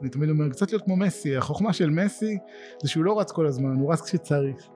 אני 0.00 0.10
תמיד 0.10 0.30
אומר, 0.30 0.48
קצת 0.50 0.72
להיות 0.72 0.84
כמו 0.84 0.96
מסי, 0.96 1.36
החוכמה 1.36 1.72
של 1.72 1.90
מסי 1.90 2.38
זה 2.82 2.88
שהוא 2.88 3.04
לא 3.04 3.20
רץ 3.20 3.32
כל 3.32 3.46
הזמן, 3.46 3.76
הוא 3.76 3.92
רץ 3.92 4.00
כשצריך. 4.00 4.68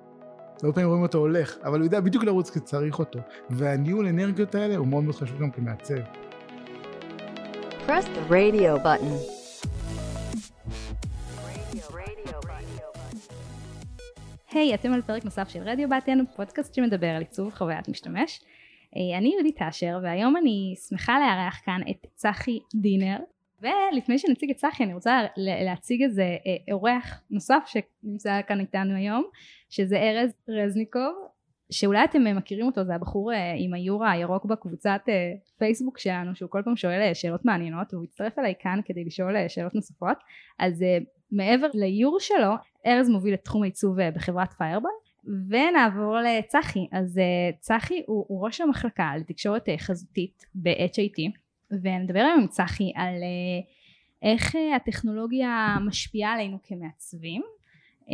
הרבה 0.62 0.74
פעמים 0.74 0.88
רואים 0.88 1.02
אותו 1.02 1.18
הולך, 1.18 1.56
אבל 1.64 1.78
הוא 1.78 1.84
יודע 1.84 2.00
בדיוק 2.00 2.24
לרוץ 2.24 2.50
כשצריך 2.50 2.98
אותו. 2.98 3.18
והניהול 3.50 4.06
אנרגיות 4.06 4.54
האלה 4.54 4.76
הוא 4.76 4.86
מאוד 4.86 5.04
מאוד 5.04 5.14
חשוב 5.14 5.38
גם 5.38 5.50
כמעצב. 5.50 5.94
Press 7.86 8.04
the 8.04 8.30
radio 8.30 8.84
button. 8.84 9.40
היי, 14.52 14.72
hey, 14.72 14.74
אתם 14.74 14.92
על 14.92 15.02
פרק 15.02 15.24
נוסף 15.24 15.48
של 15.48 15.60
רדיו 15.62 15.88
בטן, 15.88 16.18
פודקאסט 16.36 16.74
שמדבר 16.74 17.06
על 17.06 17.22
עיצוב 17.22 17.52
חוויית 17.54 17.88
משתמש. 17.88 18.40
אה, 18.96 19.18
אני 19.18 19.32
יהודית 19.34 19.62
אשר, 19.62 19.98
והיום 20.02 20.36
אני 20.36 20.74
שמחה 20.88 21.18
לארח 21.18 21.60
כאן 21.64 21.80
את 21.90 22.06
צחי 22.14 22.58
דינר. 22.74 23.16
ולפני 23.62 24.18
שנציג 24.18 24.50
את 24.50 24.56
צחי 24.56 24.84
אני 24.84 24.94
רוצה 24.94 25.20
להציג 25.36 26.02
איזה 26.02 26.22
אה, 26.22 26.72
אורח 26.74 27.22
נוסף 27.30 27.62
שנמצא 27.66 28.40
כאן 28.46 28.60
איתנו 28.60 28.94
היום, 28.94 29.24
שזה 29.70 29.96
ארז 29.96 30.32
רזניקוב, 30.48 31.14
שאולי 31.72 32.04
אתם 32.04 32.36
מכירים 32.36 32.66
אותו, 32.66 32.84
זה 32.84 32.94
הבחור 32.94 33.32
אה, 33.32 33.54
עם 33.56 33.74
היורה 33.74 34.10
הירוק 34.10 34.44
בקבוצת 34.44 35.00
פייסבוק 35.58 35.98
שלנו, 35.98 36.34
שהוא 36.34 36.50
כל 36.50 36.62
פעם 36.64 36.76
שואל 36.76 37.14
שאלות 37.14 37.44
מעניינות, 37.44 37.94
והוא 37.94 38.04
הצטרף 38.04 38.38
אליי 38.38 38.54
כאן 38.60 38.80
כדי 38.84 39.04
לשאול 39.04 39.48
שאלות 39.48 39.74
נוספות. 39.74 40.16
אז 40.58 40.84
מעבר 41.32 41.66
לאיור 41.74 42.20
שלו, 42.20 42.54
ארז 42.86 43.08
מוביל 43.08 43.34
את 43.34 43.44
תחום 43.44 43.62
העיצוב 43.62 43.96
בחברת 44.14 44.52
פיירבול. 44.52 44.90
ונעבור 45.48 46.16
לצחי, 46.16 46.86
אז 46.92 47.20
צחי 47.60 48.02
הוא, 48.06 48.24
הוא 48.28 48.44
ראש 48.44 48.60
המחלקה 48.60 49.12
לתקשורת 49.16 49.68
חזותית 49.78 50.46
ב-HIT 50.54 51.39
ונדבר 51.70 52.18
היום 52.18 52.40
עם 52.40 52.46
צחי 52.46 52.92
על 52.94 53.14
uh, 53.14 53.66
איך 54.22 54.54
uh, 54.54 54.58
הטכנולוגיה 54.76 55.76
משפיעה 55.86 56.32
עלינו 56.32 56.58
כמעצבים. 56.62 57.42
uh, 58.00 58.10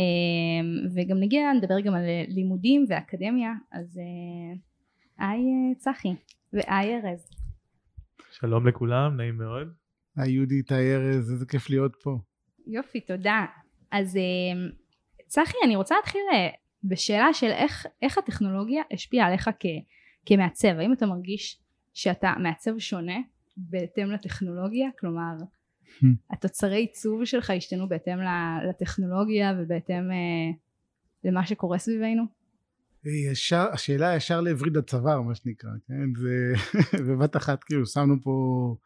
וגם 0.95 1.21
נגיע 1.21 1.53
נדבר 1.53 1.81
גם 1.81 1.95
על 1.95 2.05
לימודים 2.29 2.85
ואקדמיה. 2.89 3.53
אז 3.73 4.01
היי 5.19 5.75
צחי 5.77 6.15
והי 6.53 6.95
ארז. 6.95 7.31
שלום 8.31 8.67
לכולם 8.67 9.17
נעים 9.17 9.39
מאוד. 9.39 9.69
היי 10.17 10.33
יהודית 10.33 10.73
היי 10.73 10.95
ארז 10.95 11.33
איזה 11.33 11.47
כיף 11.47 11.71
להיות 11.71 11.97
פה. 12.03 12.19
יופי 12.67 13.01
תודה. 13.01 13.47
אז 13.91 14.19
צחי 15.27 15.57
אני 15.65 15.77
רוצה 15.77 15.95
להתחיל 15.97 16.21
בשאלה 16.85 17.33
של 17.33 17.47
איך, 17.47 17.87
איך 18.03 18.19
הטכנולוגיה 18.19 18.83
השפיעה 18.93 19.27
עליך 19.27 19.51
כ, 19.61 19.67
כמעצב, 20.27 20.69
האם 20.69 20.93
אתה 20.93 21.07
מרגיש 21.07 21.61
שאתה 21.95 22.33
מעצב 22.39 22.79
שונה 22.79 23.17
בהתאם 23.57 24.11
לטכנולוגיה, 24.11 24.89
כלומר 24.99 25.37
hmm. 25.85 26.07
התוצרי 26.31 26.77
עיצוב 26.77 27.25
שלך 27.25 27.51
השתנו 27.51 27.89
בהתאם 27.89 28.19
לטכנולוגיה 28.69 29.55
ובהתאם 29.59 30.11
אה, 30.11 30.51
למה 31.25 31.47
שקורה 31.47 31.79
סביבנו? 31.79 32.23
ישר, 33.31 33.67
השאלה 33.73 34.17
ישר 34.17 34.41
לווריד 34.41 34.77
הצוואר 34.77 35.23
מה 35.23 35.35
שנקרא, 35.35 35.71
כן? 35.89 36.15
זה 36.21 36.53
בבת 37.13 37.37
אחת 37.37 37.65
כאילו 37.65 37.87
שמנו 37.87 38.23
פה 38.23 38.77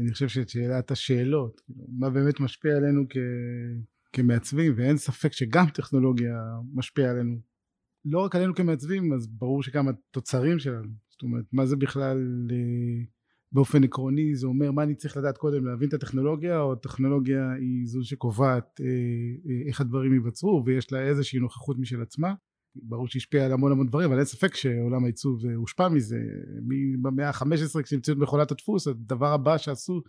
אני 0.00 0.12
חושב 0.12 0.28
שאת 0.28 0.48
שאלת 0.48 0.90
השאלות, 0.90 1.60
כאילו, 1.60 1.84
מה 1.98 2.10
באמת 2.10 2.40
משפיע 2.40 2.76
עלינו 2.76 3.04
כ... 3.10 3.16
כמעצבים 4.12 4.72
ואין 4.76 4.96
ספק 4.96 5.32
שגם 5.32 5.66
טכנולוגיה 5.74 6.34
משפיעה 6.74 7.10
עלינו 7.10 7.40
לא 8.04 8.18
רק 8.18 8.36
עלינו 8.36 8.54
כמעצבים 8.54 9.12
אז 9.12 9.26
ברור 9.26 9.62
שגם 9.62 9.88
התוצרים 9.88 10.58
שלנו 10.58 10.88
זאת 11.10 11.22
אומרת 11.22 11.44
מה 11.52 11.66
זה 11.66 11.76
בכלל 11.76 12.48
אה, 12.50 13.04
באופן 13.52 13.84
עקרוני 13.84 14.34
זה 14.34 14.46
אומר 14.46 14.72
מה 14.72 14.82
אני 14.82 14.94
צריך 14.94 15.16
לדעת 15.16 15.38
קודם 15.38 15.66
להבין 15.66 15.88
את 15.88 15.94
הטכנולוגיה 15.94 16.60
או 16.60 16.72
הטכנולוגיה 16.72 17.52
היא 17.52 17.86
זו 17.86 18.04
שקובעת 18.04 18.80
אה, 18.80 18.86
אה, 18.86 19.68
איך 19.68 19.80
הדברים 19.80 20.12
ייווצרו 20.12 20.62
ויש 20.66 20.92
לה 20.92 21.00
איזושהי 21.00 21.38
נוכחות 21.38 21.78
משל 21.78 22.02
עצמה. 22.02 22.34
ברור 22.82 23.08
שהשפיע 23.08 23.46
על 23.46 23.52
המון 23.52 23.72
המון 23.72 23.86
דברים 23.86 24.08
אבל 24.08 24.16
אין 24.16 24.24
ספק 24.24 24.54
שעולם 24.54 25.04
העיצוב 25.04 25.44
הושפע 25.54 25.88
מזה. 25.88 26.18
במאה 27.02 27.28
ה-15 27.28 27.82
כשהמציאו 27.82 28.16
את 28.16 28.22
מכונת 28.22 28.50
הדפוס 28.50 28.86
הדבר 28.86 29.32
הבא 29.32 29.58
שעשו 29.58 30.02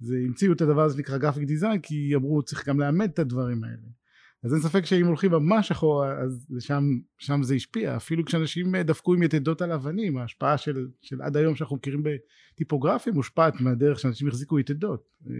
זה 0.00 0.16
המציאו 0.26 0.52
את 0.52 0.60
הדבר 0.60 0.82
הזה 0.82 0.96
שנקרא 0.96 1.18
גרפיק 1.18 1.44
דיזיין 1.44 1.80
כי 1.80 2.14
אמרו 2.14 2.42
צריך 2.42 2.68
גם 2.68 2.80
לאמד 2.80 3.08
את 3.08 3.18
הדברים 3.18 3.64
האלה 3.64 3.97
אז 4.44 4.54
אין 4.54 4.62
ספק 4.62 4.84
שאם 4.84 5.06
הולכים 5.06 5.30
ממש 5.30 5.70
אחורה 5.70 6.18
אז 6.18 6.46
לשם 6.50 6.84
שם 7.18 7.42
זה 7.42 7.54
השפיע 7.54 7.96
אפילו 7.96 8.24
כשאנשים 8.24 8.76
דפקו 8.76 9.14
עם 9.14 9.22
יתדות 9.22 9.62
על 9.62 9.72
אבנים 9.72 10.16
ההשפעה 10.16 10.58
של, 10.58 10.88
של 11.00 11.22
עד 11.22 11.36
היום 11.36 11.56
שאנחנו 11.56 11.76
מכירים 11.76 12.02
בטיפוגרפיה 12.02 13.12
מושפעת 13.12 13.60
מהדרך 13.60 14.00
שאנשים 14.00 14.28
החזיקו 14.28 14.58
יתדות 14.58 15.08
אה, 15.26 15.32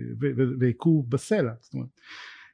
והכו 0.61 1.03
בסלע 1.09 1.53
זאת 1.61 1.75
אומרת 1.75 1.89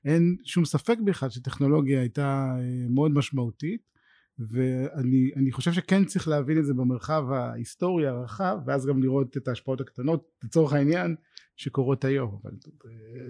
אין 0.04 0.36
שום 0.44 0.64
ספק 0.64 0.96
בכלל 1.04 1.30
שטכנולוגיה 1.30 2.00
הייתה 2.00 2.56
אה, 2.58 2.86
מאוד 2.88 3.10
משמעותית 3.10 3.94
ואני 4.38 5.52
חושב 5.52 5.72
שכן 5.72 6.04
צריך 6.04 6.28
להבין 6.28 6.58
את 6.58 6.64
זה 6.64 6.74
במרחב 6.74 7.24
ההיסטורי 7.32 8.06
הרחב 8.06 8.58
ואז 8.66 8.86
גם 8.86 9.02
לראות 9.02 9.36
את 9.36 9.48
ההשפעות 9.48 9.80
הקטנות 9.80 10.28
לצורך 10.44 10.72
העניין 10.72 11.16
שקורות 11.56 12.04
היום, 12.04 12.38
אבל 12.42 12.52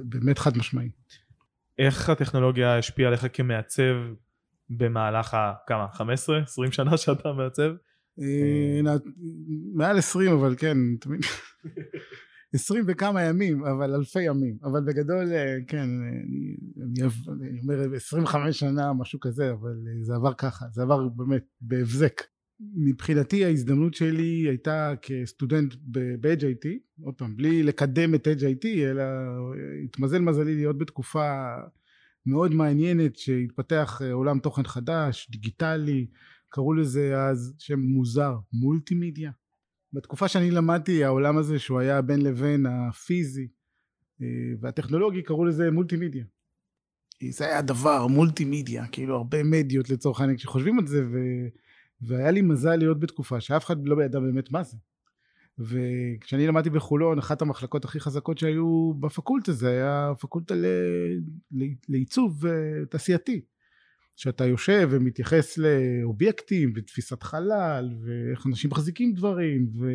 באמת 0.04 0.38
חד 0.38 0.58
משמעי. 0.58 0.90
איך 1.78 2.08
הטכנולוגיה 2.08 2.78
השפיעה 2.78 3.08
עליך 3.08 3.26
כמעצב 3.32 3.94
במהלך 4.70 5.34
הכמה? 5.34 5.86
15? 5.92 6.38
20 6.38 6.72
שנה 6.72 6.96
שאתה 7.02 7.32
מעצב? 7.32 7.70
אה, 8.20 8.92
מעל 9.74 9.98
20 9.98 10.32
אבל 10.32 10.54
כן, 10.58 10.76
תמיד 11.00 11.20
20 12.54 12.84
וכמה 12.88 13.22
ימים, 13.22 13.64
אבל 13.64 13.94
אלפי 13.94 14.22
ימים, 14.22 14.58
אבל 14.64 14.80
בגדול 14.86 15.32
אה, 15.32 15.56
כן, 15.68 15.78
אני, 15.78 16.56
אני 16.82 17.08
אומר 17.62 17.96
25 17.96 18.58
שנה 18.58 18.92
משהו 18.92 19.20
כזה, 19.20 19.50
אבל 19.50 19.74
זה 20.02 20.14
עבר 20.14 20.34
ככה, 20.34 20.64
זה 20.72 20.82
עבר 20.82 21.08
באמת 21.08 21.44
בהבזק. 21.60 22.20
מבחינתי 22.60 23.44
ההזדמנות 23.44 23.94
שלי 23.94 24.48
הייתה 24.48 24.94
כסטודנט 25.02 25.74
ב-HIT, 25.90 26.68
עוד 27.02 27.14
פעם, 27.14 27.36
בלי 27.36 27.62
לקדם 27.62 28.14
את 28.14 28.26
HIT, 28.26 28.66
אלא 28.66 29.02
התמזל 29.84 30.18
מזלי 30.18 30.54
להיות 30.54 30.78
בתקופה 30.78 31.54
מאוד 32.26 32.54
מעניינת 32.54 33.16
שהתפתח 33.16 34.00
אה, 34.04 34.12
עולם 34.12 34.38
תוכן 34.38 34.64
חדש, 34.64 35.30
דיגיטלי, 35.30 36.06
קראו 36.48 36.74
לזה 36.74 37.20
אז 37.20 37.54
שם 37.58 37.80
מוזר, 37.80 38.36
מולטימדיה. 38.52 39.30
בתקופה 39.92 40.28
שאני 40.28 40.50
למדתי 40.50 41.04
העולם 41.04 41.38
הזה 41.38 41.58
שהוא 41.58 41.78
היה 41.78 42.02
בין 42.02 42.22
לבין 42.22 42.66
הפיזי 42.66 43.48
אה, 44.22 44.26
והטכנולוגי 44.60 45.22
קראו 45.22 45.44
לזה 45.44 45.70
מולטימדיה. 45.70 46.24
זה 47.30 47.44
היה 47.44 47.62
דבר 47.62 48.06
מולטימדיה, 48.06 48.86
כאילו 48.86 49.16
הרבה 49.16 49.42
מדיות 49.42 49.90
לצורך 49.90 50.20
העניין 50.20 50.38
כשחושבים 50.38 50.78
על 50.78 50.86
זה 50.86 51.06
ו... 51.06 51.18
והיה 52.00 52.30
לי 52.30 52.42
מזל 52.42 52.76
להיות 52.76 53.00
בתקופה 53.00 53.40
שאף 53.40 53.64
אחד 53.64 53.86
לא 53.86 54.04
ידע 54.04 54.20
באמת 54.20 54.52
מה 54.52 54.62
זה. 54.62 54.76
וכשאני 55.58 56.46
למדתי 56.46 56.70
בחולון 56.70 57.18
אחת 57.18 57.42
המחלקות 57.42 57.84
הכי 57.84 58.00
חזקות 58.00 58.38
שהיו 58.38 58.94
בפקולטה 59.00 59.52
זה 59.52 59.68
היה 59.70 60.12
פקולטה 60.20 60.54
ל... 60.54 60.66
לעיצוב 61.88 62.46
אה, 62.46 62.52
תעשייתי. 62.90 63.40
שאתה 64.16 64.46
יושב 64.46 64.88
ומתייחס 64.90 65.58
לאובייקטים 65.58 66.72
ותפיסת 66.76 67.22
חלל 67.22 67.90
ואיך 68.04 68.46
אנשים 68.46 68.70
מחזיקים 68.70 69.12
דברים 69.12 69.68
ו... 69.80 69.86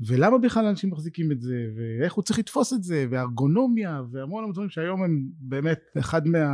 ולמה 0.00 0.38
בכלל 0.38 0.66
אנשים 0.66 0.90
מחזיקים 0.90 1.32
את 1.32 1.40
זה 1.40 1.66
ואיך 1.76 2.12
הוא 2.12 2.24
צריך 2.24 2.38
לתפוס 2.38 2.72
את 2.72 2.82
זה 2.82 3.06
וארגונומיה 3.10 4.02
והמון 4.10 4.42
המון 4.42 4.52
דברים 4.52 4.70
שהיום 4.70 5.02
הם 5.02 5.24
באמת 5.38 5.80
אחד 5.98 6.26
מה... 6.26 6.48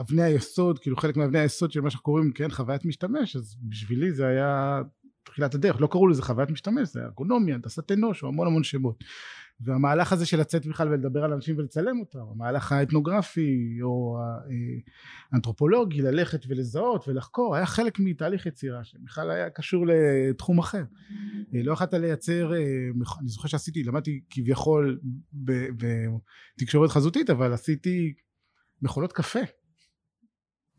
אבני 0.00 0.22
היסוד, 0.22 0.78
כאילו 0.78 0.96
חלק 0.96 1.16
מאבני 1.16 1.38
היסוד 1.38 1.72
של 1.72 1.80
מה 1.80 1.90
שאנחנו 1.90 2.04
קוראים, 2.04 2.32
כן, 2.32 2.50
חוויית 2.50 2.84
משתמש, 2.84 3.36
אז 3.36 3.56
בשבילי 3.62 4.12
זה 4.12 4.26
היה 4.26 4.82
תחילת 5.24 5.54
הדרך, 5.54 5.80
לא 5.80 5.86
קראו 5.86 6.08
לזה 6.08 6.22
חוויית 6.22 6.50
משתמש, 6.50 6.88
זה 6.88 7.02
ארגונומיה, 7.04 7.54
הנדסת 7.54 7.92
אנוש, 7.92 8.22
או 8.22 8.28
המון 8.28 8.46
המון 8.46 8.64
שמות. 8.64 9.04
והמהלך 9.60 10.12
הזה 10.12 10.26
של 10.26 10.40
לצאת 10.40 10.66
בכלל 10.66 10.88
ולדבר 10.88 11.24
על 11.24 11.32
אנשים 11.32 11.58
ולצלם 11.58 12.00
אותם, 12.00 12.18
המהלך 12.18 12.72
האתנוגרפי 12.72 13.78
או 13.82 14.18
האנתרופולוגי, 15.32 16.02
ללכת 16.02 16.40
ולזהות 16.48 17.08
ולחקור, 17.08 17.56
היה 17.56 17.66
חלק 17.66 17.98
מתהליך 17.98 18.46
יצירה 18.46 18.84
שבכלל 18.84 19.30
היה 19.30 19.50
קשור 19.50 19.86
לתחום 19.86 20.58
אחר. 20.58 20.82
לא 21.52 21.72
יכולת 21.72 21.94
לייצר, 21.94 22.52
אני 23.20 23.28
זוכר 23.28 23.48
שעשיתי, 23.48 23.82
למדתי 23.82 24.20
כביכול 24.30 25.00
בתקשורת 26.56 26.90
חזותית, 26.90 27.30
אבל 27.30 27.52
עשיתי 27.52 28.14
מכונות 28.82 29.12
קפה. 29.12 29.40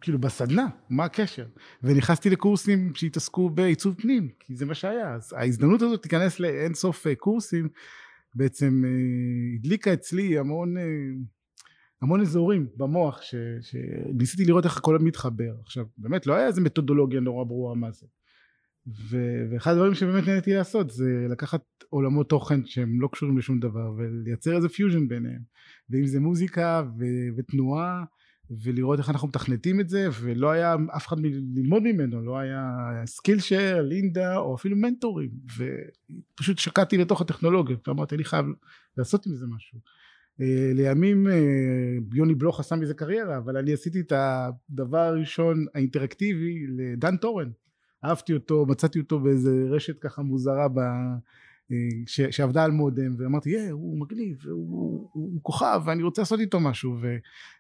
כאילו 0.02 0.20
בסדנה, 0.20 0.68
מה 0.90 1.06
הקשר? 1.06 1.46
ונכנסתי 1.84 2.30
לקורסים 2.30 2.96
שהתעסקו 2.96 3.50
בעיצוב 3.50 3.96
פנים, 3.98 4.30
כי 4.40 4.56
זה 4.56 4.66
מה 4.66 4.74
שהיה. 4.74 5.14
אז 5.14 5.34
ההזדמנות 5.34 5.82
הזאת 5.82 6.04
להיכנס 6.04 6.40
לאין 6.40 6.74
סוף 6.74 7.08
אה, 7.08 7.16
קורסים, 7.16 7.70
בעצם 8.36 8.84
אה, 8.86 8.90
הדליקה 9.60 9.94
אצלי 9.94 10.38
המון, 10.38 10.78
אה, 10.78 10.84
המון 12.02 12.22
אזורים 12.22 12.68
במוח, 12.78 13.22
ש, 13.22 13.36
שניסיתי 13.62 14.46
לראות 14.46 14.66
איך 14.66 14.78
הכל 14.78 15.00
מתחבר. 15.00 15.54
עכשיו, 15.64 15.86
באמת 15.98 16.28
לא 16.28 16.34
היה 16.34 16.48
איזה 16.48 16.62
מתודולוגיה 16.62 17.20
נורא 17.20 17.44
ברורה 17.44 17.76
מה 17.76 17.92
זה. 17.92 18.08
ו- 19.10 19.46
ואחד 19.52 19.72
הדברים 19.72 19.94
שבאמת 19.94 20.28
נהניתי 20.28 20.54
לעשות 20.54 20.90
זה 20.90 21.26
לקחת 21.30 21.62
עולמות 21.90 22.30
תוכן 22.30 22.66
שהם 22.66 23.02
לא 23.02 23.10
קשורים 23.12 23.38
לשום 23.38 23.60
דבר 23.60 23.94
ולייצר 23.98 24.56
איזה 24.56 24.70
פיוז'ן 24.70 25.08
ביניהם 25.08 25.42
ואם 25.90 26.06
זה 26.06 26.20
מוזיקה 26.20 26.84
ו- 27.00 27.38
ותנועה 27.38 28.04
ולראות 28.50 29.00
איך 29.00 29.10
אנחנו 29.10 29.28
מתכנתים 29.28 29.80
את 29.80 29.90
זה 29.90 30.08
ולא 30.22 30.52
היה 30.52 30.76
אף 30.96 31.08
אחד 31.08 31.18
ללמוד 31.56 31.84
ממנו 31.84 32.22
לא 32.22 32.38
היה 32.38 32.62
Skillshare, 33.06 33.82
Lynda 33.82 34.38
או 34.38 34.56
אפילו 34.56 34.76
מנטורים 34.76 35.30
ופשוט 35.58 36.58
שקעתי 36.58 36.98
לתוך 36.98 37.22
הטכנולוגיות 37.22 37.88
ואמרתי 37.88 38.16
אני 38.16 38.24
חייב 38.24 38.46
לעשות 38.98 39.26
עם 39.26 39.36
זה 39.36 39.46
משהו. 39.56 39.80
אה, 40.42 40.72
לימים 40.74 41.28
אה, 41.28 41.34
יוני 42.14 42.36
בלוך 42.36 42.60
עשה 42.60 42.76
מזה 42.76 42.94
קריירה 42.94 43.38
אבל 43.38 43.58
אני 43.58 43.74
עשיתי 43.74 44.00
את 44.00 44.14
הדבר 44.16 44.98
הראשון 44.98 45.66
האינטראקטיבי 45.76 46.66
לדן 46.68 47.18
טורן. 47.18 47.50
אהבתי 48.06 48.34
אותו 48.34 48.66
מצאתי 48.66 49.00
אותו 49.00 49.20
באיזה 49.20 49.66
רשת 49.70 50.00
ככה 50.00 50.22
מוזרה 50.22 50.68
ב... 50.68 50.80
אה, 51.72 51.78
ש, 52.06 52.22
שעבדה 52.22 52.64
על 52.64 52.72
מודם 52.72 53.16
ואמרתי 53.18 53.58
yeah, 53.58 53.72
הוא 53.72 54.00
מגניב 54.00 54.38
הוא, 54.46 54.54
הוא, 54.54 55.10
הוא 55.14 55.40
כוכב 55.44 55.82
ואני 55.86 56.04
רוצה 56.04 56.22
לעשות 56.22 56.40
איתו 56.40 56.60
משהו. 56.60 56.98
ו, 57.02 57.16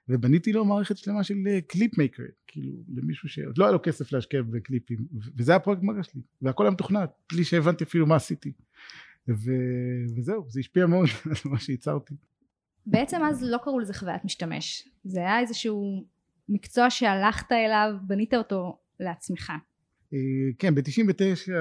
ובניתי 0.09 0.54
לו 0.54 0.65
מערכת 0.65 0.98
שלמה 0.98 1.24
של 1.24 1.36
קליפ 1.68 1.98
מייקר 1.98 2.24
כאילו 2.48 2.74
למישהו 2.95 3.30
שעוד 3.30 3.57
לא 3.57 3.65
היה 3.65 3.71
לו 3.71 3.80
כסף 3.83 4.12
להשקיע 4.12 4.42
בקליפים 4.42 4.98
וזה 5.38 5.51
היה 5.51 5.59
פרויקט 5.59 5.83
מגע 5.83 6.04
שלי 6.04 6.21
והכל 6.42 6.63
היה 6.63 6.71
מתוכנת 6.71 7.09
בלי 7.31 7.44
שהבנתי 7.44 7.83
אפילו 7.83 8.07
מה 8.07 8.15
עשיתי. 8.15 8.51
ו, 9.30 9.51
וזהו 10.18 10.45
זה 10.50 10.59
השפיע 10.59 10.86
מאוד 10.86 11.07
על 11.25 11.51
מה 11.51 11.59
שייצרתי. 11.59 12.15
בעצם 12.86 13.18
אז 13.24 13.44
לא 13.44 13.57
קראו 13.63 13.80
לזה 13.80 13.94
חוויית 13.94 14.25
משתמש 14.25 14.89
זה 15.04 15.19
היה 15.19 15.39
איזשהו 15.39 16.06
מקצוע 16.50 16.89
שהלכת 16.89 17.51
אליו 17.51 17.94
בנית 18.01 18.33
אותו 18.33 18.80
לעצמך. 19.00 19.50
אה, 19.50 19.56
כן 20.59 20.75
ב-99 20.75 21.51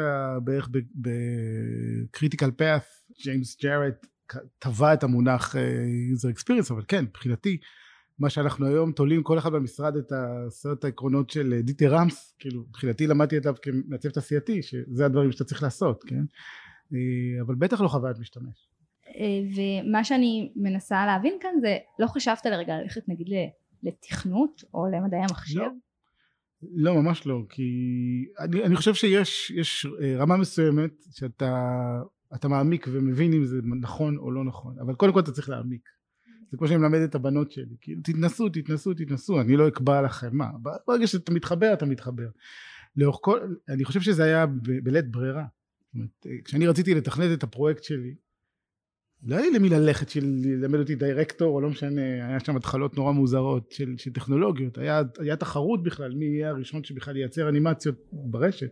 בערך 0.45 0.69
ב-critical 0.95 2.51
path 2.51 2.83
ג'יימס 3.23 3.57
גארט 3.63 4.07
טבע 4.59 4.95
את 4.95 5.03
המונח 5.03 5.57
אה, 5.57 5.85
user 6.15 6.35
experience 6.39 6.73
אבל 6.73 6.83
כן 6.89 7.05
מבחינתי 7.05 7.59
מה 8.19 8.31
שאנחנו 8.31 8.67
היום 8.67 8.93
תולים 8.93 9.23
כל 9.23 9.39
אחד 9.39 9.53
במשרד 9.53 9.97
את 9.97 10.13
עשרת 10.47 10.85
העקרונות 10.85 11.31
של 11.31 11.55
אה, 11.57 11.63
דיטר 11.63 11.95
רמס 11.95 12.35
כאילו 12.39 12.65
מבחינתי 12.69 13.07
למדתי 13.07 13.37
עליו 13.37 13.55
כמעצב 13.63 14.09
תעשייתי 14.09 14.63
שזה 14.63 15.07
הדברים 15.07 15.33
שאתה 15.33 15.45
צריך 15.45 15.63
לעשות 15.63 16.05
כן 16.05 16.25
אבל 17.41 17.55
בטח 17.55 17.81
לא 17.81 17.89
חוויית 17.89 18.19
משתמש 18.19 18.69
ומה 19.57 20.05
שאני 20.05 20.53
מנסה 20.57 21.07
להבין 21.07 21.39
כאן 21.41 21.51
זה 21.61 21.77
לא 21.99 22.07
חשבת 22.07 22.47
לרגע 22.47 22.77
ללכת 22.77 23.09
נגיד 23.09 23.27
לתכנות 23.83 24.65
או 24.75 24.87
למדעי 24.87 25.21
המחשב? 25.21 25.59
לא. 25.59 25.69
לא 26.75 27.03
ממש 27.03 27.27
לא 27.27 27.43
כי 27.49 27.63
אני, 28.39 28.65
אני 28.65 28.77
חושב 28.77 28.95
שיש 28.95 29.51
יש 29.51 29.87
אה, 30.03 30.17
רמה 30.17 30.37
מסוימת 30.37 30.91
שאתה 31.11 31.73
אתה 32.35 32.49
מעמיק 32.49 32.87
ומבין 32.93 33.33
אם 33.33 33.45
זה 33.45 33.57
נכון 33.81 34.17
או 34.17 34.31
לא 34.31 34.45
נכון 34.45 34.79
אבל 34.79 34.95
קודם 34.95 35.13
כל 35.13 35.21
אתה 35.21 35.33
צריך 35.33 35.49
להעמיק. 35.49 35.89
זה 36.51 36.57
כמו 36.57 36.69
שאני 36.69 36.81
מלמד 36.81 36.99
את 36.99 37.15
הבנות 37.15 37.51
שלי 37.51 37.77
כאילו 37.81 38.01
תתנסו 38.05 38.49
תתנסו 38.49 38.95
תתנסו 38.95 39.41
אני 39.41 39.57
לא 39.57 39.69
אקבע 39.69 40.03
לכם 40.03 40.37
מה. 40.37 40.51
ברגע 40.87 41.07
שאתה 41.07 41.33
מתחבר 41.33 41.73
אתה 41.73 41.87
מתחבר. 41.87 42.29
לאורך 42.97 43.19
כל 43.21 43.55
אני 43.69 43.85
חושב 43.85 44.01
שזה 44.01 44.25
היה 44.25 44.47
בלית 44.83 45.11
ברירה. 45.11 45.45
אומרת, 45.95 46.27
אה, 46.27 46.33
כשאני 46.45 46.67
רציתי 46.67 46.95
לתכנת 46.95 47.39
את 47.39 47.43
הפרויקט 47.43 47.85
שלי 47.85 48.15
לא 49.27 49.37
היה 49.37 49.47
לי 49.47 49.59
למי 49.59 49.69
ללכת 49.69 50.09
של 50.09 50.25
ללמד 50.25 50.79
אותי 50.79 50.95
דירקטור 50.95 51.55
או 51.55 51.61
לא 51.61 51.71
משנה 51.71 52.03
היה 52.03 52.41
שם 52.41 52.57
התחלות 52.57 52.97
נורא 52.97 53.13
מוזרות 53.13 53.73
של, 53.73 53.95
של 53.97 54.13
טכנולוגיות. 54.13 54.79
היה, 54.79 55.03
היה 55.19 55.37
תחרות 55.37 55.83
בכלל 55.83 56.15
מי 56.15 56.25
יהיה 56.25 56.49
הראשון 56.49 56.85
שבכלל 56.85 57.17
ייצר 57.17 57.49
אנימציות 57.49 57.95
ברשת. 58.13 58.71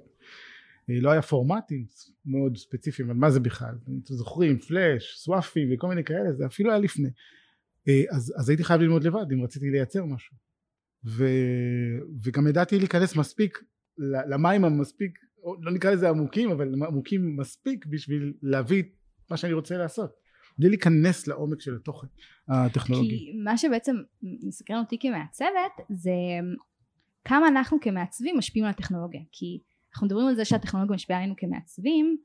אה, 0.90 1.00
לא 1.00 1.10
היה 1.10 1.22
פורמטים 1.22 1.86
מאוד 2.26 2.56
ספציפיים 2.56 3.10
על 3.10 3.16
מה 3.16 3.30
זה 3.30 3.40
בכלל? 3.40 3.74
אתם 3.84 4.14
זוכרים 4.14 4.58
פלאש 4.58 5.14
סוואפים 5.16 5.68
וכל 5.72 5.88
מיני 5.88 6.04
כאלה 6.04 6.32
זה 6.32 6.46
אפילו 6.46 6.70
היה 6.70 6.78
לפני. 6.78 7.08
אה, 7.88 8.02
אז, 8.10 8.34
אז 8.36 8.48
הייתי 8.48 8.64
חייב 8.64 8.80
ללמוד 8.80 9.04
לבד 9.04 9.32
אם 9.32 9.42
רציתי 9.42 9.70
לייצר 9.70 10.04
משהו. 10.04 10.36
ו, 11.06 11.24
וגם 12.24 12.46
ידעתי 12.46 12.78
להיכנס 12.78 13.16
מספיק 13.16 13.58
למים 13.98 14.64
המספיק 14.64 15.18
לא 15.60 15.72
נקרא 15.72 15.90
לזה 15.90 16.08
עמוקים 16.08 16.50
אבל 16.50 16.74
עמוקים 16.86 17.36
מספיק 17.36 17.86
בשביל 17.86 18.32
להביא 18.42 18.82
מה 19.30 19.36
שאני 19.36 19.52
רוצה 19.52 19.76
לעשות 19.76 20.24
בלי 20.58 20.68
להיכנס 20.68 21.26
לעומק 21.26 21.60
של 21.60 21.76
התוכן 21.76 22.06
הטכנולוגי. 22.48 23.08
כי 23.08 23.32
מה 23.44 23.56
שבעצם 23.56 23.96
מסקרן 24.22 24.78
אותי 24.78 24.98
כמעצבת 25.00 25.86
זה 25.90 26.10
כמה 27.24 27.48
אנחנו 27.48 27.78
כמעצבים 27.80 28.38
משפיעים 28.38 28.64
על 28.64 28.70
הטכנולוגיה 28.70 29.20
כי 29.32 29.58
אנחנו 29.92 30.06
מדברים 30.06 30.26
על 30.26 30.34
זה 30.34 30.44
שהטכנולוגיה 30.44 30.94
משפיעה 30.94 31.18
עלינו 31.18 31.34
כמעצבים 31.36 32.16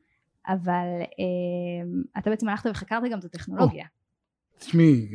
אבל 0.47 0.85
אה, 1.01 2.19
אתה 2.21 2.29
בעצם 2.29 2.49
הלכת 2.49 2.69
וחקרת 2.69 3.03
גם 3.11 3.19
את 3.19 3.25
הטכנולוגיה. 3.25 3.85
תשמעי 4.59 5.09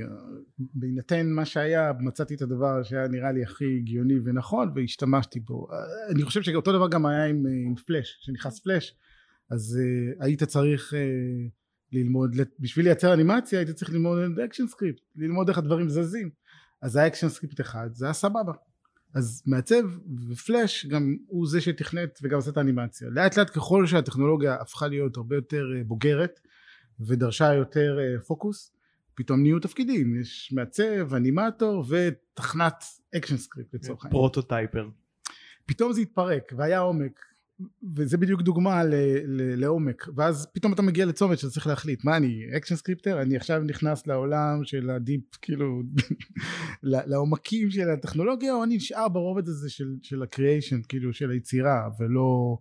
בהינתן 0.58 1.26
מה 1.26 1.44
שהיה 1.44 1.92
מצאתי 2.00 2.34
את 2.34 2.42
הדבר 2.42 2.82
שהיה 2.82 3.08
נראה 3.08 3.32
לי 3.32 3.42
הכי 3.42 3.78
הגיוני 3.78 4.14
ונכון 4.24 4.72
והשתמשתי 4.74 5.40
בו 5.40 5.68
אני 6.10 6.22
חושב 6.22 6.42
שאותו 6.42 6.72
דבר 6.72 6.88
גם 6.88 7.06
היה 7.06 7.24
עם, 7.24 7.46
עם 7.66 7.74
פלאש 7.86 8.18
כשנכנס 8.20 8.60
פלאש 8.60 8.94
אז 9.50 9.78
uh, 9.80 10.24
היית 10.24 10.42
צריך 10.42 10.92
uh, 10.92 10.96
ללמוד, 11.94 12.36
בשביל 12.60 12.84
לייצר 12.84 13.14
אנימציה 13.14 13.58
הייתי 13.58 13.72
צריך 13.72 13.90
ללמוד 13.90 14.38
ActionScript, 14.44 15.00
ללמוד 15.16 15.48
איך 15.48 15.58
הדברים 15.58 15.88
זזים. 15.88 16.30
אז 16.82 16.96
היה 16.96 17.06
ActionScript 17.06 17.60
אחד, 17.60 17.88
זה 17.92 18.04
היה 18.06 18.12
סבבה. 18.12 18.52
אז 19.14 19.42
מעצב 19.46 19.82
ב-Flash 20.28 20.86
גם 20.86 21.16
הוא 21.26 21.46
זה 21.46 21.60
שתכנת 21.60 22.18
וגם 22.22 22.36
עושה 22.36 22.50
את 22.50 22.56
האנימציה. 22.56 23.08
לאט 23.10 23.36
לאט 23.36 23.50
ככל 23.50 23.86
שהטכנולוגיה 23.86 24.54
הפכה 24.54 24.88
להיות 24.88 25.16
הרבה 25.16 25.36
יותר 25.36 25.64
אה, 25.76 25.84
בוגרת 25.84 26.40
ודרשה 27.00 27.54
יותר 27.54 27.98
אה, 28.00 28.20
פוקוס 28.20 28.72
פתאום 29.14 29.42
נהיו 29.42 29.58
תפקידים. 29.58 30.20
יש 30.20 30.52
מעצב, 30.52 31.14
אנימטור 31.14 31.84
ותכנת 31.88 32.84
ActionScript 33.16 33.74
לצורך 33.74 34.04
העניין. 34.04 34.20
prototyper. 34.20 34.88
פתאום 35.66 35.92
זה 35.92 36.00
התפרק 36.00 36.52
והיה 36.56 36.78
עומק 36.78 37.20
וזה 37.96 38.16
בדיוק 38.16 38.42
דוגמה 38.42 38.84
ל, 38.84 38.94
ל, 39.26 39.60
לעומק. 39.60 40.04
ואז 40.16 40.46
פתאום 40.54 40.72
אתה 40.72 40.82
מגיע 40.82 41.06
לצומת 41.06 41.38
שאתה 41.38 41.52
צריך 41.52 41.66
להחליט 41.66 42.04
מה 42.04 42.16
אני 42.16 42.44
ActionScripter 42.56 43.22
אני 43.22 43.36
עכשיו 43.36 43.62
נכנס 43.62 44.06
לעולם 44.06 44.64
של 44.64 44.90
ה-deep 44.90 45.36
כאילו 45.42 45.82
לעומקים 46.82 47.70
של 47.70 47.90
הטכנולוגיה 47.90 48.54
או 48.54 48.64
אני 48.64 48.76
נשאר 48.76 49.08
ברובד 49.08 49.48
הזה 49.48 49.70
של, 49.70 49.96
של 50.02 50.22
הקריאיישן 50.22 50.80
כאילו 50.88 51.12
של 51.12 51.30
היצירה 51.30 51.88
ולא 51.98 52.58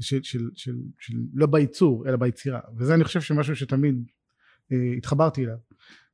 של, 0.00 0.22
של, 0.22 0.50
של, 0.54 0.76
של 0.98 1.14
לא 1.34 1.46
בייצור 1.46 2.08
אלא 2.08 2.16
ביצירה. 2.16 2.60
וזה 2.78 2.94
אני 2.94 3.04
חושב 3.04 3.20
שמשהו 3.20 3.56
שתמיד 3.56 4.04
אה, 4.72 4.92
התחברתי 4.96 5.44
אליו. 5.44 5.56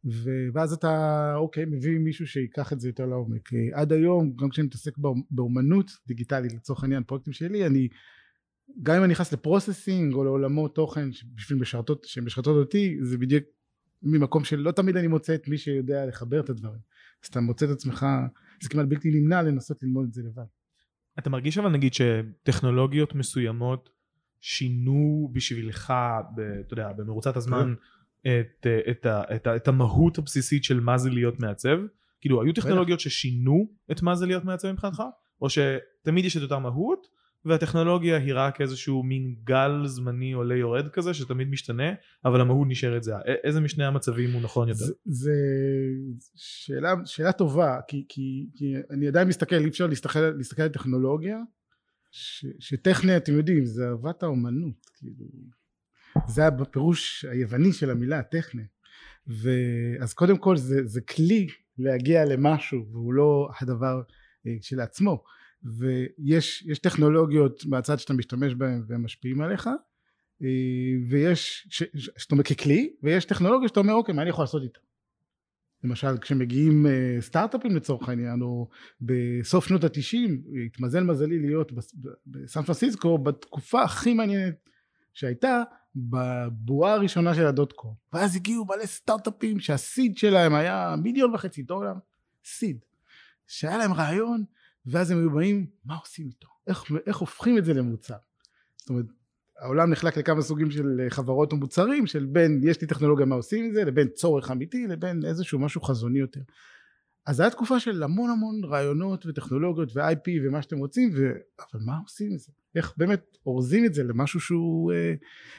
ו, 0.05 0.31
ואז 0.53 0.73
אתה 0.73 1.33
אוקיי 1.37 1.65
מביא 1.65 1.99
מישהו 1.99 2.27
שיקח 2.27 2.73
את 2.73 2.81
זה 2.81 2.89
יותר 2.89 3.07
לעומק. 3.07 3.55
אה, 3.55 3.81
עד 3.81 3.93
היום 3.93 4.33
גם 4.37 4.49
כשאני 4.49 4.67
מתעסק 4.67 4.93
באומנות 5.31 5.91
דיגיטלית 6.07 6.53
לצורך 6.53 6.83
העניין 6.83 7.03
פרויקטים 7.03 7.33
שלי 7.33 7.67
אני 7.67 7.89
גם 8.83 8.97
אם 8.97 9.05
אני 9.05 9.13
נכנס 9.13 9.33
לפרוססינג 9.33 10.15
או 10.15 10.25
לעולמות 10.25 10.75
תוכן 10.75 11.09
בשביל 11.35 11.59
משרתות 11.59 12.05
שמשרתות 12.05 12.57
אותי 12.57 12.99
זה 13.03 13.19
בדיוק 13.19 13.45
ממקום 14.03 14.45
שלא 14.45 14.71
תמיד 14.71 14.97
אני 14.97 15.07
מוצא 15.07 15.35
את 15.35 15.49
מי 15.49 15.59
שיודע 15.59 16.07
לחבר 16.07 16.41
את 16.41 16.51
הדברים. 16.51 16.81
אז 17.25 17.29
אתה 17.29 17.41
מוצא 17.41 17.67
את 17.67 17.71
עצמך 17.71 18.07
זה 18.61 18.69
כמעט 18.69 18.87
בלתי 18.87 19.11
נמנע 19.11 19.43
לנסות 19.43 19.83
ללמוד 19.83 20.07
את 20.09 20.13
זה 20.13 20.23
לבד. 20.23 20.45
אתה 21.19 21.31
מרגיש 21.31 21.59
אבל 21.59 21.69
נגיד 21.69 21.93
שטכנולוגיות 21.95 23.15
מסוימות 23.15 23.91
שינו 24.41 25.31
בשבילך 25.33 25.95
ב, 26.37 26.41
אתה 26.41 26.75
יודע 26.75 26.93
במרוצת 26.93 27.37
הזמן 27.37 27.75
כן. 28.25 28.31
את, 28.41 28.67
את, 28.91 29.07
את, 29.07 29.07
את, 29.37 29.47
את 29.57 29.69
המהות 29.69 30.19
הבסיסית 30.19 30.65
של 30.65 30.81
מה 30.81 30.99
זה 30.99 31.11
להיות 31.11 31.41
מעצב? 31.41 31.79
כאילו 32.21 32.43
היו 32.43 32.53
טכנולוגיות 32.53 33.01
ששינו 33.01 33.71
את 33.91 34.03
מה 34.03 34.15
זה 34.15 34.27
להיות 34.27 34.45
מעצב 34.45 34.73
מבחינתך? 34.73 35.03
או 35.43 35.49
שתמיד 35.51 36.25
יש 36.25 36.37
את 36.37 36.43
אותה 36.43 36.59
מהות 36.59 37.07
והטכנולוגיה 37.47 38.17
היא 38.17 38.35
רק 38.35 38.61
איזשהו 38.61 39.03
מין 39.03 39.35
גל 39.45 39.87
זמני 39.87 40.33
עולה 40.33 40.57
יורד 40.57 40.89
כזה 40.89 41.15
שתמיד 41.15 41.49
משתנה 41.49 41.93
אבל 42.25 42.41
המהות 42.41 42.69
נשארת 42.71 43.03
זה 43.03 43.13
איזה 43.45 43.61
משני 43.61 43.85
המצבים 43.85 44.33
הוא 44.33 44.43
נכון 44.43 44.69
יותר? 44.69 44.85
זה, 45.05 45.33
שאלה, 46.35 46.95
שאלה 47.05 47.33
טובה 47.33 47.79
כי, 47.89 48.05
כי, 48.09 48.47
כי 48.55 48.75
אני 48.91 49.09
עדיין 49.09 49.29
מסתכל 49.29 49.57
אי 49.57 49.69
אפשר 49.69 49.87
להסתכל, 49.87 50.21
להסתכל 50.21 50.63
על 50.63 50.69
טכנולוגיה 50.69 51.39
שטכני 52.59 53.17
אתם 53.17 53.33
יודעים 53.33 53.65
זה 53.65 53.89
אהבת 53.89 54.23
האומנות 54.23 54.91
כאילו. 54.95 55.25
זה 56.29 56.51
בפירוש 56.51 57.25
היווני 57.25 57.73
של 57.73 57.91
המילה 57.91 58.23
טכני 58.23 58.65
ואז 59.27 60.15
קודם 60.15 60.39
כל 60.39 60.57
זה, 60.57 60.87
זה 60.87 61.01
כלי 61.01 61.47
להגיע 61.79 62.25
למשהו 62.25 62.87
והוא 62.93 63.15
לא 63.15 63.49
הדבר 63.61 64.03
כשלעצמו 64.61 65.25
ויש 65.79 66.79
טכנולוגיות 66.83 67.67
מהצד 67.67 67.99
שאתה 67.99 68.13
משתמש 68.13 68.55
בהן 68.55 68.83
והם 68.89 69.05
משפיעים 69.05 69.41
עליך 69.41 69.67
אה, 70.43 70.49
ויש 71.11 71.69
שאתה 71.71 72.35
אומר 72.35 72.43
ככלי 72.43 72.93
ויש 73.03 73.25
טכנולוגיה 73.25 73.69
שאתה 73.69 73.81
אומר 73.81 73.95
אוקיי 73.95 74.15
מה 74.15 74.23
אני 74.23 74.31
יכול 74.31 74.43
לעשות 74.43 74.63
איתה? 74.63 74.79
למשל 75.85 76.19
כשמגיעים 76.19 76.87
אה, 76.87 77.17
סטארט-אפים 77.21 77.77
לצורך 77.77 78.09
העניין 78.09 78.43
או 78.43 78.69
בסוף 79.01 79.67
שנות 79.67 79.85
התשעים 79.85 80.43
התמזל 80.67 81.05
מזלי 81.05 81.39
להיות 81.39 81.73
בסן 82.27 82.63
פרנסיסקו 82.63 83.19
בתקופה 83.19 83.83
הכי 83.83 84.15
מעניינת 84.15 84.69
שהייתה 85.13 85.63
בבועה 85.97 86.93
הראשונה 86.93 87.35
של 87.35 87.47
הדוט 87.47 87.73
קום. 87.73 87.95
ואז 88.13 88.37
הגיעו 88.37 88.65
בעלי 88.65 88.87
סטארט-אפים 88.87 89.61
שהסיד 89.61 90.19
שלהם 90.19 90.55
היה 90.55 90.95
מיליון 91.03 91.35
וחצי 91.35 91.63
דולר. 91.63 91.93
סיד. 92.45 92.79
שהיה 93.47 93.79
להם 93.79 93.93
רעיון 93.93 94.45
ואז 94.87 95.11
הם 95.11 95.19
היו 95.19 95.31
באים 95.31 95.67
מה 95.85 95.97
עושים 95.97 96.27
איתו? 96.27 96.49
איך, 96.67 96.85
איך 97.07 97.17
הופכים 97.17 97.59
את 97.59 97.65
זה 97.65 97.75
למוצר? 97.75 98.17
זאת 98.77 98.89
אומרת 98.89 99.07
העולם 99.59 99.91
נחלק 99.91 100.17
לכמה 100.17 100.43
סוגים 100.43 100.71
של 100.71 101.01
אה, 101.01 101.11
חברות 101.11 101.53
ומוצרים 101.53 102.07
של 102.07 102.27
בין 102.27 102.61
יש 102.65 102.81
לי 102.81 102.87
טכנולוגיה 102.87 103.27
מה 103.27 103.35
עושים 103.35 103.65
עם 103.65 103.73
זה? 103.73 103.85
לבין 103.85 104.09
צורך 104.09 104.51
אמיתי 104.51 104.87
לבין 104.87 105.21
איזשהו 105.25 105.59
משהו 105.59 105.81
חזוני 105.81 106.19
יותר. 106.19 106.41
אז 107.27 107.37
זו 107.37 107.43
הייתה 107.43 107.57
תקופה 107.57 107.81
של 107.81 108.03
המון 108.03 108.31
המון 108.31 108.65
רעיונות 108.65 109.27
וטכנולוגיות 109.27 109.97
ו-IP 109.97 110.31
ומה 110.45 110.63
שאתם 110.63 110.79
רוצים 110.79 111.11
ו... 111.15 111.33
אבל 111.59 111.81
מה 111.85 111.99
עושים 111.99 112.31
עם 112.31 112.39
זה? 112.39 112.53
איך 112.75 112.95
באמת 112.97 113.37
אורזים 113.47 113.85
את 113.85 113.95
זה 113.95 114.03
למשהו 114.03 114.41
שהוא 114.41 114.93
אה, 114.93 115.15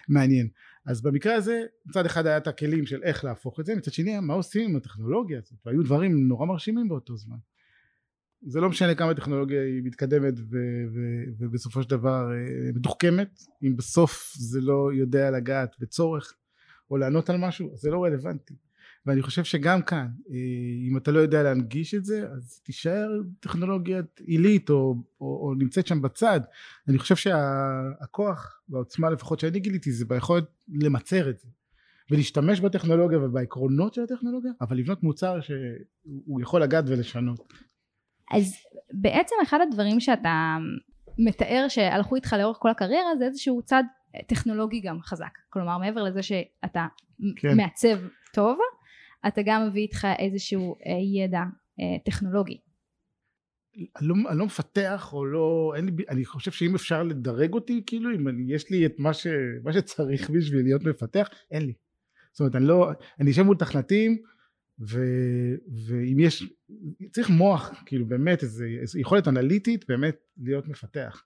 מעניין? 0.09 0.47
אז 0.85 1.01
במקרה 1.01 1.35
הזה 1.35 1.63
מצד 1.85 2.05
אחד 2.05 2.25
היה 2.25 2.37
את 2.37 2.47
הכלים 2.47 2.85
של 2.85 3.03
איך 3.03 3.23
להפוך 3.23 3.59
את 3.59 3.65
זה 3.65 3.75
מצד 3.75 3.93
שני 3.93 4.19
מה 4.19 4.33
עושים 4.33 4.69
עם 4.69 4.75
הטכנולוגיה 4.75 5.37
הזאת? 5.37 5.59
והיו 5.65 5.83
דברים 5.83 6.27
נורא 6.27 6.45
מרשימים 6.45 6.87
באותו 6.87 7.17
זמן 7.17 7.37
זה 8.41 8.59
לא 8.59 8.69
משנה 8.69 8.95
כמה 8.95 9.13
טכנולוגיה 9.13 9.63
היא 9.63 9.81
מתקדמת 9.83 10.33
ובסופו 11.39 11.83
של 11.83 11.89
דבר 11.89 12.31
אה, 12.31 12.71
מתוחכמת. 12.75 13.39
אם 13.63 13.77
בסוף 13.77 14.33
זה 14.37 14.61
לא 14.61 14.89
יודע 14.93 15.31
לגעת 15.31 15.75
בצורך 15.79 16.33
או 16.91 16.97
לענות 16.97 17.29
על 17.29 17.37
משהו 17.37 17.69
זה 17.73 17.89
לא 17.91 18.03
רלוונטי. 18.03 18.53
ואני 19.05 19.21
חושב 19.21 19.43
שגם 19.43 19.81
כאן 19.81 20.07
אה, 20.29 20.35
אם 20.89 20.97
אתה 20.97 21.11
לא 21.11 21.19
יודע 21.19 21.43
להנגיש 21.43 21.95
את 21.95 22.05
זה 22.05 22.27
אז 22.29 22.59
תישאר 22.63 23.21
טכנולוגיית 23.39 24.19
עילית 24.19 24.69
או, 24.69 24.95
או, 25.21 25.47
או 25.47 25.53
נמצאת 25.57 25.87
שם 25.87 26.01
בצד. 26.01 26.39
אני 26.87 26.97
חושב 26.97 27.15
שהכוח 27.15 28.61
והעוצמה 28.69 29.09
לפחות 29.09 29.39
שאני 29.39 29.59
גיליתי 29.59 29.91
זה 29.91 30.05
ביכולת 30.05 30.45
למצר 30.67 31.29
את 31.29 31.39
זה. 31.39 31.47
ולהשתמש 32.11 32.59
בטכנולוגיה 32.59 33.19
ובעקרונות 33.19 33.93
של 33.93 34.01
הטכנולוגיה 34.01 34.51
אבל 34.61 34.77
לבנות 34.77 35.03
מוצר 35.03 35.39
שהוא 35.41 36.41
יכול 36.41 36.63
לגעת 36.63 36.83
ולשנות 36.87 37.53
אז 38.31 38.55
בעצם 38.93 39.35
אחד 39.43 39.59
הדברים 39.61 39.99
שאתה 39.99 40.57
מתאר 41.17 41.65
שהלכו 41.67 42.15
איתך 42.15 42.35
לאורך 42.39 42.57
כל 42.59 42.69
הקריירה 42.69 43.15
זה 43.19 43.25
איזשהו 43.25 43.61
צד 43.61 43.83
טכנולוגי 44.27 44.81
גם 44.81 45.01
חזק. 45.01 45.37
כלומר 45.49 45.77
מעבר 45.77 46.03
לזה 46.03 46.23
שאתה 46.23 46.85
כן. 47.35 47.57
מעצב 47.57 47.97
טוב 48.33 48.57
אתה 49.27 49.41
גם 49.45 49.67
מביא 49.67 49.81
איתך 49.81 50.07
איזשהו 50.19 50.75
אה, 50.87 51.23
ידע 51.23 51.41
אה, 51.79 51.99
טכנולוגי. 52.05 52.57
אני 53.99 54.07
לא, 54.07 54.15
אני 54.29 54.39
לא 54.39 54.45
מפתח 54.45 55.09
או 55.13 55.25
לא 55.25 55.73
אין 55.75 55.85
לי 55.85 55.91
אני 56.09 56.25
חושב 56.25 56.51
שאם 56.51 56.75
אפשר 56.75 57.03
לדרג 57.03 57.53
אותי 57.53 57.83
כאילו 57.85 58.15
אם 58.15 58.27
אני, 58.27 58.53
יש 58.53 58.69
לי 58.71 58.85
את 58.85 58.95
מה, 58.99 59.13
ש, 59.13 59.27
מה 59.63 59.73
שצריך 59.73 60.29
בשביל 60.29 60.63
להיות 60.63 60.83
מפתח 60.83 61.29
אין 61.51 61.65
לי. 61.65 61.73
זאת 62.31 62.39
אומרת 62.39 62.55
אני 62.55 62.65
לא 62.65 62.89
אני 63.19 63.31
אשב 63.31 63.41
מול 63.41 63.57
תכנתים 63.57 64.17
ו, 64.79 65.03
ואם 65.87 66.19
יש 66.19 66.53
צריך 67.11 67.29
מוח 67.29 67.71
כאילו 67.85 68.05
באמת 68.05 68.43
איזה, 68.43 68.65
איזה 68.81 68.99
יכולת 68.99 69.27
אנליטית 69.27 69.85
באמת 69.87 70.15
להיות 70.37 70.67
מפתח. 70.67 71.23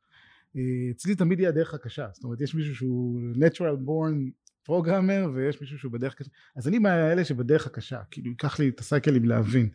אצלי 0.91 1.15
תמיד 1.15 1.39
יהיה 1.39 1.50
הדרך 1.50 1.74
הקשה. 1.74 2.08
זאת 2.13 2.24
אומרת 2.24 2.41
יש 2.41 2.55
מישהו 2.55 2.75
שהוא 2.75 3.20
natural 3.36 3.88
born 3.88 4.31
פרוגרמר 4.63 5.31
ויש 5.34 5.62
מישהו 5.62 5.77
שהוא 5.77 5.91
בדרך 5.91 6.15
קשה. 6.15 6.29
אז 6.55 6.67
אני 6.67 6.79
מהאלה 6.79 7.25
שבדרך 7.25 7.67
הקשה 7.67 8.00
כאילו 8.12 8.29
ייקח 8.29 8.60
לי 8.60 8.70
את 8.70 8.79
הסייקלים 8.79 9.25
להבין. 9.25 9.70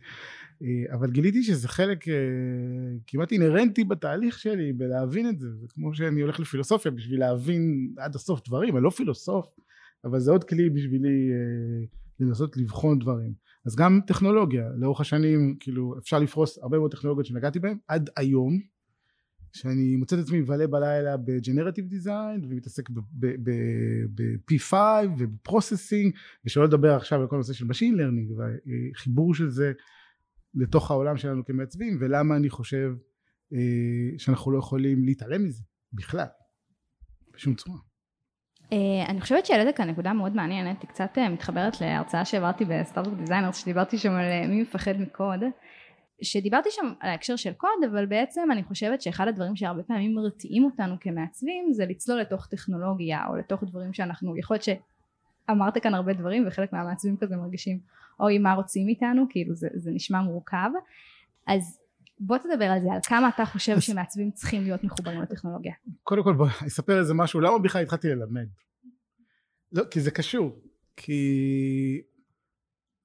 אבל 0.91 1.11
גיליתי 1.11 1.43
שזה 1.43 1.67
חלק 1.67 2.05
כמעט 3.07 3.31
אינהרנטי 3.31 3.83
בתהליך 3.83 4.39
שלי 4.39 4.73
בלהבין 4.73 5.29
את 5.29 5.39
זה. 5.39 5.47
זה 5.55 5.67
כמו 5.69 5.93
שאני 5.93 6.21
הולך 6.21 6.39
לפילוסופיה 6.39 6.91
בשביל 6.91 7.19
להבין 7.19 7.93
עד 7.97 8.15
הסוף 8.15 8.47
דברים 8.47 8.77
אני 8.77 8.83
לא 8.83 8.89
פילוסוף 8.89 9.55
אבל 10.05 10.19
זה 10.19 10.31
עוד 10.31 10.43
כלי 10.43 10.69
בשבילי 10.69 11.29
לנסות 12.19 12.57
לבחון 12.57 12.99
דברים 12.99 13.33
אז 13.67 13.75
גם 13.75 13.99
טכנולוגיה 14.07 14.69
לאורך 14.77 15.01
השנים 15.01 15.55
כאילו 15.59 15.97
אפשר 15.97 16.19
לפרוס 16.19 16.57
הרבה 16.57 16.77
מאוד 16.77 16.91
טכנולוגיות 16.91 17.25
שנגעתי 17.25 17.59
בהן. 17.59 17.77
עד 17.87 18.09
היום 18.17 18.59
שאני 19.53 19.95
מוצא 19.95 20.15
את 20.15 20.21
עצמי 20.21 20.39
מבלה 20.39 20.67
בלילה 20.67 21.17
בג'נרטיב 21.17 21.87
דיזיין 21.87 22.45
ומתעסק 22.49 22.89
ב-P5 23.19 24.73
ובפרוססינג 25.17 26.13
ושלא 26.45 26.63
לדבר 26.63 26.95
עכשיו 26.95 27.21
על 27.21 27.27
כל 27.27 27.35
הנושא 27.35 27.53
של 27.53 27.65
Machine 27.65 27.95
Learning 27.97 28.33
והחיבור 28.37 29.35
של 29.35 29.49
זה 29.49 29.71
לתוך 30.53 30.91
העולם 30.91 31.17
שלנו 31.17 31.45
כמעצבים 31.45 31.97
ולמה 31.99 32.35
אני 32.35 32.49
חושב 32.49 32.93
אה, 33.53 34.17
שאנחנו 34.17 34.51
לא 34.51 34.59
יכולים 34.59 35.05
להתעלם 35.05 35.43
מזה 35.43 35.63
בכלל 35.93 36.27
בשום 37.33 37.55
צורה 37.55 37.86
אני 39.07 39.21
חושבת 39.21 39.45
שהעלית 39.45 39.77
כאן 39.77 39.89
נקודה 39.89 40.13
מאוד 40.13 40.35
מעניינת, 40.35 40.81
היא 40.81 40.89
קצת 40.89 41.17
uh, 41.17 41.29
מתחברת 41.29 41.81
להרצאה 41.81 42.25
שהעברתי 42.25 42.65
ב-Startup 42.65 43.13
Designers, 43.13 43.57
שדיברתי 43.57 43.97
שם 43.97 44.11
על 44.11 44.25
uh, 44.43 44.47
מי 44.47 44.61
מפחד 44.61 44.97
מקוד, 44.99 45.39
שדיברתי 46.21 46.69
שם 46.71 46.93
על 46.99 47.09
ההקשר 47.09 47.35
של 47.35 47.53
קוד, 47.53 47.83
אבל 47.91 48.05
בעצם 48.05 48.47
אני 48.51 48.63
חושבת 48.63 49.01
שאחד 49.01 49.27
הדברים 49.27 49.55
שהרבה 49.55 49.83
פעמים 49.83 50.15
מרתיעים 50.15 50.65
אותנו 50.65 50.95
כמעצבים, 50.99 51.73
זה 51.73 51.85
לצלול 51.85 52.19
לתוך 52.19 52.47
טכנולוגיה, 52.47 53.27
או 53.29 53.35
לתוך 53.35 53.63
דברים 53.63 53.93
שאנחנו, 53.93 54.37
יכול 54.37 54.55
להיות 54.55 54.63
שאמרת 55.49 55.77
כאן 55.77 55.93
הרבה 55.93 56.13
דברים, 56.13 56.47
וחלק 56.47 56.73
מהמעצבים 56.73 57.17
כזה 57.17 57.35
מרגישים, 57.35 57.79
אוי 58.19 58.37
מה 58.37 58.53
רוצים 58.53 58.87
איתנו, 58.87 59.25
כאילו 59.29 59.55
זה, 59.55 59.67
זה 59.73 59.91
נשמע 59.91 60.21
מורכב, 60.21 60.69
אז 61.47 61.79
בוא 62.19 62.37
תדבר 62.37 62.65
על 62.65 62.81
זה, 62.81 62.93
על 62.93 62.99
כמה 63.03 63.29
אתה 63.29 63.45
חושב 63.45 63.79
שמעצבים 63.79 64.31
צריכים 64.31 64.63
להיות 64.63 64.83
מחוברים 64.83 65.21
לטכנולוגיה. 65.21 65.73
קודם 66.03 66.23
כל 66.23 66.33
בוא 66.33 66.47
אספר 66.67 66.99
איזה 66.99 67.13
משהו, 67.13 67.41
למה 67.41 67.59
בכלל 67.59 67.81
התחלתי 67.81 68.07
ללמד? 68.07 68.47
לא, 69.71 69.83
כי 69.91 70.01
זה 70.01 70.11
קשור, 70.11 70.61
כי 70.95 72.01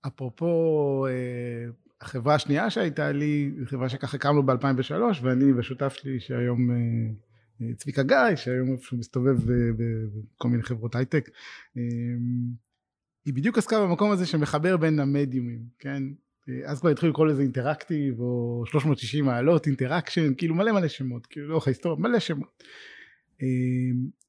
אפרופו 0.07 1.07
אה, 1.07 1.71
החברה 2.00 2.35
השנייה 2.35 2.71
שהייתה 2.71 3.12
לי, 3.12 3.52
זו 3.59 3.66
חברה 3.66 3.88
שככה 3.88 4.16
הקמנו 4.16 4.47
ב-2003 4.47 4.92
ואני 5.23 5.52
ושותף 5.52 5.92
שלי 5.92 6.21
שהיום 6.21 6.71
אה, 6.71 6.76
אה, 7.62 7.75
צביקה 7.75 8.02
גיא, 8.02 8.37
שהיום 8.37 8.73
איפשהו 8.73 8.99
מסתובב 8.99 9.37
בכל 9.76 10.49
מיני 10.49 10.62
חברות 10.62 10.95
הייטק, 10.95 11.31
היא 13.25 13.35
בדיוק 13.35 13.59
עסקה 13.59 13.81
במקום 13.81 14.11
הזה 14.11 14.26
שמחבר 14.26 14.76
בין 14.76 15.00
המדיומים, 15.00 15.66
כן? 15.78 16.02
אז 16.65 16.81
כבר 16.81 16.91
התחילו 16.91 17.13
לקרוא 17.13 17.27
לזה 17.27 17.43
interactive 17.43 18.21
או 18.21 18.63
360 18.67 19.25
מעלות 19.25 19.67
interaction 19.67 20.35
כאילו 20.35 20.55
מלא 20.55 20.73
מלא 20.73 20.89
שמות 20.89 21.27
כאילו 21.27 21.49
לאורך 21.49 21.67
ההיסטוריה 21.67 21.99
מלא 22.01 22.19
שמות. 22.19 22.63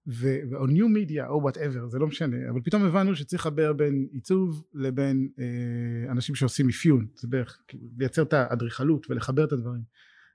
ו- 0.08 0.55
או 0.55 0.67
new 0.67 0.89
media 0.89 1.27
או 1.27 1.41
whatever 1.41 1.88
זה 1.88 2.00
לא 2.00 2.08
משנה 2.08 2.38
אבל 2.50 2.62
פתאום 2.62 2.84
הבנו 2.84 3.15
שצריך 3.15 3.46
לחבר 3.46 3.74
בין 3.74 4.08
עיצוב 4.12 4.63
לבין 4.74 5.29
אה, 5.39 6.12
אנשים 6.12 6.36
שעושים 6.36 6.70
אפיון 6.70 7.08
זה 7.15 7.27
בערך 7.27 7.62
כאילו, 7.67 7.84
לייצר 7.98 8.22
את 8.22 8.34
האדריכלות 8.34 9.12
ולחבר 9.12 9.43
את 9.43 9.51
הדברים. 9.51 9.82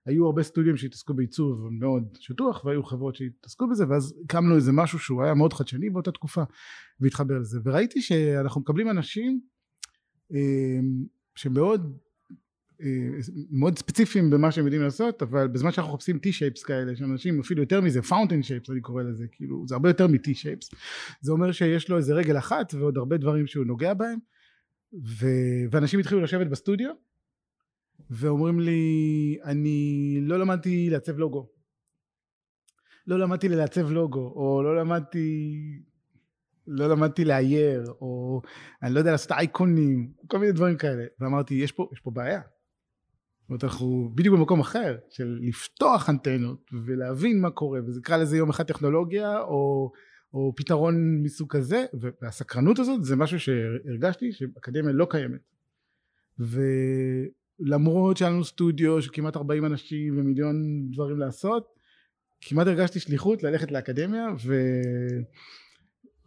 היו 0.06 0.26
הרבה 0.26 0.42
סטודיו 0.42 0.76
שהתעסקו 0.76 1.14
בעיצוב 1.14 1.68
מאוד 1.70 2.18
שטוח 2.20 2.64
והיו 2.64 2.82
חברות 2.82 3.16
שהתעסקו 3.16 3.68
בזה 3.68 3.88
ואז 3.88 4.14
הקמנו 4.24 4.56
איזה 4.56 4.72
משהו 4.72 4.98
שהוא 4.98 5.22
היה 5.22 5.34
מאוד 5.34 5.52
חדשני 5.52 5.90
באותה 5.90 6.12
תקופה 6.12 6.42
והתחבר 7.00 7.38
לזה. 7.38 7.60
וראיתי 7.64 8.00
שאנחנו 8.00 8.60
מקבלים 8.60 8.90
אנשים 8.90 9.40
אה, 10.34 10.80
שמאוד 11.38 11.98
אה, 12.80 12.86
מאוד 13.50 13.78
ספציפיים 13.78 14.30
במה 14.30 14.52
שהם 14.52 14.64
יודעים 14.64 14.82
לעשות 14.82 15.22
אבל 15.22 15.48
בזמן 15.48 15.72
שאנחנו 15.72 15.92
מחפשים 15.92 16.16
T-shapes 16.16 16.66
כאלה 16.66 16.96
שאנשים 16.96 17.40
אפילו 17.40 17.62
יותר 17.62 17.80
מזה 17.80 18.00
fountain 18.00 18.42
shapes 18.48 18.72
אני 18.72 18.80
קורא 18.80 19.02
לזה 19.02 19.26
כאילו 19.32 19.64
זה 19.68 19.74
הרבה 19.74 19.90
יותר 19.90 20.06
מ-T-shapes. 20.06 20.76
זה 21.20 21.32
אומר 21.32 21.52
שיש 21.52 21.88
לו 21.88 21.96
איזה 21.96 22.14
רגל 22.14 22.38
אחת 22.38 22.74
ועוד 22.74 22.96
הרבה 22.96 23.16
דברים 23.16 23.46
שהוא 23.46 23.64
נוגע 23.64 23.94
בהם 23.94 24.18
ו... 25.04 25.26
ואנשים 25.70 26.00
התחילו 26.00 26.20
לשבת 26.20 26.46
בסטודיו 26.46 26.90
ואומרים 28.10 28.60
לי 28.60 29.38
אני 29.44 30.18
לא 30.22 30.38
למדתי 30.38 30.90
לעצב 30.90 31.18
לוגו. 31.18 31.48
לא 33.06 33.18
למדתי 33.18 33.48
לעצב 33.48 33.90
לוגו 33.90 34.32
או 34.36 34.62
לא 34.62 34.76
למדתי 34.76 35.58
לא 36.68 36.88
למדתי 36.88 37.24
לאייר, 37.24 37.84
או 38.00 38.42
אני 38.82 38.94
לא 38.94 38.98
יודע 38.98 39.10
לעשות 39.10 39.32
אייקונים, 39.32 40.12
כל 40.26 40.38
מיני 40.38 40.52
דברים 40.52 40.76
כאלה. 40.76 41.04
ואמרתי, 41.20 41.54
יש 41.54 41.72
פה, 41.72 41.88
יש 41.92 42.00
פה 42.00 42.10
בעיה. 42.10 42.40
זאת 42.40 43.50
אומרת, 43.50 43.64
אנחנו 43.64 44.10
בדיוק 44.14 44.34
במקום 44.38 44.60
אחר, 44.60 44.96
של 45.10 45.38
לפתוח 45.42 46.10
אנטנות 46.10 46.70
ולהבין 46.86 47.40
מה 47.40 47.50
קורה, 47.50 47.80
וזה 47.86 48.00
קרא 48.02 48.16
לזה 48.16 48.36
יום 48.36 48.50
אחד 48.50 48.64
טכנולוגיה, 48.64 49.40
או, 49.40 49.92
או 50.34 50.52
פתרון 50.56 51.22
מסוג 51.22 51.56
כזה, 51.56 51.84
והסקרנות 52.22 52.78
הזאת 52.78 53.04
זה 53.04 53.16
משהו 53.16 53.40
שהרגשתי 53.40 54.32
שאקדמיה 54.32 54.92
לא 54.92 55.06
קיימת. 55.10 55.40
ולמרות 57.60 58.16
שהיה 58.16 58.30
לנו 58.30 58.44
סטודיו 58.44 59.02
של 59.02 59.10
כמעט 59.12 59.36
40 59.36 59.64
אנשים 59.64 60.18
ומיליון 60.18 60.56
דברים 60.92 61.18
לעשות, 61.18 61.66
כמעט 62.40 62.66
הרגשתי 62.66 63.00
שליחות 63.00 63.42
ללכת 63.42 63.70
לאקדמיה, 63.70 64.26
ו... 64.46 64.54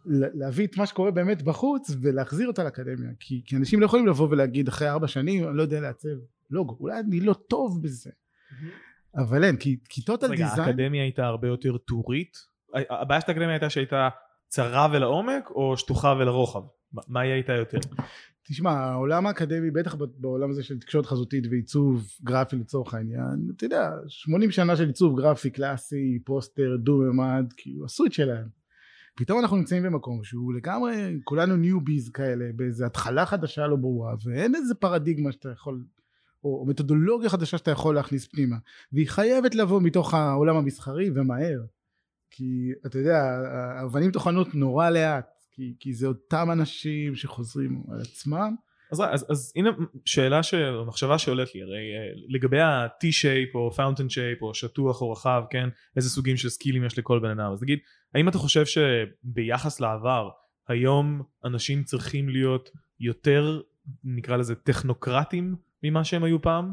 להביא 0.06 0.66
את 0.66 0.76
מה 0.76 0.86
שקורה 0.86 1.10
באמת 1.10 1.42
בחוץ 1.42 1.90
ולהחזיר 2.00 2.48
אותה 2.48 2.64
לאקדמיה 2.64 3.10
כי, 3.20 3.42
כי 3.44 3.56
אנשים 3.56 3.80
לא 3.80 3.86
יכולים 3.86 4.06
לבוא 4.06 4.28
ולהגיד 4.30 4.68
אחרי 4.68 4.88
ארבע 4.88 5.08
שנים 5.08 5.48
אני 5.48 5.56
לא 5.56 5.62
יודע 5.62 5.80
לעצב 5.80 6.08
לוגו 6.50 6.76
אולי 6.80 7.00
אני 7.00 7.20
לא 7.20 7.32
טוב 7.32 7.82
בזה 7.82 8.10
אבל 9.16 9.44
אין 9.44 9.56
כי 9.56 9.76
כיתות 9.88 10.22
על 10.22 10.30
רגע, 10.30 10.44
דיזיין 10.48 10.68
האקדמיה 10.68 11.02
הייתה 11.02 11.24
הרבה 11.24 11.48
יותר 11.48 11.76
טורית? 11.76 12.36
הבעיה 12.90 13.20
של 13.20 13.26
האקדמיה 13.28 13.50
הייתה 13.50 13.70
שהייתה 13.70 14.08
צרה 14.48 14.88
ולעומק 14.92 15.50
או 15.50 15.76
שטוחה 15.76 16.14
ולרוחב? 16.18 16.62
מה- 17.08 17.20
היא 17.20 17.32
הייתה 17.32 17.52
יותר? 17.52 17.78
תשמע 18.48 18.70
העולם 18.70 19.26
האקדמי 19.26 19.70
בטח 19.70 19.94
בעולם 20.16 20.50
הזה 20.50 20.62
של 20.62 20.78
תקשורת 20.80 21.06
חזותית 21.06 21.44
ועיצוב 21.50 22.08
גרפי 22.22 22.56
לצורך 22.56 22.94
העניין 22.94 23.50
אתה 23.56 23.64
יודע 23.64 23.90
80 24.08 24.50
שנה 24.50 24.76
של 24.76 24.86
עיצוב 24.86 25.20
גרפי 25.20 25.50
קלאסי 25.50 26.18
פוסטר 26.24 26.76
דו-ממד 26.76 27.52
כאילו 27.56 27.84
עשו 27.84 28.04
את 28.06 28.12
שלהם 28.12 28.61
פתאום 29.14 29.40
אנחנו 29.40 29.56
נמצאים 29.56 29.82
במקום 29.82 30.24
שהוא 30.24 30.54
לגמרי 30.54 31.20
כולנו 31.24 31.56
ניוביז 31.56 32.10
כאלה 32.10 32.44
באיזה 32.56 32.86
התחלה 32.86 33.26
חדשה 33.26 33.66
לא 33.66 33.76
ברורה 33.76 34.14
ואין 34.24 34.54
איזה 34.54 34.74
פרדיגמה 34.74 35.32
שאתה 35.32 35.48
יכול 35.48 35.84
או, 36.44 36.60
או 36.60 36.66
מתודולוגיה 36.66 37.30
חדשה 37.30 37.58
שאתה 37.58 37.70
יכול 37.70 37.94
להכניס 37.94 38.26
פנימה. 38.26 38.56
והיא 38.92 39.08
חייבת 39.08 39.54
לבוא 39.54 39.80
מתוך 39.82 40.14
העולם 40.14 40.56
המסחרי 40.56 41.10
ומהר. 41.14 41.60
כי 42.30 42.70
אתה 42.86 42.98
יודע 42.98 43.18
האבנים 43.80 44.10
טוחנות 44.10 44.54
נורא 44.54 44.90
לאט 44.90 45.26
כי, 45.52 45.74
כי 45.80 45.94
זה 45.94 46.06
אותם 46.06 46.48
אנשים 46.52 47.14
שחוזרים 47.14 47.82
על 47.92 48.00
עצמם. 48.00 48.54
אז, 48.92 49.02
אז, 49.10 49.26
אז 49.30 49.52
הנה 49.56 49.70
שאלה, 50.04 50.42
ש... 50.42 50.54
מחשבה 50.86 51.18
שעולת 51.18 51.54
לי, 51.54 51.62
הרי 51.62 51.76
אה, 51.76 52.12
לגבי 52.28 52.60
ה-T-shape 52.60 53.54
או 53.54 53.70
fountain 53.76 54.08
shape 54.10 54.42
או 54.42 54.54
שטוח 54.54 55.02
או 55.02 55.12
רחב, 55.12 55.42
כן, 55.50 55.68
איזה 55.96 56.10
סוגים 56.10 56.36
של 56.36 56.48
סקילים 56.48 56.84
יש 56.84 56.98
לכל 56.98 57.18
בן 57.18 57.40
אדם, 57.40 57.52
אז 57.52 57.62
נגיד, 57.62 57.78
האם 58.14 58.28
אתה 58.28 58.38
חושב 58.38 58.64
שביחס 58.66 59.80
לעבר, 59.80 60.30
היום 60.68 61.22
אנשים 61.44 61.84
צריכים 61.84 62.28
להיות 62.28 62.70
יותר, 63.00 63.60
נקרא 64.04 64.36
לזה, 64.36 64.54
טכנוקרטים 64.54 65.56
ממה 65.82 66.04
שהם 66.04 66.24
היו 66.24 66.42
פעם? 66.42 66.72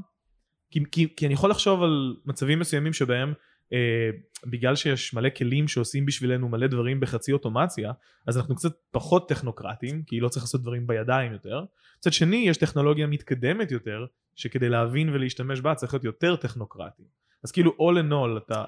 כי, 0.71 0.83
כי, 0.91 1.15
כי 1.15 1.25
אני 1.25 1.33
יכול 1.33 1.49
לחשוב 1.49 1.83
על 1.83 2.15
מצבים 2.25 2.59
מסוימים 2.59 2.93
שבהם 2.93 3.33
אה, 3.73 4.09
בגלל 4.45 4.75
שיש 4.75 5.13
מלא 5.13 5.29
כלים 5.29 5.67
שעושים 5.67 6.05
בשבילנו 6.05 6.49
מלא 6.49 6.67
דברים 6.67 6.99
בחצי 6.99 7.33
אוטומציה 7.33 7.91
אז 8.27 8.37
אנחנו 8.37 8.55
קצת 8.55 8.71
פחות 8.91 9.29
טכנוקרטים 9.29 10.03
כי 10.03 10.19
לא 10.19 10.29
צריך 10.29 10.43
לעשות 10.43 10.61
דברים 10.61 10.87
בידיים 10.87 11.31
יותר 11.31 11.63
מצד 11.97 12.13
שני 12.13 12.45
יש 12.47 12.57
טכנולוגיה 12.57 13.07
מתקדמת 13.07 13.71
יותר 13.71 14.05
שכדי 14.35 14.69
להבין 14.69 15.09
ולהשתמש 15.09 15.61
בה 15.61 15.75
צריך 15.75 15.93
להיות 15.93 16.03
יותר 16.03 16.35
טכנוקרטי 16.35 17.03
אז 17.43 17.51
כאילו 17.51 17.71
all 17.71 18.01
in 18.03 18.11
all 18.11 18.37
אתה 18.45 18.65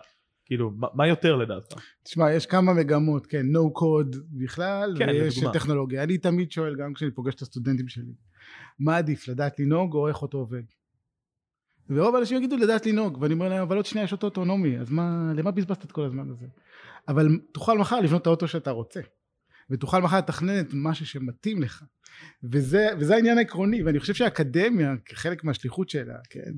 כאילו 0.51 0.72
מה, 0.72 0.88
מה 0.93 1.08
יותר 1.08 1.36
לדעתך? 1.36 1.77
תשמע 2.03 2.31
יש 2.31 2.46
כמה 2.46 2.74
מגמות 2.74 3.27
כן 3.27 3.46
no 3.55 3.79
code 3.79 4.17
בכלל 4.31 4.96
כן, 4.98 5.10
ויש 5.10 5.38
לדוגמה. 5.38 5.53
טכנולוגיה. 5.53 6.03
אני 6.03 6.17
תמיד 6.17 6.51
שואל 6.51 6.75
גם 6.75 6.93
כשאני 6.93 7.12
פוגש 7.12 7.36
את 7.36 7.41
הסטודנטים 7.41 7.88
שלי 7.88 8.13
מה 8.79 8.98
עדיף 8.98 9.27
לדעת 9.27 9.60
לנהוג 9.60 9.93
או 9.93 10.08
איך 10.08 10.22
אותו 10.22 10.38
עובד? 10.38 10.63
ורוב 11.89 12.15
האנשים 12.15 12.38
יגידו 12.38 12.58
לדעת 12.58 12.86
לנהוג. 12.86 13.17
ואני 13.22 13.34
אומר 13.34 13.50
להם 13.50 13.62
אבל 13.62 13.75
עוד 13.75 13.86
שנייה 13.86 14.03
יש 14.05 14.12
אותו 14.12 14.27
אוטונומי 14.27 14.79
אז 14.79 14.91
מה 14.91 15.34
למה 15.36 15.51
בזבזת 15.51 15.86
את 15.86 15.91
כל 15.91 16.03
הזמן 16.05 16.29
הזה? 16.29 16.46
אבל 17.08 17.39
תוכל 17.51 17.77
מחר 17.77 18.00
לבנות 18.00 18.22
את 18.22 18.27
האוטו 18.27 18.48
שאתה 18.48 18.72
רוצה 18.72 19.01
ותוכל 19.70 20.01
מחר 20.01 20.17
לתכנן 20.17 20.60
את 20.60 20.67
משהו 20.74 21.05
שמתאים 21.05 21.62
לך. 21.62 21.84
וזה, 22.43 22.88
וזה 23.00 23.15
העניין 23.15 23.38
העקרוני 23.38 23.84
ואני 23.84 24.00
חושב 24.00 24.13
שהאקדמיה 24.13 24.93
כחלק 25.05 25.43
מהשליחות 25.43 25.89
שלה 25.89 26.17
כן 26.29 26.51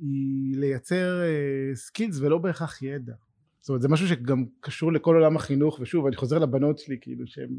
היא 0.00 0.56
לייצר 0.56 1.20
skills 1.74 2.20
ולא 2.20 2.38
בהכרח 2.38 2.82
ידע 2.82 3.12
זאת 3.60 3.68
אומרת 3.68 3.82
זה 3.82 3.88
משהו 3.88 4.08
שגם 4.08 4.44
קשור 4.60 4.92
לכל 4.92 5.14
עולם 5.14 5.36
החינוך 5.36 5.78
ושוב 5.80 6.06
אני 6.06 6.16
חוזר 6.16 6.38
לבנות 6.38 6.78
שלי 6.78 6.96
כאילו 7.00 7.26
שהם 7.26 7.58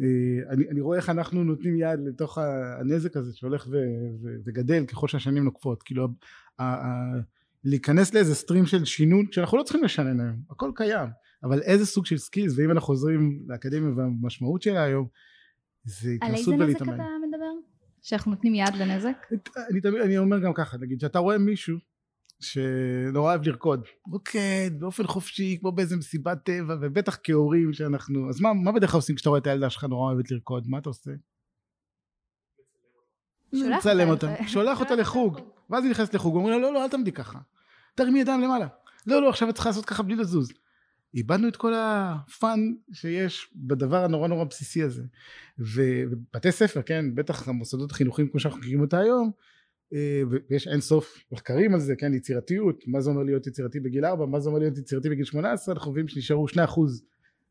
אה, 0.00 0.06
אני, 0.50 0.68
אני 0.68 0.80
רואה 0.80 0.96
איך 0.96 1.10
אנחנו 1.10 1.44
נותנים 1.44 1.76
יד 1.78 2.00
לתוך 2.06 2.38
הנזק 2.38 3.16
הזה 3.16 3.36
שהולך 3.36 3.66
ו, 3.70 3.76
ו, 4.22 4.28
וגדל 4.44 4.86
ככל 4.86 5.08
שהשנים 5.08 5.44
נוקפות 5.44 5.82
כאילו 5.82 6.08
ה, 6.58 6.62
ה, 6.62 7.12
להיכנס 7.64 8.14
לאיזה 8.14 8.34
stream 8.34 8.66
של 8.66 8.84
שינון 8.84 9.26
שאנחנו 9.30 9.58
לא 9.58 9.62
צריכים 9.62 9.84
לשנן 9.84 10.20
היום 10.20 10.36
הכל 10.50 10.70
קיים 10.74 11.08
אבל 11.44 11.62
איזה 11.62 11.86
סוג 11.86 12.06
של 12.06 12.18
skills 12.18 12.58
ואם 12.58 12.70
אנחנו 12.70 12.86
חוזרים 12.86 13.42
לאקדמיה 13.48 13.90
והמשמעות 13.96 14.62
שלה 14.62 14.84
היום 14.84 15.06
זה 15.84 16.10
על 16.20 16.34
איזה 16.34 16.52
התנסות 16.52 16.54
נזק 16.54 16.82
אתה? 16.82 16.94
שאנחנו 18.02 18.30
נותנים 18.30 18.54
יד 18.54 18.74
לנזק? 18.74 19.26
אני 19.70 19.80
תמיד 19.80 20.00
אני 20.00 20.18
אומר 20.18 20.38
גם 20.38 20.52
ככה 20.54 20.76
נגיד 20.78 21.00
שאתה 21.00 21.18
רואה 21.18 21.38
מישהו 21.38 21.76
שנורא 22.40 23.30
אוהב 23.30 23.48
לרקוד 23.48 23.84
רוקד 24.06 24.70
באופן 24.78 25.06
חופשי 25.06 25.56
כמו 25.60 25.72
באיזה 25.72 25.96
מסיבת 25.96 26.38
טבע 26.44 26.76
ובטח 26.80 27.18
כהורים 27.24 27.72
שאנחנו 27.72 28.28
אז 28.28 28.40
מה, 28.40 28.52
מה 28.52 28.72
בדרך 28.72 28.90
כלל 28.90 28.98
עושים 28.98 29.16
כשאתה 29.16 29.28
רואה 29.28 29.40
את 29.40 29.46
הילדה 29.46 29.70
שלך 29.70 29.84
נורא 29.84 30.12
אוהבת 30.12 30.30
לרקוד? 30.30 30.64
מה 30.68 30.78
אתה 30.78 30.88
עושה? 30.88 31.10
שולח 33.54 33.78
מצלם 33.78 34.08
אותה 34.08 34.26
אותה. 34.30 34.42
לח- 34.42 34.48
שולח 34.48 34.80
אותה 34.80 34.94
לחוג. 34.94 35.38
ואז 35.70 35.84
היא 35.84 35.90
נכנסת 35.90 36.14
לחוג 36.14 36.34
ואומרים 36.34 36.54
לה 36.54 36.66
לא 36.68 36.74
לא 36.74 36.84
אל 36.84 36.88
תעמדי 36.88 37.12
ככה. 37.12 37.38
תרימי 37.94 38.20
ידיים 38.20 38.40
למעלה. 38.40 38.66
לא 39.06 39.22
לא 39.22 39.28
עכשיו 39.28 39.48
את 39.48 39.54
צריכה 39.54 39.68
לעשות 39.68 39.84
ככה 39.84 40.02
בלי 40.02 40.16
לזוז 40.16 40.52
איבדנו 41.14 41.48
את 41.48 41.56
כל 41.56 41.72
הפאן 41.76 42.60
שיש 42.92 43.52
בדבר 43.56 44.04
הנורא 44.04 44.28
נורא 44.28 44.44
בסיסי 44.44 44.82
הזה. 44.82 45.02
ובתי 45.58 46.52
ספר 46.52 46.82
כן 46.82 47.14
בטח 47.14 47.48
המוסדות 47.48 47.90
החינוכיים 47.90 48.28
כמו 48.28 48.40
שאנחנו 48.40 48.60
מכירים 48.60 48.80
אותה 48.80 48.98
היום 48.98 49.30
אה, 49.94 50.22
ויש 50.50 50.68
אין 50.68 50.80
סוף 50.80 51.24
מחקרים 51.32 51.74
על 51.74 51.80
זה 51.80 51.96
כן 51.96 52.14
יצירתיות 52.14 52.84
מה 52.86 53.00
זה 53.00 53.10
אומר 53.10 53.22
להיות 53.22 53.46
יצירתי 53.46 53.80
בגיל 53.80 54.04
4 54.04 54.26
מה 54.26 54.40
זה 54.40 54.48
אומר 54.48 54.58
להיות 54.58 54.78
יצירתי 54.78 55.10
בגיל 55.10 55.24
18 55.24 55.74
אנחנו 55.74 55.90
מבינים 55.90 56.08
שנשארו 56.08 56.46
2% 56.48 56.52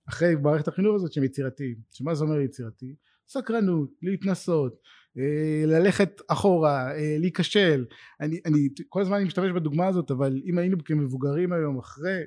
אחרי 0.09 0.35
מערכת 0.35 0.67
החינוך 0.67 0.95
הזאת 0.95 1.13
שהם 1.13 1.23
יצירתיים. 1.23 1.75
שמה 1.91 2.15
זה 2.15 2.23
אומר 2.23 2.39
יצירתי? 2.39 2.95
סקרנות 3.27 3.89
להתנסות 4.01 4.79
אה, 5.17 5.63
ללכת 5.65 6.21
אחורה 6.27 6.95
אה, 6.95 7.15
להיכשל. 7.19 7.85
אני, 8.21 8.39
אני 8.45 8.69
כל 8.89 9.01
הזמן 9.01 9.15
אני 9.15 9.25
משתמש 9.25 9.51
בדוגמה 9.51 9.87
הזאת 9.87 10.11
אבל 10.11 10.41
אם 10.45 10.57
היינו 10.57 10.83
כמבוגרים 10.83 11.53
היום 11.53 11.79
אחרי 11.79 12.21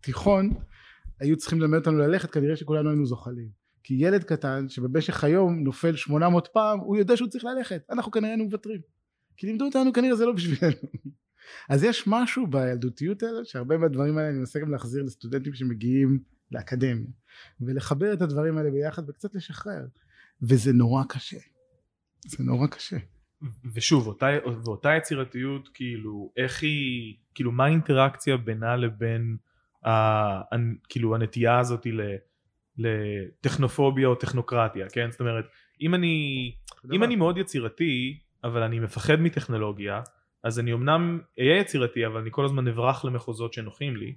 תיכון 0.00 0.54
היו 1.20 1.36
צריכים 1.36 1.60
ללמד 1.60 1.78
אותנו 1.78 1.98
ללכת 1.98 2.30
כנראה 2.30 2.56
שכולנו 2.56 2.90
היינו 2.90 3.06
זוחלים. 3.06 3.48
כי 3.82 3.94
ילד 3.94 4.24
קטן 4.24 4.68
שבמשך 4.68 5.24
היום 5.24 5.58
נופל 5.64 5.96
800 5.96 6.48
פעם 6.52 6.78
הוא 6.78 6.96
יודע 6.96 7.16
שהוא 7.16 7.28
צריך 7.28 7.44
ללכת. 7.44 7.82
אנחנו 7.90 8.12
כנראה 8.12 8.28
היינו 8.30 8.44
מוותרים. 8.44 8.80
כי 9.36 9.46
לימדו 9.46 9.64
אותנו 9.64 9.92
כנראה 9.92 10.16
זה 10.16 10.26
לא 10.26 10.32
בשבילנו. 10.32 10.76
אז 11.70 11.84
יש 11.84 12.04
משהו 12.06 12.46
בילדותיות 12.46 13.22
האלה 13.22 13.44
שהרבה 13.44 13.78
מהדברים 13.78 14.18
האלה 14.18 14.28
אני 14.28 14.38
מנסה 14.38 14.60
גם 14.60 14.70
להחזיר 14.70 15.02
לסטודנטים 15.02 15.54
שמגיעים 15.54 16.18
לאקדמיה 16.52 17.10
ולחבר 17.60 18.12
את 18.12 18.22
הדברים 18.22 18.58
האלה 18.58 18.70
ביחד 18.70 19.08
וקצת 19.08 19.34
לשחרר. 19.34 19.86
וזה 20.42 20.72
נורא 20.72 21.04
קשה. 21.08 21.38
זה 22.26 22.44
נורא 22.44 22.66
קשה. 22.66 22.96
ושוב 23.74 24.06
אותה, 24.06 24.26
ואותה 24.64 24.88
יצירתיות 24.98 25.68
כאילו 25.74 26.32
איך 26.36 26.62
היא 26.62 27.16
כאילו 27.34 27.52
מה 27.52 27.64
האינטראקציה 27.64 28.36
בינה 28.36 28.76
לבין 28.76 29.36
ה, 29.86 30.56
כאילו 30.88 31.14
הנטייה 31.14 31.58
הזאת 31.58 31.86
לטכנופוביה 32.78 34.08
או 34.08 34.14
טכנוקרטיה 34.14 34.86
כן? 34.92 35.10
זאת 35.10 35.20
אומרת 35.20 35.44
אם 35.80 35.94
אני 35.94 36.52
אם 36.92 37.04
אני 37.04 37.16
מאוד 37.16 37.38
יצירתי 37.38 38.18
אבל 38.44 38.62
אני 38.62 38.78
מפחד 38.78 39.20
מטכנולוגיה 39.20 40.00
אז 40.42 40.58
אני 40.58 40.72
אמנם 40.72 41.20
אהיה 41.38 41.60
יצירתי 41.60 42.06
אבל 42.06 42.20
אני 42.20 42.30
כל 42.32 42.44
הזמן 42.44 42.68
אברח 42.68 43.04
למחוזות 43.04 43.52
שנוחים 43.52 43.96
לי. 43.96 44.14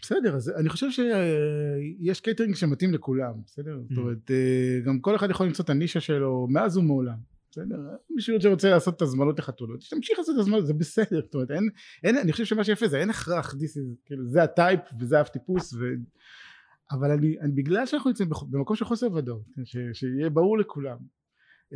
בסדר 0.00 0.34
אז 0.36 0.52
אני 0.60 0.68
חושב 0.68 0.86
שיש 0.90 2.20
catering 2.20 2.54
שמתאים 2.54 2.94
לכולם 2.94 3.32
בסדר? 3.46 3.78
זאת 3.88 3.98
אומרת 3.98 4.30
אה, 4.30 4.80
גם 4.84 5.00
כל 5.00 5.16
אחד 5.16 5.30
יכול 5.30 5.46
למצוא 5.46 5.64
את 5.64 5.70
הנישה 5.70 6.00
שלו 6.00 6.46
מאז 6.50 6.76
ומעולם 6.76 7.37
בסדר 7.58 7.76
מישהו 8.10 8.40
שרוצה 8.40 8.70
לעשות 8.70 8.96
את 8.96 9.02
הזמנות 9.02 9.38
לחתונות 9.38 9.84
תמשיך 9.90 10.18
לעשות 10.18 10.34
את 10.34 10.40
הזמנות 10.40 10.66
זה 10.66 10.74
בסדר 10.74 11.20
זאת 11.24 11.34
אומרת 11.34 11.50
אין, 11.50 11.68
אין 12.04 12.16
אני 12.16 12.32
חושב 12.32 12.44
שמה 12.44 12.64
שיפה 12.64 12.88
זה 12.88 12.98
אין 12.98 13.10
הכרח 13.10 13.54
is, 13.54 13.78
כאילו 14.04 14.26
זה 14.26 14.42
הטייפ 14.42 14.80
וזה 15.00 15.18
האף 15.18 15.28
טיפוס 15.28 15.74
ו... 15.74 15.78
אבל 16.90 17.10
אני, 17.10 17.40
אני 17.40 17.52
בגלל 17.52 17.86
שאנחנו 17.86 18.10
נמצאים 18.10 18.28
במקום 18.50 18.76
של 18.76 18.84
חוסר 18.84 19.12
ודאות 19.12 19.44
ש, 19.64 19.76
שיהיה 19.92 20.30
ברור 20.30 20.58
לכולם 20.58 20.96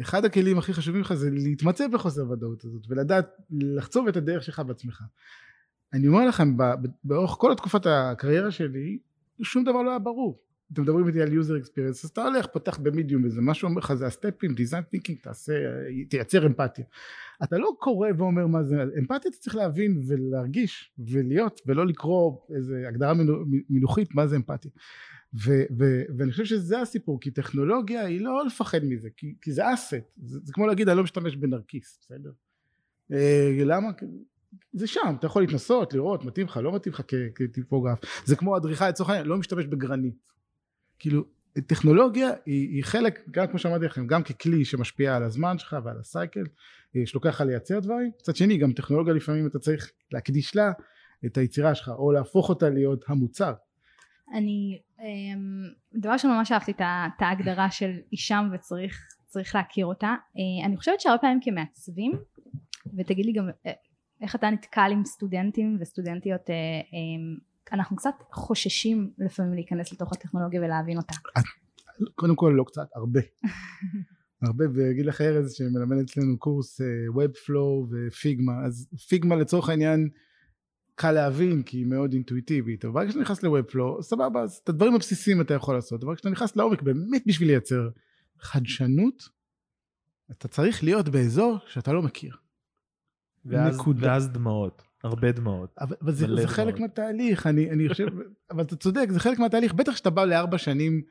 אחד 0.00 0.24
הכלים 0.24 0.58
הכי 0.58 0.72
חשובים 0.72 1.00
לך 1.00 1.14
זה 1.14 1.30
להתמצא 1.30 1.88
בחוסר 1.88 2.30
ודאות 2.30 2.64
הזאת 2.64 2.82
ולדעת 2.88 3.30
לחצוב 3.50 4.08
את 4.08 4.16
הדרך 4.16 4.42
שלך 4.42 4.60
בעצמך. 4.60 5.02
אני 5.92 6.08
אומר 6.08 6.28
לכם 6.28 6.56
באורך 7.04 7.30
כל 7.30 7.54
תקופת 7.54 7.86
הקריירה 7.86 8.50
שלי 8.50 8.98
שום 9.42 9.64
דבר 9.64 9.82
לא 9.82 9.90
היה 9.90 9.98
ברור 9.98 10.40
אתם 10.72 10.82
מדברים 10.82 11.08
איתי 11.08 11.22
על 11.22 11.28
user 11.28 11.64
experience 11.64 12.04
אז 12.04 12.10
אתה 12.12 12.24
הולך 12.24 12.46
פותח 12.46 12.78
במדיום 12.78 13.24
וזה 13.24 13.40
מה 13.40 13.54
שאומר 13.54 13.78
לך 13.78 13.94
זה 13.94 14.06
הסטפים 14.06 14.50
design 14.50 14.96
thinking 14.96 15.22
תעשה 15.22 15.52
תייצר 16.08 16.46
אמפתיה. 16.46 16.84
אתה 17.44 17.58
לא 17.58 17.70
קורא 17.78 18.08
ואומר 18.18 18.46
מה 18.46 18.62
זה 18.64 18.82
אמפתיה 18.98 19.30
אתה 19.30 19.38
צריך 19.38 19.56
להבין 19.56 20.02
ולהרגיש 20.08 20.92
ולהיות 20.98 21.60
ולא 21.66 21.86
לקרוא 21.86 22.36
איזה 22.56 22.84
הגדרה 22.88 23.14
מינו- 23.14 23.44
מינוחית 23.70 24.14
מה 24.14 24.26
זה 24.26 24.36
אמפתיה. 24.36 24.70
ו- 25.34 25.64
ו- 25.78 26.02
ואני 26.18 26.30
חושב 26.30 26.44
שזה 26.44 26.80
הסיפור 26.80 27.20
כי 27.20 27.30
טכנולוגיה 27.30 28.06
היא 28.06 28.20
לא 28.20 28.46
לפחד 28.46 28.84
מזה 28.84 29.08
כי, 29.16 29.34
כי 29.40 29.52
זה 29.52 29.74
אסט 29.74 29.94
זה, 30.22 30.38
זה 30.42 30.52
כמו 30.52 30.66
להגיד 30.66 30.88
אני 30.88 30.96
לא 30.96 31.02
משתמש 31.04 31.36
בנרקיס 31.36 31.98
בסדר? 32.00 32.30
אה, 33.12 33.52
למה? 33.64 33.88
זה 34.72 34.86
שם 34.86 35.14
אתה 35.18 35.26
יכול 35.26 35.42
להתנסות 35.42 35.94
לראות 35.94 36.24
מתאים 36.24 36.46
לך 36.46 36.56
לא 36.56 36.74
מתאים 36.74 36.92
לך 36.94 37.02
כטיפוגרף. 37.34 37.98
זה 38.24 38.36
כמו 38.36 38.56
אדריכל 38.56 38.88
לצורך 38.88 39.10
העניין 39.10 39.26
לא 39.26 39.36
משתמש 39.36 39.66
בגרנית 39.66 40.31
כאילו 41.02 41.24
טכנולוגיה 41.66 42.28
היא, 42.46 42.68
היא 42.68 42.84
חלק 42.84 43.20
גם 43.30 43.46
כמו 43.46 43.58
שאמרתי 43.58 43.84
לכם 43.84 44.06
גם 44.06 44.22
ככלי 44.22 44.64
שמשפיע 44.64 45.16
על 45.16 45.22
הזמן 45.22 45.58
שלך 45.58 45.76
ועל 45.84 45.98
הסייקל 46.00 46.44
אה, 46.96 47.06
שלוקח 47.06 47.28
לך 47.28 47.40
לייצר 47.40 47.80
דברים. 47.80 48.10
מצד 48.20 48.36
שני 48.36 48.58
גם 48.58 48.72
טכנולוגיה 48.72 49.14
לפעמים 49.14 49.46
אתה 49.46 49.58
צריך 49.58 49.90
להקדיש 50.12 50.56
לה 50.56 50.72
את 51.26 51.36
היצירה 51.36 51.74
שלך 51.74 51.88
או 51.88 52.12
להפוך 52.12 52.48
אותה 52.48 52.70
להיות 52.70 53.04
המוצר. 53.08 53.52
אני 54.34 54.78
אמ, 55.00 56.00
דבר 56.00 56.10
ראשון 56.10 56.30
ממש 56.30 56.52
אהבתי 56.52 56.70
את 56.70 57.22
ההגדרה 57.22 57.70
של 57.70 57.90
אישם 58.12 58.48
וצריך 58.54 59.54
להכיר 59.54 59.86
אותה. 59.86 60.08
אה, 60.08 60.66
אני 60.66 60.76
חושבת 60.76 61.00
שהרבה 61.00 61.18
פעמים 61.18 61.40
כמעצבים 61.42 62.12
ותגיד 62.98 63.26
לי 63.26 63.32
גם 63.32 63.48
אה, 63.66 63.72
איך 64.20 64.34
אתה 64.34 64.50
נתקל 64.50 64.90
עם 64.92 65.04
סטודנטים 65.04 65.76
וסטודנטיות 65.80 66.50
אמ, 66.50 67.51
אנחנו 67.72 67.96
קצת 67.96 68.14
חוששים 68.32 69.10
לפעמים 69.18 69.54
להיכנס 69.54 69.92
לתוך 69.92 70.12
הטכנולוגיה 70.12 70.60
ולהבין 70.60 70.96
אותה. 70.96 71.14
קודם 72.14 72.36
כל 72.36 72.54
לא 72.56 72.64
קצת, 72.64 72.88
הרבה. 72.94 73.20
הרבה, 74.42 74.64
ואגיד 74.74 75.06
לך 75.06 75.20
ארז 75.20 75.52
שמלמד 75.52 75.96
אצלנו 75.98 76.38
קורס 76.38 76.80
uh, 76.80 76.84
Webflow 77.16 77.86
ופיגמה, 77.90 78.52
אז 78.66 78.88
פיגמה 79.08 79.36
לצורך 79.36 79.68
העניין 79.68 80.08
קל 80.94 81.12
להבין 81.12 81.62
כי 81.62 81.76
היא 81.76 81.86
מאוד 81.86 82.12
אינטואיטיבית, 82.12 82.84
אבל 82.84 82.94
ברגע 82.94 83.10
שאתה 83.10 83.22
נכנס 83.22 83.42
ל-Webflow, 83.42 84.02
סבבה, 84.02 84.42
אז 84.42 84.60
את 84.64 84.68
הדברים 84.68 84.94
הבסיסיים 84.94 85.40
אתה 85.40 85.54
יכול 85.54 85.74
לעשות, 85.74 86.04
אבל 86.04 86.14
כשאתה 86.14 86.30
נכנס 86.30 86.56
לעומק 86.56 86.82
באמת 86.82 87.22
בשביל 87.26 87.48
לייצר 87.48 87.88
חדשנות, 88.40 89.28
אתה 90.30 90.48
צריך 90.48 90.84
להיות 90.84 91.08
באזור 91.08 91.58
שאתה 91.66 91.92
לא 91.92 92.02
מכיר. 92.02 92.36
ואז, 93.44 93.80
ואז 94.00 94.28
דמעות. 94.28 94.82
הרבה 95.04 95.32
דמעות. 95.32 95.74
אבל, 95.80 95.96
אבל 96.02 96.12
זה, 96.12 96.26
זה 96.36 96.48
חלק 96.48 96.80
מהתהליך, 96.80 97.46
אני, 97.46 97.70
אני 97.70 97.88
חושב, 97.88 98.06
אבל 98.50 98.62
אתה 98.62 98.76
צודק, 98.76 99.06
זה 99.10 99.20
חלק 99.20 99.38
מהתהליך, 99.38 99.74
בטח 99.74 99.92
כשאתה 99.92 100.10
בא 100.10 100.24
לארבע 100.24 100.58
שנים 100.58 101.02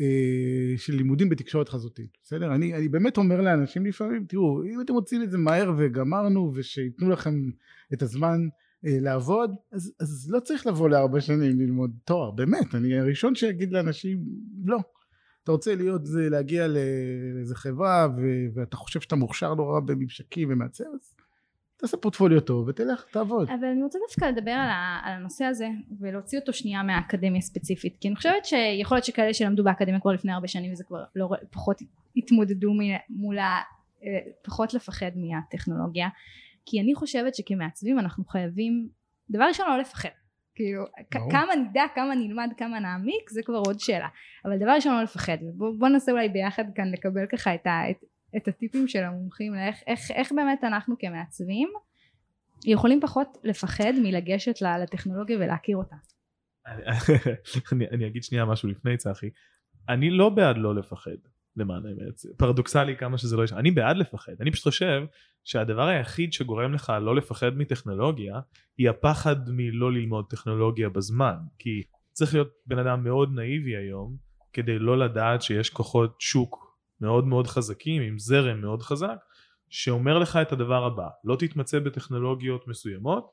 אה, 0.00 0.76
של 0.76 0.94
לימודים 0.94 1.28
בתקשורת 1.28 1.68
חזותית, 1.68 2.18
בסדר? 2.22 2.54
אני, 2.54 2.74
אני 2.74 2.88
באמת 2.88 3.16
אומר 3.16 3.40
לאנשים 3.40 3.86
לפעמים, 3.86 4.24
תראו, 4.28 4.62
אם 4.64 4.80
אתם 4.80 4.92
רוצים 4.92 5.22
את 5.22 5.30
זה 5.30 5.38
מהר 5.38 5.72
וגמרנו, 5.78 6.52
ושייתנו 6.54 7.10
לכם 7.10 7.50
את 7.92 8.02
הזמן 8.02 8.48
אה, 8.86 8.98
לעבוד, 9.00 9.54
אז, 9.72 9.92
אז 10.00 10.30
לא 10.30 10.40
צריך 10.40 10.66
לבוא 10.66 10.88
לארבע 10.88 11.20
שנים 11.20 11.60
ללמוד 11.60 11.90
תואר, 12.04 12.30
באמת, 12.30 12.74
אני 12.74 12.98
הראשון 12.98 13.34
שיגיד 13.34 13.72
לאנשים, 13.72 14.18
לא. 14.64 14.78
אתה 15.42 15.52
רוצה 15.52 15.74
להיות, 15.74 16.06
זה 16.06 16.28
להגיע 16.30 16.66
לאיזה 16.68 17.54
חברה, 17.54 18.08
ו, 18.16 18.20
ואתה 18.54 18.76
חושב 18.76 19.00
שאתה 19.00 19.16
מוכשר 19.16 19.54
נורא 19.54 19.80
בממשקים 19.80 20.48
ומעצב, 20.52 20.84
אז 20.94 21.14
תעשה 21.80 21.96
פורטפוליו 21.96 22.40
טוב 22.40 22.68
ותלך 22.68 23.04
תעבוד. 23.12 23.50
אבל 23.50 23.64
אני 23.64 23.82
רוצה 23.82 23.98
דווקא 24.08 24.24
לדבר 24.24 24.50
על, 24.50 24.68
על 25.04 25.12
הנושא 25.12 25.44
הזה 25.44 25.68
ולהוציא 26.00 26.38
אותו 26.38 26.52
שנייה 26.52 26.82
מהאקדמיה 26.82 27.40
ספציפית 27.40 27.96
כי 28.00 28.08
אני 28.08 28.16
חושבת 28.16 28.44
שיכול 28.44 28.96
להיות 28.96 29.04
שכאלה 29.04 29.34
שלמדו 29.34 29.64
באקדמיה 29.64 30.00
כבר 30.00 30.12
לפני 30.12 30.32
הרבה 30.32 30.48
שנים 30.48 30.72
וזה 30.72 30.84
כבר 30.84 31.04
לא 31.16 31.28
פחות 31.50 31.76
התמודדו 32.16 32.72
מול 33.10 33.38
ה... 33.38 33.60
אה, 34.04 34.18
פחות 34.42 34.74
לפחד 34.74 35.10
מהטכנולוגיה 35.16 36.08
כי 36.66 36.80
אני 36.80 36.94
חושבת 36.94 37.34
שכמעצבים 37.34 37.98
אנחנו 37.98 38.24
חייבים 38.24 38.88
דבר 39.30 39.44
ראשון 39.44 39.66
לא 39.68 39.78
לפחד. 39.78 40.08
כאילו 40.54 40.84
כמה 41.10 41.54
נדע 41.54 41.82
כמה 41.94 42.14
נלמד 42.14 42.48
כמה 42.56 42.80
נעמיק 42.80 43.30
זה 43.30 43.42
כבר 43.42 43.58
עוד 43.66 43.80
שאלה. 43.80 44.08
אבל 44.44 44.58
דבר 44.58 44.70
ראשון 44.70 44.94
לא 44.94 45.02
לפחד. 45.02 45.36
בוא 45.78 45.88
ננסה 45.88 46.12
אולי 46.12 46.28
ביחד 46.28 46.64
כאן 46.74 46.92
לקבל 46.92 47.26
ככה 47.26 47.54
את, 47.54 47.66
ה, 47.66 47.90
את, 47.90 47.96
את 48.36 48.48
הטיפים 48.48 48.88
של 48.88 49.02
המומחים 49.04 49.54
לאיך 49.54 49.82
איך, 49.86 50.10
איך 50.10 50.32
באמת 50.32 50.64
אנחנו 50.64 50.94
כמעצבים 50.98 51.68
יכולים 52.66 53.00
פחות 53.00 53.38
לפחד 53.44 53.92
מלגשת 54.02 54.62
לטכנולוגיה 54.82 55.38
ולהכיר 55.38 55.76
אותה. 55.76 55.96
אני, 57.72 57.88
אני 57.88 58.06
אגיד 58.06 58.24
שנייה 58.24 58.44
משהו 58.44 58.68
לפני 58.68 58.96
צחי. 58.96 59.30
אני 59.88 60.10
לא 60.10 60.28
בעד 60.28 60.56
לא 60.58 60.74
לפחד 60.74 61.16
למען 61.56 61.86
האמת 61.86 62.20
פרדוקסלי 62.36 62.96
כמה 62.96 63.18
שזה 63.18 63.36
לא 63.36 63.44
יש 63.44 63.52
אני 63.52 63.70
בעד 63.70 63.96
לפחד 63.96 64.32
אני 64.40 64.50
פשוט 64.50 64.64
חושב 64.64 65.02
שהדבר 65.44 65.86
היחיד 65.86 66.32
שגורם 66.32 66.74
לך 66.74 66.92
לא 67.00 67.16
לפחד 67.16 67.56
מטכנולוגיה 67.56 68.40
היא 68.78 68.90
הפחד 68.90 69.36
מלא 69.48 69.92
ללמוד 69.92 70.24
טכנולוגיה 70.30 70.88
בזמן 70.88 71.36
כי 71.58 71.82
צריך 72.12 72.34
להיות 72.34 72.48
בן 72.66 72.78
אדם 72.78 73.04
מאוד 73.04 73.34
נאיבי 73.34 73.76
היום 73.76 74.16
כדי 74.52 74.78
לא 74.78 74.98
לדעת 74.98 75.42
שיש 75.42 75.70
כוחות 75.70 76.20
שוק 76.20 76.69
מאוד 77.00 77.26
מאוד 77.26 77.46
חזקים 77.46 78.02
עם 78.02 78.18
זרם 78.18 78.60
מאוד 78.60 78.82
חזק 78.82 79.16
שאומר 79.68 80.18
לך 80.18 80.38
את 80.42 80.52
הדבר 80.52 80.84
הבא 80.84 81.08
לא 81.24 81.36
תתמצא 81.36 81.78
בטכנולוגיות 81.78 82.68
מסוימות 82.68 83.30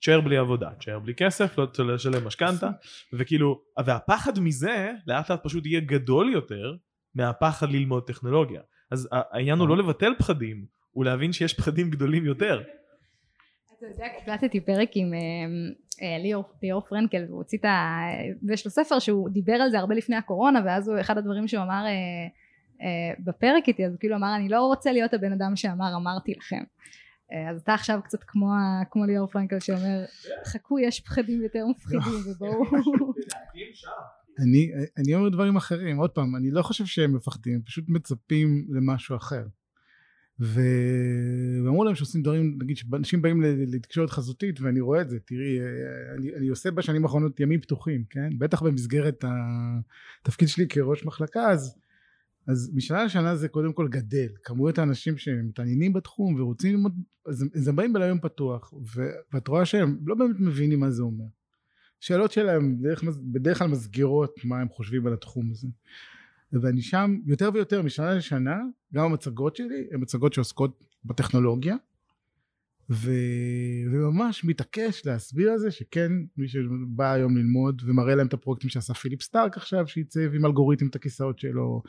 תשאר 0.00 0.20
בלי 0.20 0.36
עבודה 0.36 0.70
תשאר 0.78 0.98
בלי 0.98 1.14
כסף 1.14 1.58
לא 1.58 1.66
תשלם 1.96 2.26
משכנתה 2.26 2.70
וכאילו 3.12 3.62
והפחד 3.86 4.40
מזה 4.40 4.92
לאט 5.06 5.30
לאט 5.30 5.44
פשוט 5.44 5.66
יהיה 5.66 5.80
גדול 5.80 6.32
יותר 6.32 6.74
מהפחד 7.14 7.70
ללמוד 7.70 8.02
טכנולוגיה. 8.06 8.60
אז 8.90 9.08
העניין 9.12 9.58
הוא 9.58 9.68
לא 9.68 9.76
לבטל 9.76 10.12
פחדים 10.18 10.64
הוא 10.90 11.04
להבין 11.04 11.32
שיש 11.32 11.54
פחדים 11.54 11.90
גדולים 11.90 12.24
יותר. 12.24 12.62
אתה 13.78 13.86
יודע, 13.86 14.06
הקלטתי 14.22 14.60
פרק 14.60 14.90
עם 14.94 15.14
אה, 15.14 15.18
אה, 16.02 16.18
ליאור, 16.18 16.82
פרנקל, 16.88 17.24
הוא 17.28 17.38
הוציא 17.38 17.58
את 17.58 17.64
ה... 17.64 18.00
ויש 18.48 18.64
לו 18.64 18.70
ספר 18.70 18.98
שהוא 18.98 19.30
דיבר 19.30 19.52
על 19.52 19.70
זה 19.70 19.78
הרבה 19.78 19.94
לפני 19.94 20.16
הקורונה, 20.16 20.60
ואז 20.64 20.88
הוא, 20.88 21.00
אחד 21.00 21.18
הדברים 21.18 21.48
שהוא 21.48 21.62
אמר 21.62 21.84
אה, 21.86 21.90
אה, 21.90 22.28
בפרק 23.18 23.68
איתי 23.68 23.86
אז 23.86 23.92
הוא 23.92 24.00
כאילו 24.00 24.16
אמר 24.16 24.36
אני 24.36 24.48
לא 24.48 24.66
רוצה 24.66 24.92
להיות 24.92 25.14
הבן 25.14 25.32
אדם 25.32 25.56
שאמר 25.56 25.96
אמרתי 25.96 26.34
לכם. 26.34 26.62
אה, 27.32 27.50
אז 27.50 27.60
אתה 27.60 27.74
עכשיו 27.74 28.00
קצת 28.04 28.18
כמו, 28.26 28.46
כמו 28.90 29.06
ליאור 29.06 29.26
פרנקל 29.26 29.60
שאומר 29.60 30.04
חכו 30.44 30.78
יש 30.78 31.00
פחדים 31.00 31.42
יותר 31.42 31.66
מפחידים 31.66 32.12
ובואו. 32.26 32.62
אני, 34.42 34.72
אני 34.98 35.14
אומר 35.14 35.28
דברים 35.28 35.56
אחרים. 35.56 35.96
עוד 35.96 36.10
פעם 36.10 36.36
אני 36.36 36.50
לא 36.50 36.62
חושב 36.62 36.84
שהם 36.84 37.16
מפחדים 37.16 37.54
הם 37.54 37.60
פשוט 37.62 37.84
מצפים 37.88 38.66
למשהו 38.70 39.16
אחר. 39.16 39.46
ו... 40.40 40.60
ואמרו 41.64 41.84
להם 41.84 41.94
שעושים 41.94 42.22
דברים 42.22 42.58
נגיד 42.62 42.76
שאנשים 42.76 43.22
באים 43.22 43.42
לתקשורת 43.42 44.10
חזותית 44.10 44.60
ואני 44.60 44.80
רואה 44.80 45.00
את 45.00 45.10
זה 45.10 45.18
תראי 45.20 45.60
אה, 45.60 45.64
אני, 46.18 46.34
אני 46.36 46.48
עושה 46.48 46.70
בשנים 46.70 47.04
האחרונות 47.04 47.40
ימים 47.40 47.60
פתוחים 47.60 48.04
כן? 48.10 48.30
בטח 48.38 48.62
במסגרת 48.62 49.24
התפקיד 50.22 50.48
שלי 50.48 50.68
כראש 50.68 51.04
מחלקה 51.04 51.50
אז 51.50 51.78
אז 52.46 52.70
משנה 52.74 53.04
לשנה 53.04 53.36
זה 53.36 53.48
קודם 53.48 53.72
כל 53.72 53.88
גדל. 53.88 54.28
כמויות 54.42 54.78
האנשים 54.78 55.18
שמתעניינים 55.18 55.92
בתחום 55.92 56.40
ורוצים 56.40 56.70
ללמוד 56.72 56.92
אז, 57.26 57.44
אז 57.54 57.68
הם 57.68 57.76
באים 57.76 57.92
ביום 57.92 58.20
פתוח 58.20 58.74
ואת 59.32 59.48
רואה 59.48 59.64
שהם 59.64 59.98
לא 60.06 60.14
באמת 60.14 60.36
מבינים 60.40 60.80
מה 60.80 60.90
זה 60.90 61.02
אומר. 61.02 61.24
שאלות 62.00 62.32
שלהם 62.32 62.78
בדרך, 62.78 63.04
בדרך 63.32 63.58
כלל 63.58 63.68
מסגירות 63.68 64.34
מה 64.44 64.60
הם 64.60 64.68
חושבים 64.68 65.06
על 65.06 65.12
התחום 65.12 65.50
הזה. 65.50 65.68
ואני 66.52 66.82
שם 66.82 67.16
יותר 67.26 67.50
ויותר 67.54 67.82
משנה 67.82 68.14
לשנה 68.14 68.58
גם 68.94 69.04
המצגות 69.04 69.56
שלי 69.56 69.88
הן 69.92 70.00
מצגות 70.00 70.32
שעוסקות 70.32 70.84
בטכנולוגיה 71.04 71.76
ו... 72.90 73.10
וממש 73.92 74.44
מתעקש 74.44 75.06
להסביר 75.06 75.50
על 75.50 75.58
זה 75.58 75.70
שכן 75.70 76.12
מי 76.36 76.48
שבא 76.48 77.12
היום 77.12 77.36
ללמוד 77.36 77.82
ומראה 77.86 78.14
להם 78.14 78.26
את 78.26 78.34
הפרויקטים 78.34 78.70
שעשה 78.70 78.94
פיליפ 78.94 79.22
סטארק 79.22 79.56
עכשיו 79.56 79.88
שייצב 79.88 80.34
עם 80.34 80.46
אלגוריתם 80.46 80.86
את 80.86 80.96
הכיסאות 80.96 81.38
שלו 81.38 81.82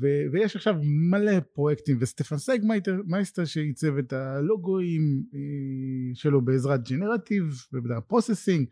ו... 0.00 0.06
ויש 0.32 0.56
עכשיו 0.56 0.74
מלא 1.10 1.40
פרויקטים 1.40 1.96
וסטפן 2.00 2.36
סגמייסטר 2.38 3.44
שעיצב 3.44 3.98
את 3.98 4.12
הלוגוים 4.12 5.22
אה, 5.34 6.14
שלו 6.14 6.44
בעזרת 6.44 6.88
generative 6.88 7.44
וב 7.72 7.88
Processing 7.88 8.66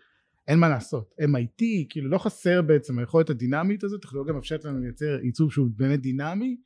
אין 0.48 0.58
מה 0.58 0.68
לעשות 0.68 1.14
MIT 1.20 1.64
כאילו 1.88 2.08
לא 2.08 2.18
חסר 2.18 2.62
בעצם 2.62 2.98
היכולת 2.98 3.30
הדינמית 3.30 3.84
הזאת 3.84 4.02
טכנולוגיה 4.02 4.34
מאפשרת 4.34 4.64
לנו 4.64 4.80
לייצר 4.80 5.18
עיצוב 5.22 5.52
שהוא 5.52 5.68
באמת 5.76 6.00
דינמי 6.00 6.56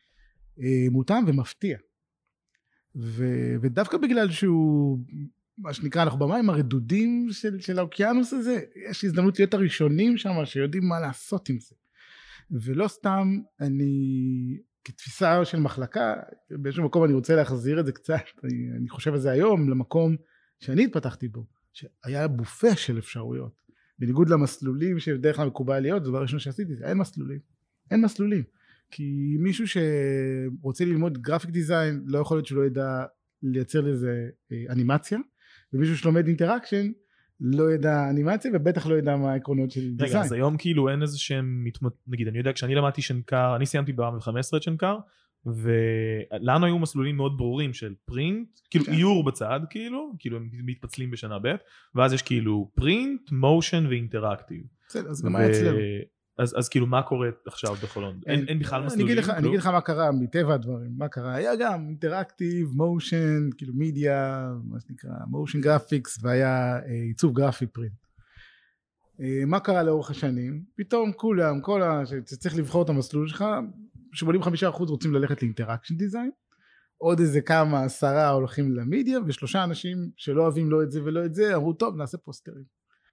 אה, 0.61 0.87
מותאם 0.91 1.25
ומפתיע 1.27 1.79
ו, 2.97 3.25
ודווקא 3.61 3.97
בגלל 3.97 4.31
שהוא 4.31 4.99
מה 5.59 5.73
שנקרא 5.73 6.03
אנחנו 6.03 6.19
במים 6.19 6.51
הרדודים 6.51 7.29
של, 7.31 7.61
של 7.61 7.79
האוקיינוס 7.79 8.33
הזה 8.33 8.61
יש 8.91 9.05
הזדמנות 9.05 9.39
להיות 9.39 9.55
הראשונים 9.55 10.17
שם 10.17 10.45
שיודעים 10.45 10.89
מה 10.89 11.01
לעשות 11.01 11.49
עם 11.49 11.59
זה. 11.59 11.75
ולא 12.51 12.89
סתם 12.89 13.39
אני 13.61 14.59
כתפיסה 14.85 15.45
של 15.45 15.61
מחלקה 15.61 16.15
באיזשהו 16.51 16.85
מקום 16.85 17.05
אני 17.05 17.13
רוצה 17.13 17.37
להחזיר 17.37 17.81
את 17.81 17.87
זה 17.87 17.93
קצת 17.93 18.25
אני, 18.45 18.71
אני 18.77 18.89
חושב 18.89 19.13
על 19.13 19.21
זה 19.21 19.31
היום 19.31 19.71
למקום 19.71 20.17
שאני 20.61 20.85
התפתחתי 20.85 21.29
בו 21.29 21.47
שהיה 21.73 22.29
בופה 22.29 22.77
של 22.77 22.99
אפשרויות. 22.99 23.65
בניגוד 23.99 24.29
למסלולים 24.29 24.99
שבדרך 24.99 25.37
כלל 25.37 25.47
מקובל 25.47 25.81
להיות 25.81 26.05
זה 26.05 26.11
דבר 26.11 26.23
ראשון 26.23 26.39
שעשיתי 26.39 26.73
אין 26.83 26.99
מסלולים. 26.99 27.39
אין 27.91 28.01
מסלולים 28.01 28.45
כי 28.91 29.37
מישהו 29.39 29.65
שרוצה 29.69 30.85
ללמוד 30.85 31.19
graphic 31.19 31.51
design 31.51 32.03
לא 32.07 32.19
יכול 32.19 32.37
להיות 32.37 32.47
שהוא 32.47 32.59
לא 32.59 32.67
ידע 32.67 33.05
לייצר 33.43 33.81
לזה 33.81 34.29
אה, 34.53 34.65
אנימציה 34.71 35.19
ומישהו 35.73 35.99
שלומד 35.99 36.27
interaction 36.27 36.91
לא 37.41 37.73
ידע 37.73 38.11
אנימציה 38.11 38.51
ובטח 38.55 38.87
לא 38.87 38.95
ידע 38.95 39.17
מה 39.17 39.33
העקרונות 39.33 39.71
של 39.71 39.81
design. 39.81 40.11
רגע 40.11 40.21
אז 40.21 40.33
היום 40.33 40.57
כאילו 40.57 40.89
אין 40.89 41.03
איזה 41.03 41.19
שהם 41.19 41.65
נגיד 42.07 42.29
אני 42.29 42.39
יודע 42.39 42.53
כשאני 42.53 42.75
למדתי 42.75 43.03
שנקר 43.03 43.57
אני 43.57 43.67
סיימתי 43.67 43.93
ב-15 43.93 44.57
את 44.57 44.63
שנקר 44.63 44.97
ולנו 45.47 46.67
היו 46.67 46.79
מסלולים 46.79 47.17
מאוד 47.17 47.39
ברורים 47.39 47.73
של 47.73 47.95
print 48.05 48.49
כאילו 48.71 48.85
כן. 48.85 48.93
איור 48.93 49.25
בצד 49.25 49.61
כאילו 49.71 50.13
כאילו 50.19 50.37
הם 50.37 50.49
מתפצלים 50.53 51.11
בשנה 51.11 51.39
ב' 51.39 51.55
ואז 51.95 52.13
יש 52.13 52.23
כאילו 52.23 52.71
print 52.75 53.31
motion 53.33 53.87
ו 53.87 53.93
interactive. 53.93 54.63
בסדר 54.89 55.11
אז 55.11 55.23
גם 55.25 55.37
היה 55.37 55.51
אצלנו. 55.51 55.79
אז, 56.39 56.55
אז 56.59 56.69
כאילו 56.69 56.87
מה 56.87 57.03
קורה 57.03 57.29
עכשיו 57.47 57.75
בחולון? 57.75 58.21
אין, 58.27 58.45
אין 58.49 58.59
בכלל 58.59 58.79
אני 58.79 58.87
מסלולים? 58.87 59.07
אגיד 59.07 59.19
לך- 59.19 59.31
אני? 59.31 59.49
אגיד 59.49 59.59
לך 59.59 59.67
מה 59.67 59.81
קרה 59.81 60.13
מטבע 60.13 60.55
הדברים, 60.55 60.91
מה 60.99 61.09
קרה, 61.09 61.35
היה 61.35 61.57
גם 61.57 61.87
interactive, 61.89 62.69
motion, 62.75 63.49
כאילו 63.57 63.75
מידיה, 63.75 64.49
מה 64.65 64.81
שנקרא, 64.81 65.11
motion 65.31 65.61
graphics, 65.61 66.19
והיה 66.23 66.77
אה, 66.77 66.81
עיצוב 67.09 67.33
גרפי 67.35 67.67
print. 67.67 67.93
אה, 69.21 69.43
מה 69.47 69.61
קרה 69.61 69.83
לאורך 69.83 70.11
השנים? 70.11 70.65
פתאום 70.77 71.13
כולם, 71.13 71.61
כל 71.61 71.83
ה... 71.83 72.07
שצריך 72.07 72.57
לבחור 72.57 72.83
את 72.83 72.89
המסלול 72.89 73.29
שלך, 73.29 73.45
85% 74.15 74.67
רוצים 74.67 75.15
ללכת 75.15 75.43
ל 75.43 75.47
interaction 75.47 75.97
design, 75.97 76.31
עוד 76.99 77.21
איזה 77.21 77.41
כמה, 77.41 77.85
עשרה 77.85 78.31
הולכים 78.31 78.73
למידיה, 78.73 79.19
ושלושה 79.27 79.65
אנשים 79.65 79.97
שלא 80.17 80.43
אוהבים 80.43 80.71
לא 80.71 80.83
את 80.83 80.91
זה 80.91 81.03
ולא 81.05 81.25
את 81.25 81.35
זה, 81.35 81.57
אמרו 81.57 81.73
טוב 81.73 81.97
נעשה 81.97 82.19
פוסטרים. 82.19 82.65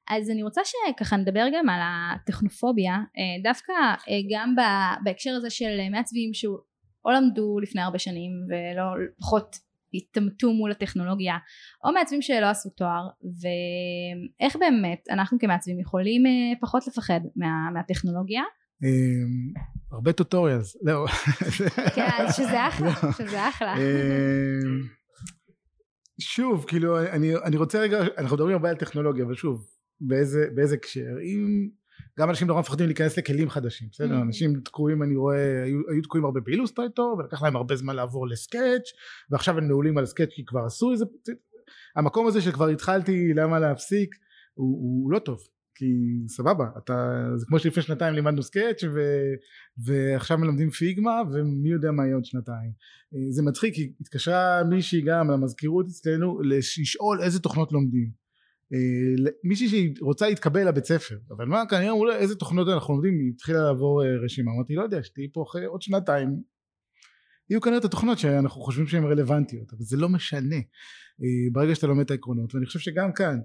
אז 0.10 0.30
אני 0.30 0.44
רוצה 0.44 0.62
שככה 0.66 1.18
נדבר 1.18 1.46
גם 1.54 1.70
על 1.70 1.80
הטכנופוביה, 1.84 2.94
אה, 2.94 3.44
דווקא 3.44 3.72
אה, 3.72 4.22
גם 4.32 4.56
בהקשר 5.04 5.32
הזה 5.32 5.50
של 5.50 5.80
אה, 5.80 5.90
מעצבים 5.90 6.34
שאו 6.34 7.12
למדו 7.16 7.60
לפני 7.60 7.82
הרבה 7.82 8.00
שנים 8.00 8.32
ולא 8.50 8.84
פחות 9.20 9.56
התעמתו 9.94 10.54
מול 10.54 10.72
הטכנולוגיה, 10.72 11.38
או 11.86 11.92
מעצבים 11.94 12.22
שלא 12.22 12.46
עשו 12.46 12.70
תואר, 12.70 13.08
ואיך 14.42 14.56
באמת 14.56 15.04
אנחנו 15.10 15.38
כמעצבים 15.40 15.80
יכולים 15.80 16.24
פחות 16.62 16.88
לפחד 16.88 17.20
מה, 17.36 17.72
מהטכנולוגיה, 17.74 18.44
אה, 18.84 19.24
הרבה 19.92 20.14
טוטוריאלס, 20.14 20.78
לא. 20.84 21.06
כן, 21.96 22.26
שזה 22.36 22.66
אחלה, 22.68 22.88
לא. 23.04 23.12
שזה 23.12 23.50
אחלה. 23.50 23.78
אה, 23.78 24.60
שוב, 26.20 26.66
כאילו, 26.68 27.00
אני, 27.00 27.36
אני 27.36 27.58
רוצה 27.58 27.80
רגע, 27.80 28.00
אנחנו 28.18 28.36
מדברים 28.36 28.56
הרבה 28.56 28.70
על 28.70 28.76
טכנולוגיה, 28.76 29.26
אבל 29.26 29.36
שוב, 29.36 29.66
באיזה, 30.02 30.48
באיזה 30.56 30.76
הקשר? 30.76 31.16
אם 31.24 31.70
גם 32.20 32.30
אנשים 32.30 32.48
נורא 32.48 32.60
מפחדים 32.60 32.86
להיכנס 32.86 33.18
לכלים 33.18 33.50
חדשים, 33.50 33.88
בסדר? 33.92 34.20
Mhm. 34.20 34.22
אנשים 34.22 34.60
תקועים, 34.66 35.04
אני 35.04 35.16
רואה, 35.16 35.64
היו, 35.64 35.80
היו 35.92 36.02
תקועים 36.02 36.26
הרבה 36.26 36.40
באילוסטרייטור, 36.40 37.16
ולקח 37.20 37.44
להם 37.44 37.56
הרבה 37.56 37.76
זמן 37.76 37.96
לעבור 37.96 38.28
לסקאץ', 38.28 38.90
ועכשיו 39.30 39.58
הם 39.58 39.68
נעולים 39.68 39.98
על 39.98 40.06
סקאץ' 40.06 40.30
כי 40.36 40.46
כבר 40.46 40.66
עשו 40.66 40.92
איזה... 40.92 41.06
המקום 41.96 42.28
הזה 42.28 42.42
שכבר 42.42 42.68
התחלתי, 42.68 43.34
למה 43.34 43.60
להפסיק, 43.60 44.16
הוא, 44.54 44.78
הוא 44.82 45.12
לא 45.12 45.20
טוב. 45.20 45.40
כי 45.76 45.86
סבבה, 46.28 46.66
אתה, 46.78 47.26
זה 47.36 47.46
כמו 47.46 47.60
שלפני 47.60 47.84
שנתיים 47.84 48.14
לימדנו 48.14 48.44
סקאץ' 48.44 48.84
ו, 48.84 49.00
ועכשיו 49.86 50.38
מלמדים 50.38 50.70
פיגמה 50.70 51.22
ומי 51.34 51.70
יודע 51.70 51.92
מה 51.92 52.06
יהיה 52.06 52.16
עוד 52.16 52.26
שנתיים. 52.26 52.72
אה, 53.16 53.32
זה 53.32 53.44
מצחיק 53.44 53.76
כי 53.76 53.94
התקשרה 54.02 54.64
מישהי 54.64 55.02
גם 55.02 55.32
למזכירות 55.32 55.86
אצלנו 55.88 56.42
לשאול 56.42 57.22
איזה 57.22 57.40
תוכנות 57.40 57.72
לומדים. 57.72 58.12
אה, 58.74 59.32
מישהי 59.44 59.94
שרוצה 59.98 60.28
להתקבל 60.28 60.68
לבית 60.68 60.86
ספר. 60.86 61.18
אבל 61.32 61.46
מה 61.46 61.64
כנראה 61.70 61.92
אמרו 61.92 62.06
לה 62.06 62.18
איזה 62.18 62.36
תוכנות 62.36 62.68
אנחנו 62.68 62.94
לומדים 62.94 63.20
היא 63.20 63.32
התחילה 63.34 63.60
לעבור 63.60 64.04
אה, 64.04 64.18
רשימה. 64.24 64.52
אמרתי 64.52 64.76
לא 64.76 64.84
יודע 64.84 65.04
שתהיי 65.04 65.28
פה 65.34 65.44
אחרי 65.44 65.66
עוד 65.66 65.82
שנתיים. 65.82 66.30
יהיו 67.50 67.62
כנראה 67.62 67.78
את 67.78 67.86
התוכנות 67.86 68.20
שאנחנו 68.20 68.62
חושבים 68.62 68.88
שהן 68.88 69.04
רלוונטיות 69.04 69.74
אבל 69.74 69.84
זה 69.84 69.98
לא 69.98 70.10
משנה. 70.10 70.56
אה, 71.22 71.52
ברגע 71.52 71.76
שאתה 71.76 71.88
לומד 71.88 72.04
את 72.04 72.12
העקרונות 72.12 72.56
ואני 72.56 72.66
חושב 72.66 72.80
שגם 72.80 73.14
כאן 73.14 73.40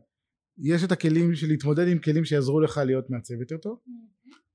יש 0.59 0.85
את 0.85 0.93
הכלים 0.93 1.35
של 1.35 1.47
להתמודד 1.47 1.89
עם 1.89 1.99
כלים 1.99 2.25
שיעזרו 2.25 2.61
לך 2.61 2.81
להיות 2.87 3.11
מעצב 3.11 3.35
יותר 3.41 3.57
טוב 3.57 3.79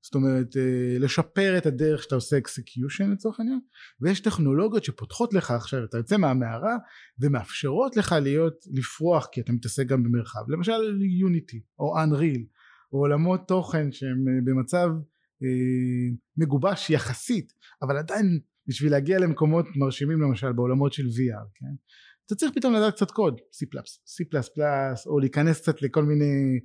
זאת 0.02 0.14
אומרת 0.14 0.56
אה, 0.56 0.98
לשפר 0.98 1.58
את 1.58 1.66
הדרך 1.66 2.02
שאתה 2.02 2.14
עושה 2.14 2.38
execution 2.38 3.10
לצורך 3.10 3.40
העניין 3.40 3.60
ויש 4.00 4.20
טכנולוגיות 4.20 4.84
שפותחות 4.84 5.34
לך 5.34 5.50
עכשיו 5.50 5.84
אתה 5.84 5.96
יוצא 5.96 6.16
מהמערה 6.16 6.76
ומאפשרות 7.20 7.96
לך 7.96 8.14
להיות 8.22 8.54
לפרוח 8.72 9.28
כי 9.32 9.40
אתה 9.40 9.52
מתעסק 9.52 9.86
גם 9.86 10.02
במרחב. 10.02 10.40
למשל 10.48 11.02
Unity 11.20 11.62
או 11.78 12.02
Unreal 12.02 12.46
או 12.92 12.98
עולמות 12.98 13.48
תוכן 13.48 13.92
שהם 13.92 14.28
אה, 14.28 14.40
במצב 14.44 14.88
אה, 15.42 16.16
מגובש 16.36 16.90
יחסית 16.90 17.52
אבל 17.82 17.96
עדיין 17.96 18.40
בשביל 18.66 18.92
להגיע 18.92 19.18
למקומות 19.18 19.66
מרשימים 19.76 20.20
למשל 20.20 20.52
בעולמות 20.52 20.92
של 20.92 21.02
VR 21.02 21.48
כן 21.54 21.74
אתה 22.26 22.34
צריך 22.34 22.52
פתאום 22.54 22.74
לדעת 22.74 22.94
קצת 22.94 23.10
קוד 23.10 23.40
C++, 23.40 23.66
C++ 24.06 24.60
או 25.06 25.18
להיכנס 25.18 25.60
קצת 25.60 25.82
לכל 25.82 26.04
מיני 26.04 26.60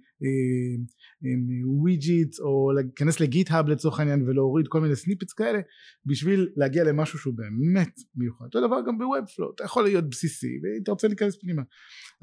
widgets 1.82 2.40
או 2.40 2.72
להיכנס 2.72 3.20
ל 3.20 3.27
GitHub 3.27 3.70
לצורך 3.70 4.00
העניין 4.00 4.30
ולהוריד 4.30 4.68
כל 4.68 4.82
מיני 4.82 4.96
snippets 4.96 5.34
כאלה 5.34 5.60
בשביל 6.06 6.50
להגיע 6.56 6.84
למשהו 6.84 7.20
שהוא 7.20 7.34
באמת 7.34 7.94
מיוחד. 8.16 8.46
אותו 8.46 8.68
דבר 8.68 8.78
גם 8.88 8.98
ב 8.98 9.04
Webflow 9.04 9.52
אתה 9.56 9.64
יכול 9.64 9.84
להיות 9.84 10.10
בסיסי 10.10 10.60
ואתה 10.64 10.92
רוצה 10.92 11.08
להיכנס 11.08 11.38
פנימה. 11.42 11.62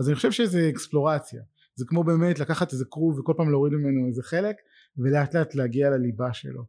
אז 0.00 0.08
אני 0.08 0.16
חושב 0.16 0.30
שזה 0.30 0.68
אקספלורציה. 0.68 1.42
זה 1.76 1.84
כמו 1.88 2.04
באמת 2.04 2.38
לקחת 2.38 2.72
איזה 2.72 2.84
כרוב 2.90 3.18
וכל 3.18 3.32
פעם 3.36 3.50
להוריד 3.50 3.72
ממנו 3.72 4.08
איזה 4.08 4.22
חלק 4.22 4.56
ולאט 4.98 5.34
לאט 5.34 5.54
להגיע 5.54 5.90
לליבה 5.90 6.32
שלו. 6.32 6.64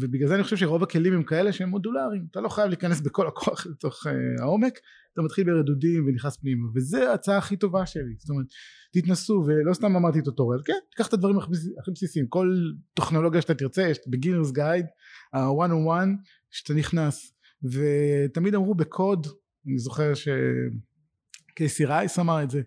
ובגלל 0.00 0.28
זה 0.28 0.34
אני 0.34 0.42
חושב 0.42 0.56
שרוב 0.56 0.82
הכלים 0.82 1.12
הם 1.12 1.22
כאלה 1.22 1.52
שהם 1.52 1.68
מודולריים. 1.68 2.26
אתה 2.30 2.40
לא 2.40 2.48
חייב 2.48 2.68
להיכנס 2.68 3.00
בכל 3.00 3.26
הכוח 3.26 3.66
לתוך 3.70 4.06
uh, 4.06 4.42
העומק 4.42 4.78
אתה 5.12 5.22
מתחיל 5.22 5.44
ברדודים 5.44 6.06
ונכנס 6.06 6.36
פנימה. 6.36 6.68
וזה 6.74 7.10
ההצעה 7.10 7.38
הכי 7.38 7.56
טובה 7.56 7.86
שלי. 7.86 8.14
זאת 8.18 8.30
אומרת 8.30 8.46
תתנסו 8.92 9.44
ולא 9.46 9.74
סתם 9.74 9.96
אמרתי 9.96 10.22
טוטוריאל 10.22 10.62
כן 10.64 10.72
תיקח 10.90 11.08
את 11.08 11.12
הדברים 11.12 11.38
הכי, 11.38 11.50
בסיסיים. 11.92 12.26
כל 12.28 12.56
טכנולוגיה 12.94 13.40
שאתה 13.42 13.54
תרצה 13.54 13.82
יש 13.82 13.98
בגינרס 14.06 14.50
גייד 14.50 14.86
ה-one 15.32 15.70
on 15.70 16.08
שאתה 16.50 16.74
נכנס. 16.74 17.32
ותמיד 17.64 18.54
אמרו 18.54 18.74
בקוד 18.74 19.26
אני 19.66 19.78
זוכר 19.78 20.12
שקייסי 20.14 21.84
רייס 21.84 22.18
אמר 22.18 22.42
את 22.42 22.50
זה 22.50 22.62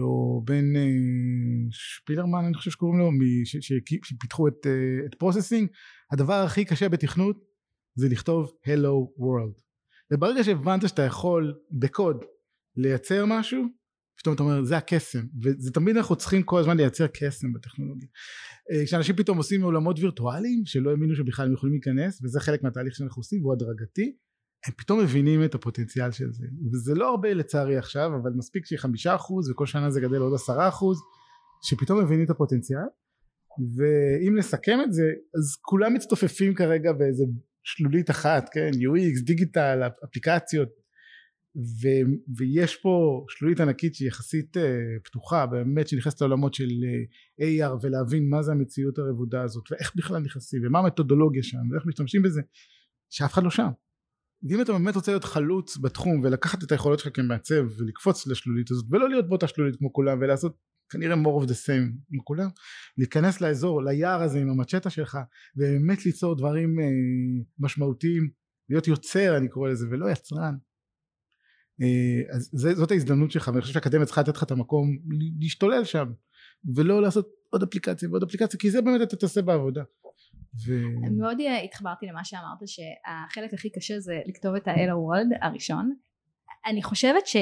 או 0.00 0.42
בן 0.44 0.76
אה, 0.76 0.82
שפילרמן 1.70 2.44
אני 2.44 2.54
חושב 2.54 2.70
שקוראים 2.70 2.98
לו 2.98 3.10
שפיתחו 4.02 4.48
את, 4.48 4.66
אה, 4.66 5.06
את 5.06 5.14
Processing 5.14 5.68
הדבר 6.12 6.34
הכי 6.34 6.64
קשה 6.64 6.88
בתכנות 6.88 7.44
זה 7.98 8.08
לכתוב 8.08 8.52
hello 8.66 9.20
world 9.20 9.60
וברגע 10.12 10.44
שהבנת 10.44 10.88
שאתה 10.88 11.02
יכול 11.02 11.54
בקוד 11.70 12.24
לייצר 12.76 13.24
משהו 13.26 13.64
פתאום 14.18 14.34
אתה 14.34 14.42
אומר 14.42 14.64
זה 14.64 14.76
הקסם 14.76 15.26
וזה 15.42 15.72
תמיד 15.72 15.96
אנחנו 15.96 16.16
צריכים 16.16 16.42
כל 16.42 16.60
הזמן 16.60 16.76
לייצר 16.76 17.06
קסם 17.06 17.52
בטכנולוגיה. 17.52 18.08
כשאנשים 18.84 19.16
פתאום 19.16 19.38
עושים 19.38 19.62
עולמות 19.62 19.98
וירטואליים 19.98 20.62
שלא 20.66 20.90
האמינו 20.90 21.14
שבכלל 21.16 21.46
הם 21.46 21.52
יכולים 21.52 21.72
להיכנס 21.72 22.22
וזה 22.22 22.40
חלק 22.40 22.62
מהתהליך 22.62 22.94
שאנחנו 22.94 23.20
עושים 23.20 23.42
והוא 23.42 23.52
הדרגתי 23.52 24.16
הם 24.66 24.72
פתאום 24.76 25.00
מבינים 25.00 25.44
את 25.44 25.54
הפוטנציאל 25.54 26.10
של 26.10 26.32
זה. 26.32 26.46
וזה 26.72 26.94
לא 26.94 27.10
הרבה 27.10 27.34
לצערי 27.34 27.76
עכשיו 27.76 28.10
אבל 28.22 28.30
מספיק 28.36 28.66
שיהיה 28.66 28.80
חמישה 28.80 29.14
אחוז 29.14 29.50
וכל 29.50 29.66
שנה 29.66 29.90
זה 29.90 30.00
גדל 30.00 30.16
עוד 30.16 30.34
עשרה 30.34 30.68
אחוז 30.68 30.98
שפתאום 31.62 32.04
מבינים 32.04 32.24
את 32.24 32.30
הפוטנציאל. 32.30 32.80
ואם 33.76 34.38
נסכם 34.38 34.78
את 34.84 34.92
זה 34.92 35.12
אז 35.38 35.56
כולם 35.62 35.94
מצטופפים 35.94 36.54
כרגע 36.54 36.92
באיזה 36.92 37.24
שלולית 37.64 38.10
אחת 38.10 38.48
כן? 38.52 38.70
UX 38.70 39.24
דיגיטל 39.24 39.88
אפליקציות. 40.04 40.68
ו, 41.56 41.88
ויש 42.36 42.76
פה 42.76 43.24
שלולית 43.28 43.60
ענקית 43.60 43.94
שהיא 43.94 44.08
יחסית 44.08 44.56
uh, 44.56 44.60
פתוחה 45.04 45.46
באמת 45.46 45.88
שנכנסת 45.88 46.20
לעולמות 46.20 46.54
של 46.54 46.64
uh, 46.64 47.42
AR 47.42 47.86
ולהבין 47.86 48.28
מה 48.30 48.42
זה 48.42 48.52
המציאות 48.52 48.98
הרבודה 48.98 49.42
הזאת 49.42 49.72
ואיך 49.72 49.92
בכלל 49.96 50.18
נכנסים 50.18 50.62
ומה 50.66 50.78
המתודולוגיה 50.78 51.42
שם 51.42 51.70
ואיך 51.72 51.86
משתמשים 51.86 52.22
בזה 52.22 52.40
שאף 53.10 53.32
אחד 53.32 53.42
לא 53.42 53.50
שם 53.50 53.68
ואם 54.42 54.60
אתה 54.60 54.72
באמת 54.72 54.96
רוצה 54.96 55.12
להיות 55.12 55.24
חלוץ 55.24 55.76
בתחום 55.76 56.20
ולקחת 56.22 56.62
את 56.62 56.72
היכולות 56.72 56.98
שלך 56.98 57.16
כמעצב 57.16 57.64
ולקפוץ 57.78 58.26
לשלולית 58.26 58.70
הזאת 58.70 58.84
ולא 58.90 59.08
להיות 59.08 59.28
באותה 59.28 59.48
שלולית 59.48 59.76
כמו 59.76 59.92
כולם 59.92 60.18
ולעשות 60.20 60.56
כנראה 60.90 61.14
more 61.14 61.44
of 61.44 61.48
the 61.48 61.54
same 61.66 62.08
כמו 62.08 62.24
כולם 62.24 62.48
להיכנס 62.98 63.40
לאזור 63.40 63.82
ליער 63.82 64.22
הזה 64.22 64.38
עם 64.38 64.50
המצ'טה 64.50 64.90
שלך 64.90 65.18
ובאמת 65.56 66.06
ליצור 66.06 66.36
דברים 66.36 66.80
אה, 66.80 66.84
משמעותיים 67.58 68.30
להיות 68.70 68.88
יוצר 68.88 69.36
אני 69.36 69.48
קורא 69.48 69.68
לזה 69.68 69.86
ולא 69.90 70.10
יצרן 70.10 70.56
אה, 71.82 72.36
אז 72.36 72.50
זה, 72.52 72.74
זאת 72.74 72.90
ההזדמנות 72.90 73.30
שלך 73.30 73.48
ואני 73.48 73.60
חושב 73.60 73.74
שהאקדמיה 73.74 74.06
צריכה 74.06 74.20
לתת 74.20 74.36
לך 74.36 74.42
את 74.42 74.50
המקום 74.50 74.98
להשתולל 75.40 75.84
שם 75.84 76.12
ולא 76.74 77.02
לעשות 77.02 77.28
עוד 77.50 77.62
אפליקציה 77.62 78.08
ועוד 78.08 78.22
אפליקציה 78.22 78.60
כי 78.60 78.70
זה 78.70 78.82
באמת 78.82 79.02
אתה 79.02 79.16
תעשה 79.16 79.42
בעבודה 79.42 79.82
ו... 80.66 80.72
מאוד 81.18 81.38
התחברתי 81.64 82.06
למה 82.06 82.24
שאמרת 82.24 82.58
שהחלק 82.66 83.54
הכי 83.54 83.70
קשה 83.70 84.00
זה 84.00 84.20
לכתוב 84.26 84.54
את 84.54 84.68
World 84.68 85.46
הראשון. 85.46 85.92
אני 86.66 86.82
חושבת 86.82 87.26
ש... 87.26 87.36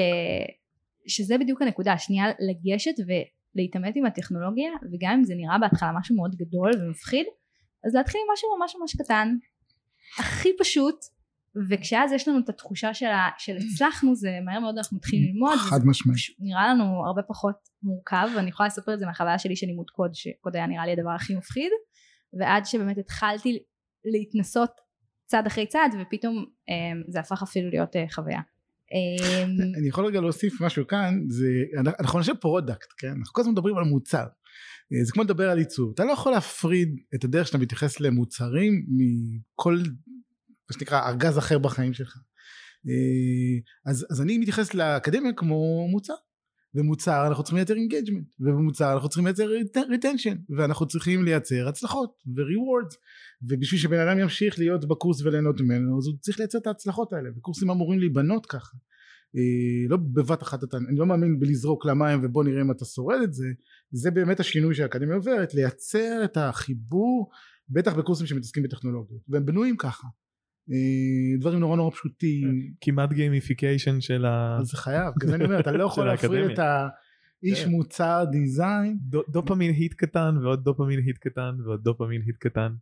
שזה 1.07 1.37
בדיוק 1.37 1.61
הנקודה 1.61 1.93
השנייה 1.93 2.25
לגשת 2.39 2.91
ולהתעמת 3.07 3.95
עם 3.95 4.05
הטכנולוגיה 4.05 4.71
וגם 4.91 5.11
אם 5.11 5.23
זה 5.23 5.33
נראה 5.35 5.57
בהתחלה 5.57 5.91
משהו 5.99 6.15
מאוד 6.15 6.35
גדול 6.35 6.71
ומפחיד 6.79 7.25
אז 7.85 7.95
להתחיל 7.95 8.21
עם 8.27 8.33
משהו 8.33 8.49
ממש 8.59 8.75
ממש 8.79 8.95
קטן. 8.95 9.35
הכי 10.19 10.49
פשוט 10.59 10.95
וכשאז 11.69 12.11
יש 12.11 12.27
לנו 12.27 12.39
את 12.39 12.49
התחושה 12.49 12.93
של, 12.93 13.05
ה... 13.05 13.29
של 13.37 13.57
הצלחנו 13.57 14.15
זה 14.15 14.29
מהר 14.45 14.59
מאוד 14.59 14.77
אנחנו 14.77 14.97
מתחילים 14.97 15.33
ללמוד 15.33 15.57
חד 15.57 15.79
משמעית. 15.85 16.19
נראה 16.39 16.73
לנו 16.73 17.05
הרבה 17.05 17.21
פחות 17.21 17.55
מורכב. 17.83 18.27
ואני 18.35 18.49
יכולה 18.49 18.67
לספר 18.67 18.93
את 18.93 18.99
זה 18.99 19.05
מהחוויה 19.05 19.39
שלי 19.39 19.55
של 19.55 19.67
לימוד 19.67 19.89
קוד 19.89 20.13
שקוד 20.13 20.55
היה 20.55 20.67
נראה 20.67 20.85
לי 20.85 20.91
הדבר 20.91 21.09
הכי 21.09 21.35
מפחיד 21.35 21.71
ועד 22.39 22.65
שבאמת 22.65 22.97
התחלתי 22.97 23.59
להתנסות 24.05 24.71
צעד 25.25 25.47
אחרי 25.47 25.65
צעד 25.65 25.91
ופתאום 26.01 26.45
זה 27.07 27.19
הפך 27.19 27.43
אפילו 27.43 27.69
להיות 27.69 27.95
חוויה. 28.11 28.41
אני 29.77 29.87
יכול 29.87 30.05
רגע 30.05 30.21
להוסיף 30.21 30.61
משהו 30.61 30.87
כאן 30.87 31.19
זה 31.29 31.47
אנחנו 31.99 32.19
אנשי 32.19 32.31
product 32.41 32.87
כן? 32.97 33.07
אנחנו 33.07 33.33
כל 33.33 33.41
הזמן 33.41 33.53
מדברים 33.53 33.77
על 33.77 33.83
מוצר. 33.83 34.25
אה, 34.93 35.03
זה 35.03 35.11
כמו 35.11 35.23
לדבר 35.23 35.49
על 35.49 35.57
עיצוב 35.57 35.91
אתה 35.93 36.05
לא 36.05 36.11
יכול 36.11 36.31
להפריד 36.31 36.99
את 37.15 37.23
הדרך 37.23 37.47
שאתה 37.47 37.57
מתייחס 37.57 37.99
למוצרים 37.99 38.85
מכל 38.89 39.75
מה 40.69 40.73
שנקרא 40.73 41.09
ארגז 41.09 41.37
אחר 41.37 41.57
בחיים 41.57 41.93
שלך. 41.93 42.17
אה, 42.87 43.91
אז, 43.91 44.05
אז 44.11 44.21
אני 44.21 44.37
מתייחס 44.37 44.73
לאקדמיה 44.73 45.33
כמו 45.33 45.87
מוצר 45.91 46.13
במוצר 46.77 47.27
אנחנו 47.27 47.43
צריכים 47.43 47.57
לייצר 47.57 47.75
engagement 47.75 48.27
ובמוצר 48.39 48.93
אנחנו 48.93 49.09
צריכים 49.09 49.25
לייצר 49.25 49.47
retention 49.89 50.35
ואנחנו 50.49 50.87
צריכים 50.87 51.23
לייצר 51.23 51.67
הצלחות 51.67 52.11
ו-rewards. 52.27 52.95
ובשביל 53.41 53.79
שבן 53.79 53.99
אדם 53.99 54.19
ימשיך 54.19 54.59
להיות 54.59 54.85
בקורס 54.85 55.21
וליהנות 55.21 55.61
ממנו 55.61 55.97
אז 55.97 56.07
הוא 56.07 56.15
צריך 56.19 56.39
לייצר 56.39 56.57
את 56.57 56.67
ההצלחות 56.67 57.13
האלה 57.13 57.29
וקורסים 57.37 57.69
אמורים 57.69 57.99
להיבנות 57.99 58.45
ככה. 58.45 58.77
אה, 59.35 59.89
לא 59.89 59.97
בבת 59.97 60.43
אחת 60.43 60.63
אתה 60.63 60.77
אני 60.77 60.97
לא 60.97 61.05
מאמין 61.05 61.39
בלזרוק 61.39 61.85
למים 61.85 62.19
ובוא 62.23 62.43
נראה 62.43 62.61
אם 62.61 62.71
אתה 62.71 62.85
שורד 62.85 63.21
את 63.23 63.33
זה. 63.33 63.47
זה 63.91 64.11
באמת 64.11 64.39
השינוי 64.39 64.75
שהאקדמיה 64.75 65.15
עוברת 65.15 65.53
לייצר 65.53 66.21
את 66.23 66.37
החיבור 66.37 67.29
בטח 67.69 67.93
בקורסים 67.93 68.27
שמתעסקים 68.27 68.63
בטכנולוגיות 68.63 69.21
והם 69.27 69.45
בנויים 69.45 69.77
ככה 69.77 70.07
דברים 71.39 71.59
נורא 71.59 71.77
נורא 71.77 71.91
פשוטים 71.91 72.71
כמעט 72.81 73.13
gamification 73.13 74.01
של 74.01 74.25
ה... 74.25 74.59
זה 74.63 74.77
חייב 74.77 75.13
בגלל 75.15 75.29
זה 75.29 75.35
אני 75.35 75.45
אומר 75.45 75.59
אתה 75.59 75.71
לא 75.71 75.83
יכול 75.91 76.07
להפריד 76.07 76.51
את 76.51 76.59
האיש 76.59 77.63
כן. 77.63 77.69
מוצר 77.69 78.25
דיזיין 78.31 78.97
דופמין 79.29 79.73
היט 79.73 79.93
קטן 79.93 80.35
ועוד 80.43 80.63
דופמין 80.63 80.99
היט 80.99 81.17
קטן 81.17 81.55
ועוד 81.65 81.83
דופמין 81.83 82.21
היט 82.25 82.37
קטן. 82.37 82.73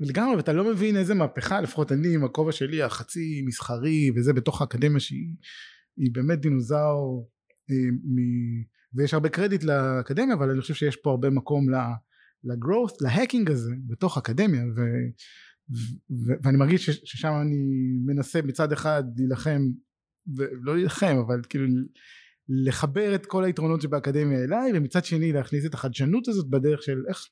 לגמרי 0.00 0.36
ואתה 0.36 0.52
לא 0.52 0.70
מבין 0.70 0.96
איזה 0.96 1.14
מהפכה 1.14 1.60
לפחות 1.60 1.92
אני 1.92 2.14
עם 2.14 2.24
הכובע 2.24 2.52
שלי 2.52 2.82
החצי 2.82 3.42
מסחרי 3.46 4.10
וזה 4.16 4.32
בתוך 4.32 4.60
האקדמיה 4.60 5.00
שהיא 5.00 5.34
היא 5.96 6.10
באמת 6.12 6.40
דינוזאור 6.40 7.30
אה, 7.70 7.90
מ... 7.90 8.16
ויש 8.94 9.14
הרבה 9.14 9.28
קרדיט 9.28 9.62
לאקדמיה 9.64 10.34
אבל 10.34 10.50
אני 10.50 10.60
חושב 10.60 10.74
שיש 10.74 10.96
פה 10.96 11.10
הרבה 11.10 11.30
מקום 11.30 11.66
לגרואות 12.44 12.92
להקינג 13.00 13.50
הזה 13.50 13.74
בתוך 13.86 14.16
האקדמיה 14.16 14.62
ו... 14.76 14.80
ואני 16.42 16.58
מרגיש. 16.58 16.90
ששם 16.90 17.32
אני 17.42 17.92
מנסה 18.06 18.42
מצד 18.42 18.72
אחד 18.72 19.04
להילחם 19.16 19.60
ולא 20.36 20.74
להילחם 20.74 21.16
אבל 21.26 21.40
כאילו 21.48 21.64
לחבר 22.48 23.14
את 23.14 23.26
כל 23.26 23.44
היתרונות 23.44 23.80
שבאקדמיה 23.80 24.44
אליי 24.44 24.72
ומצד 24.74 25.04
שני 25.04 25.32
להכניס 25.32 25.66
את 25.66 25.74
החדשנות 25.74 26.28
הזאת 26.28 26.50
בדרך 26.50 26.82
של 26.82 27.02
איך 27.08 27.28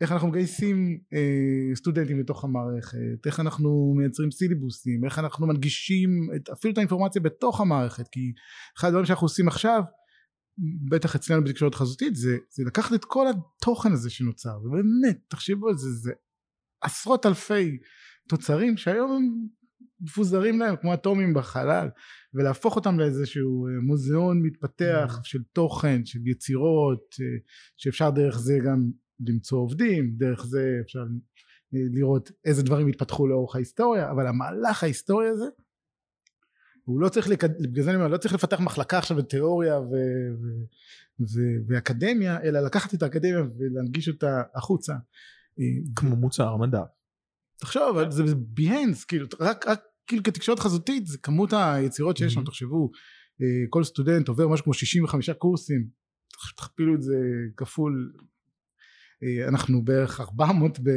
איך 0.00 0.12
אנחנו 0.12 0.28
מגייסים 0.28 0.98
אה, 1.12 1.74
סטודנטים 1.74 2.20
לתוך 2.20 2.44
המערכת, 2.44 3.26
איך 3.26 3.40
אנחנו 3.40 3.94
מייצרים 3.96 4.30
סילבוסים, 4.30 5.04
איך 5.04 5.18
אנחנו 5.18 5.46
מנגישים 5.46 6.28
את, 6.36 6.48
אפילו 6.48 6.72
את 6.72 6.78
האינפורמציה 6.78 7.22
בתוך 7.22 7.60
המערכת, 7.60 8.08
כי 8.08 8.32
אחד 8.78 8.88
הדברים 8.88 9.06
שאנחנו 9.06 9.24
עושים 9.24 9.48
עכשיו, 9.48 9.82
בטח 10.90 11.14
אצלנו 11.14 11.44
בתקשורת 11.44 11.74
חזותית, 11.74 12.16
זה, 12.16 12.36
זה 12.50 12.64
לקחת 12.66 12.94
את 12.94 13.04
כל 13.04 13.26
התוכן 13.28 13.92
הזה 13.92 14.10
שנוצר, 14.10 14.58
ובאמת, 14.64 15.18
תחשבו 15.28 15.68
על 15.68 15.76
זה, 15.76 15.90
זה 15.90 16.12
עשרות 16.84 17.26
אלפי 17.26 17.78
תוצרים 18.28 18.76
שהיום 18.76 19.12
הם 19.12 19.46
מפוזרים 20.00 20.58
להם 20.58 20.76
כמו 20.76 20.94
אטומים 20.94 21.34
בחלל, 21.34 21.88
ולהפוך 22.34 22.76
אותם 22.76 22.98
לאיזשהו 22.98 23.66
אה, 23.66 23.72
מוזיאון 23.82 24.42
מתפתח 24.42 25.18
mm. 25.20 25.24
של 25.24 25.42
תוכן, 25.52 26.04
של 26.04 26.18
יצירות, 26.26 27.14
אה, 27.20 27.26
שאפשר 27.76 28.10
דרך 28.10 28.38
זה 28.38 28.58
גם 28.64 28.90
למצוא 29.20 29.58
עובדים, 29.58 30.14
דרך 30.16 30.46
זה 30.46 30.78
אפשר 30.84 31.04
אה, 31.74 31.78
לראות 31.92 32.30
איזה 32.44 32.62
דברים 32.62 32.86
התפתחו 32.86 33.26
לאורך 33.26 33.54
ההיסטוריה, 33.54 34.10
אבל 34.10 34.26
המהלך 34.26 34.82
ההיסטורי 34.82 35.28
הזה 35.28 35.46
הוא 36.84 37.00
לא 37.00 37.08
צריך, 37.08 37.28
לקד... 37.28 37.62
בגלל 37.62 37.84
זה 37.84 37.90
אני 37.90 37.96
אומר, 37.96 38.08
לא 38.08 38.16
צריך 38.16 38.34
לפתח 38.34 38.60
מחלקה 38.60 38.98
עכשיו 38.98 39.16
בתיאוריה 39.16 39.80
ו... 39.80 39.94
ו... 40.42 40.46
ו... 41.20 41.40
ואקדמיה, 41.68 42.40
אלא 42.42 42.60
לקחת 42.60 42.94
את 42.94 43.02
האקדמיה 43.02 43.42
ולהנגיש 43.58 44.08
אותה 44.08 44.42
החוצה. 44.54 44.94
כמו 45.96 46.16
מוצר 46.16 46.56
מדע. 46.56 46.82
תחשוב, 47.56 48.10
זה 48.10 48.34
בהנס, 48.36 49.04
כאילו, 49.04 49.26
רק, 49.40 49.68
רק 49.68 49.80
כאילו 50.06 50.22
כתקשורת 50.22 50.58
חזותית, 50.58 51.06
זה 51.06 51.18
כמות 51.18 51.52
היצירות 51.52 52.16
שיש 52.16 52.34
שם, 52.34 52.40
mm-hmm. 52.40 52.46
תחשבו, 52.46 52.90
אה, 53.42 53.66
כל 53.70 53.84
סטודנט 53.84 54.28
עובר 54.28 54.48
משהו 54.48 54.64
כמו 54.64 54.74
65 54.74 55.30
קורסים, 55.30 55.88
תכפילו 56.56 56.94
את 56.94 57.02
זה 57.02 57.16
כפול 57.56 58.12
אה, 59.22 59.48
אנחנו 59.48 59.84
בערך 59.84 60.20
400 60.20 60.78
ב... 60.78 60.88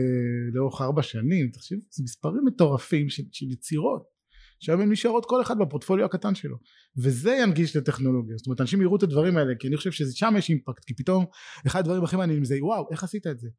לאורך 0.54 0.82
ארבע 0.82 1.02
שנים, 1.02 1.50
תחשבו, 1.50 1.80
זה 1.90 2.04
מספרים 2.04 2.46
מטורפים 2.46 3.10
של, 3.10 3.24
של 3.32 3.52
יצירות 3.52 4.18
שהיום 4.60 4.82
הן 4.82 4.92
נשארות 4.92 5.26
כל 5.26 5.42
אחד 5.42 5.58
בפורטפוליו 5.60 6.06
הקטן 6.06 6.36
שלו 6.36 6.58
וזה 6.98 7.38
ינגיש 7.44 7.72
את 7.72 7.76
הטכנולוגיה 7.76 8.38
זאת 8.38 8.48
אומרת 8.48 8.62
אנשים 8.62 8.82
יראו 8.82 8.96
את 8.96 9.04
הדברים 9.04 9.38
האלה 9.38 9.54
כי 9.60 9.68
אני 9.68 9.78
חושב 9.78 9.92
ששם 9.92 10.34
יש 10.38 10.50
אימפקט 10.50 10.86
כי 10.86 10.96
פתאום 10.96 11.26
אחד 11.68 11.80
הדברים 11.80 12.04
הכי 12.04 12.16
מעניינים 12.16 12.46
זה 12.46 12.56
וואו 12.62 12.88
איך 12.92 13.04
עשית 13.04 13.28
את 13.28 13.40
זה 13.40 13.50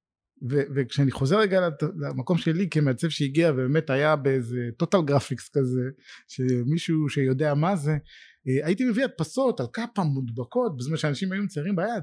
ו- 0.51 0.63
וכשאני 0.75 1.11
חוזר 1.11 1.39
רגע 1.39 1.69
למקום 1.99 2.39
שלי 2.39 2.69
כמעצב 2.71 3.09
שהגיע 3.09 3.53
ובאמת 3.53 3.91
היה 3.91 4.17
באיזה 4.17 4.69
total 4.77 5.03
graphics 5.03 5.49
כזה 5.49 5.83
שמישהו 6.29 7.09
שיודע 7.09 7.55
מה 7.55 7.77
זה 7.77 7.93
אה, 8.49 8.67
הייתי 8.67 8.85
מביא 8.85 9.05
הדפסות 9.05 9.61
על 9.61 9.67
קאפה 9.73 10.03
מודבקות 10.03 10.77
בזמן 10.77 10.97
שאנשים 10.97 11.33
היו 11.33 11.43
מציירים 11.43 11.77
ביד. 11.77 12.03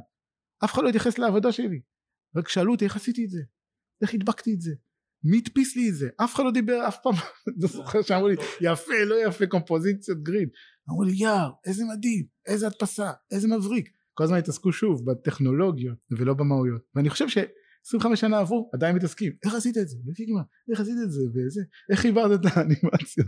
אף 0.63 0.73
אחד 0.73 0.83
לא 0.83 0.89
התייחס 0.89 1.17
לעבודה 1.17 1.51
שלי. 1.51 1.81
רק 2.35 2.49
שאלו 2.49 2.71
אותי 2.71 2.85
איך 2.85 2.95
עשיתי 2.95 3.25
את 3.25 3.29
זה? 3.29 3.41
איך 4.01 4.13
הדבקתי 4.13 4.53
את 4.53 4.61
זה? 4.61 4.71
מי 5.23 5.37
הדפיס 5.37 5.75
לי 5.75 5.89
את 5.89 5.95
זה? 5.95 6.09
אף 6.23 6.35
אחד 6.35 6.43
לא 6.43 6.51
דיבר 6.51 6.87
אף 6.87 6.97
פעם 7.03 7.13
לא 7.61 7.67
זוכר 7.67 8.01
שאמרו 8.01 8.27
לי 8.27 8.35
יפה 8.61 9.03
לא 9.05 9.15
יפה 9.27 9.47
קומפוזיציות 9.47 10.23
grid. 10.23 10.49
אמרו 10.89 11.03
לי 11.03 11.11
יאר 11.15 11.51
איזה 11.65 11.83
מדהים 11.85 12.25
איזה 12.45 12.67
הדפסה 12.67 13.11
איזה 13.31 13.47
מבריק. 13.47 13.89
כל 14.13 14.23
הזמן 14.23 14.37
התעסקו 14.37 14.71
שוב 14.71 15.11
בטכנולוגיות 15.11 15.97
ולא 16.11 16.33
במהויות. 16.33 16.81
ואני 16.95 17.09
חושב 17.09 17.29
ש 17.29 17.37
25 17.85 18.19
שנה 18.19 18.39
עברו 18.39 18.69
עדיין 18.73 18.95
מתעסקים. 18.95 19.33
איך 19.45 19.53
עשית 19.53 19.77
את 19.77 19.87
זה? 19.87 19.97
בפיגמה 20.05 20.41
איך 20.71 20.79
עשית 20.79 20.95
את 21.03 21.11
זה? 21.11 21.21
וזה 21.35 21.61
איך 21.91 21.99
חיברת 21.99 22.39
את 22.39 22.45
האנימציות? 22.45 23.27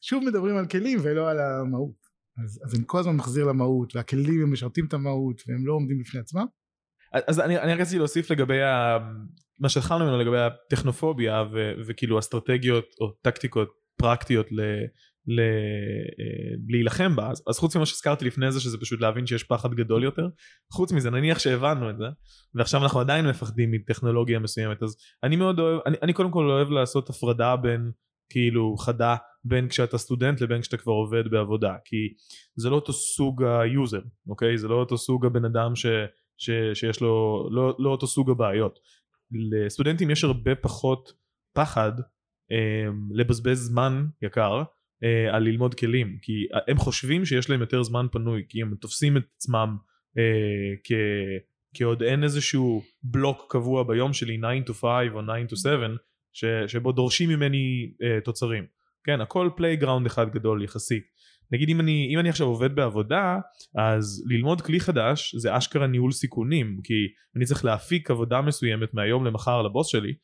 שוב 0.00 0.24
מדברים 0.24 0.56
על 0.56 0.66
כלים 0.66 0.98
ולא 1.02 1.30
על 1.30 1.38
המהות. 1.40 2.08
אז, 2.44 2.60
אז 2.64 2.74
אני 2.74 2.84
כל 2.86 2.98
הזמן 2.98 3.16
מחזיר 3.16 3.44
למהות 3.44 3.96
והכלים 3.96 4.42
הם 4.42 4.52
משרתים 4.52 4.86
את 4.86 4.94
המהות 4.94 5.42
והם 5.46 5.66
לא 5.66 5.72
עומדים 5.72 5.98
בפני 5.98 6.20
עצמם. 6.20 6.46
אז 7.28 7.40
אני, 7.40 7.58
אני 7.58 7.74
רציתי 7.74 7.98
להוסיף 7.98 8.30
לגבי 8.30 8.62
ה... 8.62 8.98
מה 9.58 9.68
שהתחלנו 9.68 10.04
ממנו 10.04 10.18
לגבי 10.18 10.38
הטכנופוביה 10.38 11.44
ו, 11.52 11.72
וכאילו 11.86 12.18
אסטרטגיות 12.18 12.84
או 13.00 13.10
טקטיקות 13.22 13.68
פרקטיות 13.96 14.46
ל, 15.28 15.40
אה, 15.40 16.54
להילחם 16.68 17.16
בה 17.16 17.30
אז, 17.30 17.42
אז 17.48 17.58
חוץ 17.58 17.76
ממה 17.76 17.86
שהזכרתי 17.86 18.24
לפני 18.24 18.52
זה 18.52 18.60
שזה 18.60 18.78
פשוט 18.78 19.00
להבין 19.00 19.26
שיש 19.26 19.42
פחד 19.42 19.74
גדול 19.74 20.04
יותר 20.04 20.28
חוץ 20.72 20.92
מזה 20.92 21.10
נניח 21.10 21.38
שהבנו 21.38 21.90
את 21.90 21.98
זה 21.98 22.06
ועכשיו 22.54 22.82
אנחנו 22.82 23.00
עדיין 23.00 23.26
מפחדים 23.26 23.70
מטכנולוגיה 23.70 24.38
מסוימת 24.38 24.82
אז 24.82 24.96
אני 25.22 25.36
מאוד 25.36 25.58
אוהב 25.58 25.80
אני, 25.86 25.96
אני 26.02 26.12
קודם 26.12 26.30
כל 26.30 26.50
אוהב 26.50 26.70
לעשות 26.70 27.10
הפרדה 27.10 27.56
בין 27.56 27.90
כאילו 28.30 28.76
חדה 28.76 29.16
בין 29.44 29.68
כשאתה 29.68 29.98
סטודנט 29.98 30.40
לבין 30.40 30.60
כשאתה 30.60 30.76
כבר 30.76 30.92
עובד 30.92 31.30
בעבודה 31.30 31.74
כי 31.84 31.96
זה 32.56 32.70
לא 32.70 32.74
אותו 32.74 32.92
סוג 32.92 33.44
ה 33.44 33.56
user 33.56 34.02
אוקיי 34.28 34.58
זה 34.58 34.68
לא 34.68 34.74
אותו 34.74 34.98
סוג 34.98 35.26
הבן 35.26 35.44
אדם 35.44 35.76
ש... 35.76 35.86
ש, 36.38 36.50
שיש 36.74 37.00
לו 37.00 37.48
לא, 37.52 37.76
לא 37.78 37.90
אותו 37.90 38.06
סוג 38.06 38.30
הבעיות. 38.30 38.78
לסטודנטים 39.30 40.10
יש 40.10 40.24
הרבה 40.24 40.54
פחות 40.54 41.12
פחד 41.54 41.92
אה, 42.52 42.90
לבזבז 43.10 43.58
זמן 43.58 44.06
יקר 44.22 44.62
אה, 45.04 45.34
על 45.34 45.42
ללמוד 45.42 45.74
כלים 45.74 46.18
כי 46.22 46.32
הם 46.68 46.78
חושבים 46.78 47.24
שיש 47.24 47.50
להם 47.50 47.60
יותר 47.60 47.82
זמן 47.82 48.06
פנוי 48.12 48.42
כי 48.48 48.62
הם 48.62 48.74
תופסים 48.80 49.16
את 49.16 49.22
עצמם 49.36 49.76
אה, 50.18 50.74
כ, 50.84 50.92
כעוד 51.74 52.02
אין 52.02 52.24
איזשהו 52.24 52.82
בלוק 53.02 53.46
קבוע 53.50 53.82
ביום 53.82 54.12
שלי 54.12 54.38
9 54.64 54.72
to 54.72 54.74
5 54.74 54.84
או 55.14 55.22
9 55.22 55.54
to 55.54 55.56
7 55.56 55.86
ש, 56.32 56.44
שבו 56.66 56.92
דורשים 56.92 57.28
ממני 57.28 57.92
אה, 58.02 58.20
תוצרים. 58.24 58.64
כן 59.04 59.20
הכל 59.20 59.50
playground 59.56 60.06
אחד 60.06 60.30
גדול 60.30 60.64
יחסית. 60.64 61.02
נגיד 61.52 61.68
אם 61.68 61.80
אני, 61.80 62.08
אם 62.14 62.18
אני 62.18 62.28
עכשיו 62.28 62.46
עובד 62.46 62.74
בעבודה 62.74 63.38
אז 63.76 64.24
ללמוד 64.26 64.60
כלי 64.60 64.80
חדש 64.80 65.34
זה 65.34 65.56
אשכרה 65.56 65.86
ניהול 65.86 66.12
סיכונים 66.12 66.80
כי 66.84 66.94
אני 67.36 67.44
צריך 67.44 67.64
להפיק 67.64 68.10
עבודה 68.10 68.40
מסוימת 68.40 68.94
מהיום 68.94 69.24
למחר 69.24 69.62
לבוס 69.62 69.88
שלי 69.88 70.14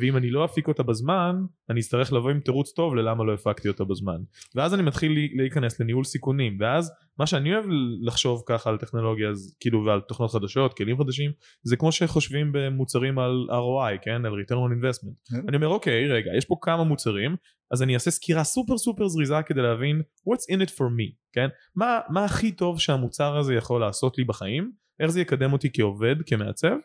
ואם 0.00 0.16
אני 0.16 0.30
לא 0.30 0.44
אפיק 0.44 0.68
אותה 0.68 0.82
בזמן 0.82 1.36
אני 1.70 1.80
אצטרך 1.80 2.12
לבוא 2.12 2.30
עם 2.30 2.40
תירוץ 2.40 2.72
טוב 2.72 2.94
ללמה 2.94 3.24
לא 3.24 3.34
הפקתי 3.34 3.68
אותה 3.68 3.84
בזמן. 3.84 4.16
ואז 4.54 4.74
אני 4.74 4.82
מתחיל 4.82 5.12
להיכנס 5.34 5.80
לניהול 5.80 6.04
סיכונים 6.04 6.56
ואז 6.60 6.92
מה 7.18 7.26
שאני 7.26 7.54
אוהב 7.54 7.64
לחשוב 8.02 8.42
ככה 8.46 8.70
על 8.70 8.76
טכנולוגיה 8.76 9.30
אז 9.30 9.56
כאילו 9.60 9.84
ועל 9.84 10.00
תוכנות 10.00 10.30
חדשות 10.30 10.76
כלים 10.76 10.98
חדשים 10.98 11.30
זה 11.62 11.76
כמו 11.76 11.92
שחושבים 11.92 12.50
במוצרים 12.52 13.18
על 13.18 13.46
ROI 13.50 13.98
כן? 14.02 14.24
על 14.24 14.32
return 14.32 14.54
on 14.54 14.82
investment. 14.82 15.30
כן. 15.30 15.48
אני 15.48 15.56
אומר 15.56 15.68
אוקיי 15.68 16.08
רגע 16.08 16.30
יש 16.36 16.44
פה 16.44 16.54
כמה 16.62 16.84
מוצרים 16.84 17.36
אז 17.72 17.82
אני 17.82 17.94
אעשה 17.94 18.10
סקירה 18.10 18.44
סופר 18.44 18.78
סופר 18.78 19.08
זריזה 19.08 19.42
כדי 19.46 19.62
להבין 19.62 20.02
what's 20.28 20.54
in 20.54 20.58
it 20.58 20.70
for 20.70 20.84
me 20.98 21.14
כן? 21.32 21.48
מה, 21.76 22.00
מה 22.08 22.24
הכי 22.24 22.52
טוב 22.52 22.80
שהמוצר 22.80 23.36
הזה 23.36 23.54
יכול 23.54 23.80
לעשות 23.80 24.18
לי 24.18 24.24
בחיים? 24.24 24.72
איך 25.00 25.10
זה 25.10 25.20
יקדם 25.20 25.52
אותי 25.52 25.70
כעובד 25.72 26.16
כמעצב 26.26 26.76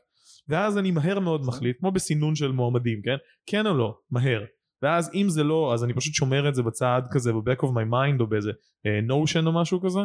ואז 0.50 0.78
אני 0.78 0.92
מהר 0.92 1.20
מאוד 1.20 1.42
מחליט 1.46 1.78
כמו 1.80 1.92
בסינון 1.92 2.36
של 2.36 2.52
מועמדים 2.52 3.02
כן? 3.02 3.16
כן 3.46 3.68
או 3.68 3.74
לא 3.74 3.98
מהר. 4.12 4.44
ואז 4.82 5.12
אם 5.14 5.30
זה 5.30 5.44
לא 5.44 5.74
אז 5.74 5.84
אני 5.84 5.94
פשוט 5.94 6.14
שומר 6.14 6.50
את 6.50 6.56
זה 6.56 6.64
בצד 6.64 7.02
כזה 7.12 7.34
ב-back 7.34 7.60
of 7.62 7.68
my 7.68 7.92
mind 7.92 8.20
או 8.20 8.28
באיזה 8.28 8.52
נושן 9.04 9.48
או 9.48 9.62
משהו 9.62 9.82
כזה 9.82 10.00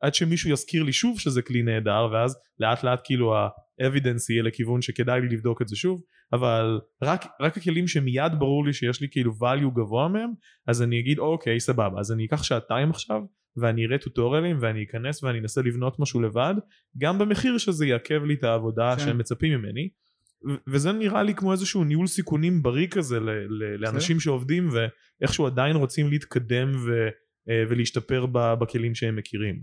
עד 0.00 0.14
שמישהו 0.14 0.50
יזכיר 0.50 0.82
לי 0.82 0.92
שוב 0.92 1.20
שזה 1.20 1.42
כלי 1.42 1.62
נהדר 1.62 2.08
ואז 2.12 2.36
לאט 2.58 2.84
לאט 2.84 3.00
כאילו 3.04 3.36
ה-evidence 3.36 4.26
יהיה 4.30 4.42
לכיוון 4.42 4.82
שכדאי 4.82 5.20
לי 5.20 5.28
לבדוק 5.28 5.62
את 5.62 5.68
זה 5.68 5.76
שוב. 5.76 6.00
אבל 6.32 6.80
רק, 7.02 7.26
רק 7.40 7.56
הכלים 7.56 7.88
שמיד 7.88 8.32
ברור 8.38 8.64
לי 8.66 8.72
שיש 8.72 9.00
לי 9.00 9.06
כאילו 9.10 9.32
value 9.32 9.74
גבוה 9.74 10.08
מהם 10.08 10.30
אז 10.66 10.82
אני 10.82 11.00
אגיד 11.00 11.18
אוקיי 11.18 11.60
סבבה 11.60 12.00
אז 12.00 12.12
אני 12.12 12.26
אקח 12.26 12.42
שעתיים 12.42 12.90
עכשיו 12.90 13.20
ואני 13.56 13.86
אראה 13.86 13.98
טוטוריאלים 13.98 14.56
ואני 14.60 14.84
אכנס 14.84 15.22
ואני 15.22 15.38
אנסה 15.38 15.62
לבנות 15.62 15.98
משהו 16.00 16.20
לבד 16.20 16.54
גם 16.98 17.18
במחיר 17.18 17.58
שזה 17.58 17.86
יעכב 17.86 18.24
לי 18.24 18.34
את 18.34 18.44
העבודה 18.44 18.94
כן. 18.96 19.04
שהם 19.04 19.18
מצפים 19.18 19.58
ממני 19.58 19.88
ו- 20.48 20.56
וזה 20.66 20.92
נראה 20.92 21.22
לי 21.22 21.34
כמו 21.34 21.52
איזשהו 21.52 21.84
ניהול 21.84 22.06
סיכונים 22.06 22.62
בריא 22.62 22.88
כזה 22.88 23.20
ל- 23.20 23.30
ל- 23.30 23.76
לאנשים 23.78 24.20
שעובדים 24.20 24.68
ואיכשהו 24.72 25.46
עדיין 25.46 25.76
רוצים 25.76 26.10
להתקדם 26.10 26.72
ו- 26.86 27.08
אה, 27.48 27.64
ולהשתפר 27.68 28.26
ב- 28.26 28.54
בכלים 28.60 28.94
שהם 28.94 29.16
מכירים. 29.16 29.62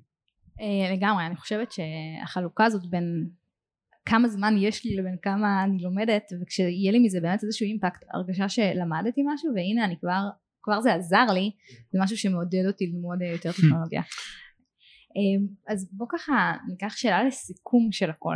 אה, 0.62 0.96
לגמרי, 0.96 1.26
אני 1.26 1.36
חושבת 1.36 1.72
שהחלוקה 1.72 2.66
הזאת 2.66 2.90
בין 2.90 3.30
כמה 4.06 4.28
זמן 4.28 4.56
יש 4.58 4.86
לי 4.86 4.96
לבין 4.96 5.16
כמה 5.22 5.64
אני 5.64 5.84
לומדת 5.84 6.24
וכשיהיה 6.42 6.92
לי 6.92 7.00
מזה 7.00 7.20
באמת 7.22 7.44
איזשהו 7.44 7.66
אימפקט 7.66 8.04
הרגשה 8.14 8.50
שלמדתי 8.50 9.22
משהו 9.34 9.52
והנה 9.56 9.86
אני 9.86 9.96
כבר 10.00 10.22
כבר 10.64 10.82
זה 10.82 10.94
עזר 10.94 11.26
לי 11.34 11.52
זה 11.94 12.00
משהו 12.02 12.18
שמעודד 12.18 12.64
אותי 12.68 12.88
ללמוד 12.88 13.22
אה, 13.22 13.28
יותר 13.28 13.52
טכנולוגיה. 13.58 14.02
אה, 15.18 15.48
אז 15.74 15.90
בוא 15.92 16.08
ככה 16.12 16.54
ניקח 16.68 16.94
שאלה 16.96 17.24
לסיכום 17.24 17.92
של 17.92 18.10
הכל. 18.10 18.36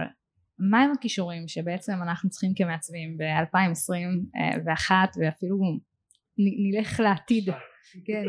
מה 0.60 0.82
הם 0.84 0.92
הכישורים 0.98 1.48
שבעצם 1.48 1.94
אנחנו 2.04 2.30
צריכים 2.30 2.52
כמעצבים 2.56 3.18
ב-2021 3.18 4.92
ואפילו 5.20 5.58
נ- 6.38 6.78
נלך 6.78 7.00
לעתיד? 7.00 7.50
כן. 8.06 8.24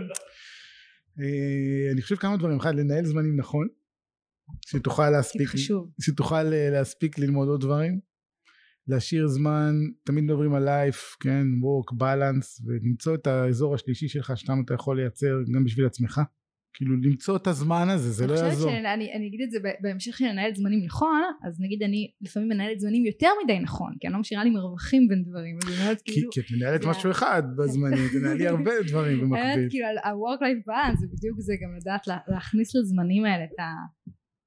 אה, 1.21 1.93
אני 1.93 2.03
חושב 2.03 2.17
כמה 2.17 2.37
דברים. 2.37 2.57
אחד 2.61 2.75
לנהל 2.75 3.05
זמנים 3.05 3.37
נכון 3.37 3.69
שתוכל 4.67 5.11
להספיק 5.11 5.49
שתוכל 6.01 6.53
אה, 6.53 6.71
להספיק 6.71 7.19
ללמוד 7.19 7.49
עוד 7.49 7.61
דברים 7.61 8.01
להשאיר 8.89 9.27
זמן 9.27 9.75
תמיד 10.05 10.25
מדברים 10.25 10.55
על 10.55 10.65
לייף 10.65 11.17
כן 11.21 11.43
work 11.63 11.95
balance 11.95 12.65
ולמצוא 12.67 13.15
את 13.15 13.27
האזור 13.27 13.75
השלישי 13.75 14.09
שלך 14.09 14.33
שתם 14.37 14.63
אתה 14.65 14.75
יכול 14.75 15.01
לייצר 15.01 15.35
גם 15.55 15.65
בשביל 15.65 15.87
עצמך. 15.87 16.21
כאילו 16.79 16.97
למצוא 17.03 17.37
את 17.37 17.47
הזמן 17.47 17.89
הזה 17.89 18.11
זה 18.11 18.27
לא 18.27 18.33
אני 18.35 18.41
יעזור. 18.49 18.71
חושבת 18.71 18.83
שאני 18.83 19.13
אני 19.13 19.27
אגיד 19.29 19.41
את 19.45 19.51
זה 19.51 19.59
בהמשך 19.81 20.21
לנהל 20.21 20.55
זמנים 20.55 20.85
נכון 20.85 21.23
אז 21.45 21.61
נגיד 21.61 21.83
אני 21.83 22.11
לפעמים 22.21 22.49
מנהלת 22.49 22.81
זמנים 22.81 23.07
יותר 23.07 23.29
מדי 23.45 23.59
נכון 23.59 23.93
כי 24.01 24.07
אני 24.07 24.15
לא 24.15 24.21
משאירה 24.21 24.45
לי 24.45 24.51
מרווחים 24.51 25.09
בין 25.09 25.25
דברים 25.25 25.59
כי, 26.05 26.13
כאילו 26.13 26.31
כי 26.33 26.41
את 26.41 26.45
מנהלת 26.57 26.85
משהו 26.85 27.11
אחד 27.11 27.43
בזמני 27.59 27.97
תנהלי 28.13 28.47
הרבה 28.53 28.71
דברים 28.89 29.21
במקביל. 29.21 29.67
כאילו 29.71 29.87
על 29.87 29.99
ה-work 29.99 30.41
life 30.43 30.65
balance 30.71 31.01
זה 31.01 31.07
בדיוק 31.13 31.41
זה 31.41 31.55
גם 31.63 31.77
לדעת 31.81 32.07
לה- 32.07 32.19
להכניס 32.29 32.75
לזמנים 32.77 33.25
האלה 33.25 33.45
את 33.45 33.59
ה- 33.61 34.06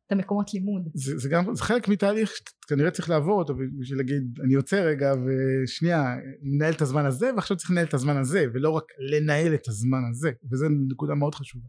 את 0.10 0.14
המקומות 0.14 0.54
לימוד. 0.54 0.90
זה, 0.94 1.18
זה 1.18 1.30
גם 1.30 1.56
זה 1.56 1.64
חלק 1.64 1.88
מתהליך 1.88 2.32
שכנראה 2.66 2.92
צריך 2.92 3.10
לעבור 3.10 3.40
אותו 3.40 3.54
בשביל 3.80 3.98
להגיד 4.00 4.40
אני 4.44 4.54
יוצא 4.54 4.82
רגע 4.82 5.14
ושנייה 5.26 6.16
מנהל 6.42 6.74
את 6.74 6.82
הזמן 6.82 7.06
הזה 7.06 7.30
ועכשיו 7.36 7.58
צריך 7.58 7.72
לנהל 7.72 7.86
את 7.86 7.94
הזמן 7.94 8.18
הזה 8.18 8.46
ולא 8.54 8.70
רק 8.70 8.84
לנהל 9.12 9.54
את 9.54 9.68
הזמן 9.68 10.00
הזה 10.12 10.32
וזה 10.52 10.66
נקודה 10.92 11.14
מאוד 11.16 11.36
חשובה. 11.36 11.66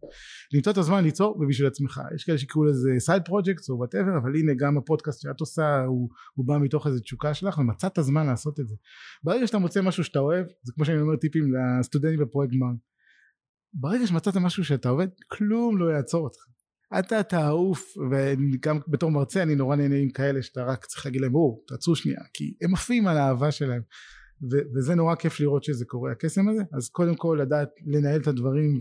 למצוא 0.55 0.73
את 0.73 0.79
הזמן 0.79 1.05
ליצור 1.05 1.39
ובשביל 1.41 1.67
עצמך. 1.67 2.01
יש 2.15 2.25
כאלה 2.25 2.39
שיקראו 2.39 2.65
לזה 2.65 2.91
side 2.99 3.23
projects 3.25 3.71
או 3.71 3.77
whatever 3.79 4.19
אבל 4.23 4.37
הנה 4.37 4.53
גם 4.55 4.79
הפודקאסט 4.79 5.21
שאת 5.21 5.41
עושה 5.41 5.85
הוא, 5.85 6.09
הוא 6.35 6.47
בא 6.47 6.59
מתוך 6.59 6.87
איזה 6.87 7.01
תשוקה 7.01 7.35
שלך 7.35 7.59
ומצאת 7.59 7.99
זמן 8.01 8.27
לעשות 8.27 8.61
את 8.61 8.69
זה. 8.69 8.75
ברגע 9.25 9.47
שאתה 9.47 9.59
מוצא 9.59 9.83
משהו 9.83 10.05
שאתה 10.05 10.19
אוהב 10.19 10.47
זה 10.63 10.73
כמו 10.73 10.85
שאני 10.85 11.01
אומר 11.01 11.17
טיפים 11.17 11.53
לסטודנטים 11.55 12.21
בפרויקט 12.21 12.53
גמר 12.55 12.73
ברגע 13.75 14.07
שמצאת 14.07 14.37
משהו 14.37 14.65
שאתה 14.65 14.89
אוהב 14.89 15.09
כלום 15.29 15.79
לא 15.79 15.93
יעצור 15.93 16.25
אותך 16.25 16.41
אתה 16.99 17.23
תעוף 17.23 17.95
וגם 18.11 18.79
בתור 18.89 19.11
מרצה 19.11 19.43
אני 19.43 19.55
נורא 19.55 19.77
נהנה 19.77 19.97
עם 19.97 20.11
כאלה 20.11 20.43
שאתה 20.43 20.65
רק 20.65 20.85
צריך 20.87 21.07
להגיד 21.07 21.21
להם 21.21 21.33
בואו 21.33 21.65
תעצרו 21.69 21.97
שנייה 21.97 22.21
כי 22.33 22.55
הם 22.63 22.75
עפים 22.75 23.07
על 23.07 23.19
האהבה 23.19 23.51
שלהם. 23.51 23.83
וזה 24.75 24.95
נורא 24.95 25.15
כיף 25.15 25.41
לראות 25.41 25.65
שזה 25.65 25.85
קורה 25.85 26.13
הקסם 26.13 26.49
הזה. 26.49 26.63
אז 26.73 26.89
קודם 26.89 27.17
כל 27.17 27.39
לדעת 27.43 27.69
לנהל 27.87 28.21
את 28.21 28.27
הדברים 28.27 28.79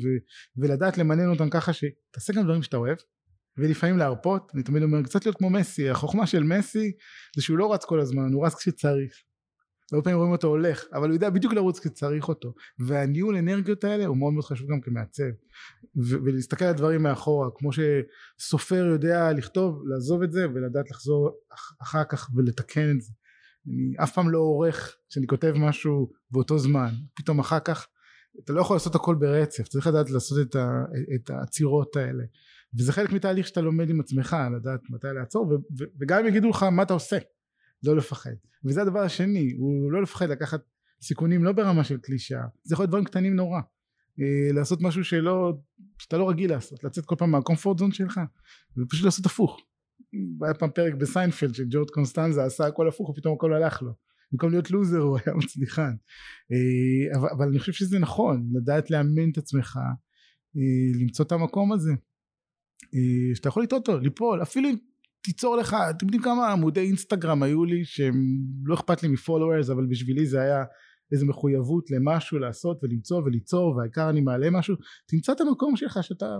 ולדעת 0.57 0.97
למנן 0.97 1.29
אותם 1.29 1.49
ככה 1.49 1.73
שתעשה 1.73 2.33
גם 2.33 2.43
דברים 2.43 2.63
שאתה 2.63 2.77
אוהב 2.77 2.97
ולפעמים 3.57 3.97
להרפות. 3.97 4.51
אני 4.55 4.63
תמיד 4.63 4.83
אומר 4.83 5.03
קצת 5.03 5.25
להיות 5.25 5.37
כמו 5.37 5.49
מסי 5.49 5.89
החוכמה 5.89 6.27
של 6.27 6.43
מסי 6.43 6.91
זה 7.35 7.41
שהוא 7.41 7.57
לא 7.57 7.73
רץ 7.73 7.85
כל 7.85 7.99
הזמן 7.99 8.33
הוא 8.33 8.45
רץ 8.45 8.55
כשצריך 8.55 9.13
הרבה 9.93 10.03
פעמים 10.03 10.17
רואים 10.17 10.31
אותו 10.31 10.47
הולך 10.47 10.83
אבל 10.93 11.07
הוא 11.07 11.13
יודע 11.13 11.29
בדיוק 11.29 11.53
לרוץ 11.53 11.79
כשצריך 11.79 12.27
אותו. 12.29 12.53
והניהול 12.79 13.35
אנרגיות 13.35 13.83
האלה 13.83 14.05
הוא 14.05 14.17
מאוד 14.17 14.33
מאוד 14.33 14.45
חשוב 14.45 14.67
גם 14.71 14.81
כמעצב. 14.81 15.23
ולהסתכל 15.95 16.65
על 16.65 16.71
הדברים 16.71 17.03
מאחורה 17.03 17.49
כמו 17.55 17.69
שסופר 17.73 18.85
יודע 18.85 19.33
לכתוב 19.33 19.83
לעזוב 19.87 20.23
את 20.23 20.31
זה 20.31 20.45
ולדעת 20.53 20.91
לחזור 20.91 21.31
אח- 21.53 21.73
אחר 21.81 22.03
כך 22.03 22.29
ולתקן 22.35 22.91
את 22.95 23.01
זה. 23.01 23.11
אני 23.67 23.93
אף 24.03 24.13
פעם 24.13 24.29
לא 24.29 24.37
עורך 24.39 24.95
כשאני 25.09 25.27
כותב 25.27 25.53
משהו 25.57 26.11
באותו 26.31 26.57
זמן. 26.59 26.89
פתאום 27.15 27.39
אחר 27.39 27.59
כך 27.59 27.87
אתה 28.43 28.53
לא 28.53 28.61
יכול 28.61 28.75
לעשות 28.75 28.95
הכל 28.95 29.15
ברצף 29.15 29.67
צריך 29.67 29.87
לדעת 29.87 30.09
לעשות 30.09 30.47
את, 30.47 30.55
ה- 30.55 30.83
את 31.15 31.29
העצירות 31.29 31.95
האלה. 31.95 32.23
וזה 32.79 32.93
חלק 32.93 33.11
מתהליך 33.11 33.47
שאתה 33.47 33.61
לומד 33.61 33.89
עם 33.89 33.99
עצמך 33.99 34.35
לדעת 34.57 34.79
מתי 34.89 35.07
לעצור 35.15 35.57
וגם 35.99 36.19
אם 36.19 36.27
יגידו 36.27 36.49
לך 36.49 36.63
מה 36.63 36.83
אתה 36.83 36.93
עושה 36.93 37.17
לא 37.83 37.95
לפחד. 37.95 38.33
וזה 38.65 38.81
הדבר 38.81 38.99
השני 38.99 39.53
הוא 39.57 39.91
לא 39.91 40.01
לפחד 40.01 40.29
לקחת 40.29 40.61
סיכונים 41.01 41.43
לא 41.43 41.51
ברמה 41.51 41.83
של 41.83 41.97
קלישאה 41.97 42.43
זה 42.63 42.73
יכול 42.73 42.83
להיות 42.83 42.89
דברים 42.89 43.05
קטנים 43.05 43.35
נורא. 43.35 43.61
אה, 44.19 44.53
לעשות 44.53 44.81
משהו 44.81 45.03
שלא 45.03 45.57
שאתה 45.97 46.17
לא 46.17 46.29
רגיל 46.29 46.51
לעשות 46.51 46.83
לצאת 46.83 47.05
כל 47.05 47.15
פעם 47.17 47.31
מהקומפורט 47.31 47.77
זון 47.77 47.91
שלך 47.91 48.19
ופשוט 48.77 49.05
לעשות 49.05 49.25
הפוך. 49.25 49.59
היה 50.43 50.53
פעם 50.53 50.69
פרק 50.75 50.93
בסיינפלד 50.93 51.55
שג'ורג' 51.55 51.89
קונסטנזה 51.89 52.43
עשה 52.43 52.67
הכל 52.67 52.87
הפוך 52.87 53.09
ופתאום 53.09 53.35
הכל 53.35 53.53
הלך 53.53 53.81
לו. 53.81 53.91
במקום 54.31 54.51
להיות 54.51 54.71
לוזר 54.71 54.97
הוא 54.97 55.17
היה 55.25 55.35
מצליחן. 55.35 55.91
אה, 56.51 57.19
אבל, 57.19 57.29
אבל 57.37 57.47
אני 57.47 57.59
חושב 57.59 57.71
שזה 57.71 57.99
נכון 57.99 58.49
לדעת 58.53 58.91
לאמן 58.91 59.29
את 59.31 59.37
עצמך 59.37 59.79
אה, 60.57 61.01
למצוא 61.01 61.25
את 61.25 61.31
המקום 61.31 61.71
הזה. 61.73 61.91
שאתה 63.33 63.49
יכול 63.49 63.63
לטעות 63.63 63.87
או 63.87 63.99
ליפול 63.99 64.41
אפילו 64.41 64.69
אם 64.69 64.75
תיצור 65.21 65.57
לך 65.57 65.75
אתם 65.89 66.05
יודעים 66.05 66.23
כמה 66.23 66.51
עמודי 66.51 66.79
אינסטגרם 66.79 67.43
היו 67.43 67.65
לי 67.65 67.85
שהם 67.85 68.15
לא 68.63 68.75
אכפת 68.75 69.03
לי 69.03 69.09
מ 69.09 69.15
followers 69.15 69.69
אבל 69.69 69.85
בשבילי 69.89 70.25
זה 70.25 70.41
היה 70.41 70.63
איזו 71.11 71.25
מחויבות 71.25 71.91
למשהו 71.91 72.39
לעשות 72.39 72.83
ולמצוא 72.83 73.17
וליצור 73.17 73.75
והעיקר 73.75 74.09
אני 74.09 74.21
מעלה 74.21 74.49
משהו 74.49 74.75
תמצא 75.07 75.31
את 75.31 75.41
המקום 75.41 75.75
שלך 75.75 75.99
שאתה 76.01 76.37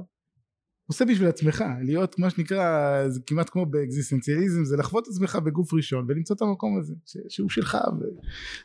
עושה 0.90 1.06
בשביל 1.06 1.28
עצמך 1.28 1.64
להיות 1.82 2.20
מה 2.20 2.30
שנקרא 2.30 3.08
זה 3.08 3.20
כמעט 3.26 3.50
כמו 3.50 3.66
באקזיסטנציאליזם 3.66 4.66
זה 4.66 4.78
לחוות 4.78 5.04
את 5.04 5.08
עצמך 5.08 5.36
בגוף 5.36 5.74
ראשון 5.74 6.06
ולמצוא 6.08 6.36
את 6.36 6.42
המקום 6.42 6.80
הזה 6.80 6.94
ש, 7.06 7.18
שהוא 7.30 7.50
שלך 7.50 7.78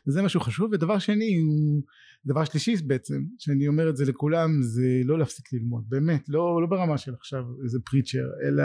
וזה 0.07 0.23
משהו 0.23 0.41
חשוב. 0.41 0.71
ודבר 0.73 0.99
שני 0.99 1.37
הוא 1.37 1.83
דבר 2.27 2.45
שלישי 2.45 2.77
בעצם 2.87 3.25
שאני 3.39 3.69
אומר 3.69 3.91
את 3.91 3.97
זה 3.97 4.05
לכולם 4.05 4.63
זה 4.63 5.01
לא 5.05 5.19
להפסיק 5.19 5.53
ללמוד 5.53 5.85
באמת 5.89 6.29
לא, 6.29 6.63
לא 6.63 6.67
ברמה 6.67 6.99
של 6.99 7.15
עכשיו 7.15 7.45
איזה 7.65 7.79
פריצ'ר 7.85 8.27
אלא 8.49 8.65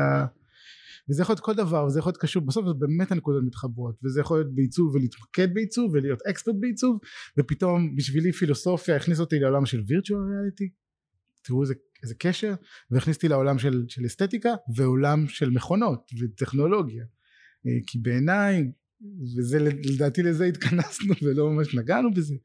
וזה 1.10 1.22
יכול 1.22 1.34
להיות 1.34 1.40
כל 1.40 1.54
דבר 1.54 1.86
וזה 1.86 2.00
יכול 2.00 2.10
להיות 2.10 2.22
קשור 2.22 2.46
בסוף 2.46 2.66
זה 2.68 2.74
באמת 2.74 3.12
הנקודות 3.12 3.44
מתחברות 3.44 3.96
וזה 4.04 4.22
יכול 4.22 4.38
להיות 4.38 4.56
בעיצוב 4.56 4.96
ולהתמקד 4.96 5.54
בעיצוב 5.54 5.92
ולהיות 5.94 6.20
אקספרט 6.30 6.56
בעיצוב 6.60 7.00
ופתאום 7.38 7.96
בשבילי 7.96 8.32
פילוסופיה 8.32 8.96
הכניס 8.96 9.20
אותי 9.20 9.40
לעולם 9.40 9.66
של 9.66 9.84
וירטואל 9.88 10.20
ריאליטי 10.20 10.70
תראו 11.42 11.62
איזה, 11.62 11.74
איזה 12.04 12.16
קשר 12.16 12.54
והכניס 12.92 13.16
אותי 13.16 13.28
לעולם 13.28 13.60
של, 13.60 13.86
של 13.88 14.06
אסתטיקה 14.06 14.50
ועולם 14.76 15.28
של 15.28 15.50
מכונות 15.50 16.12
וטכנולוגיה. 16.20 17.04
אה, 17.68 17.72
כי 17.88 18.00
בעיניי 18.00 18.72
וזה 19.38 19.60
לדעתי 19.60 20.24
לזה 20.24 20.46
התכנסנו 20.46 21.14
ולא 21.22 21.50
ממש 21.50 21.76
נגענו 21.76 22.14
בזה 22.14 22.36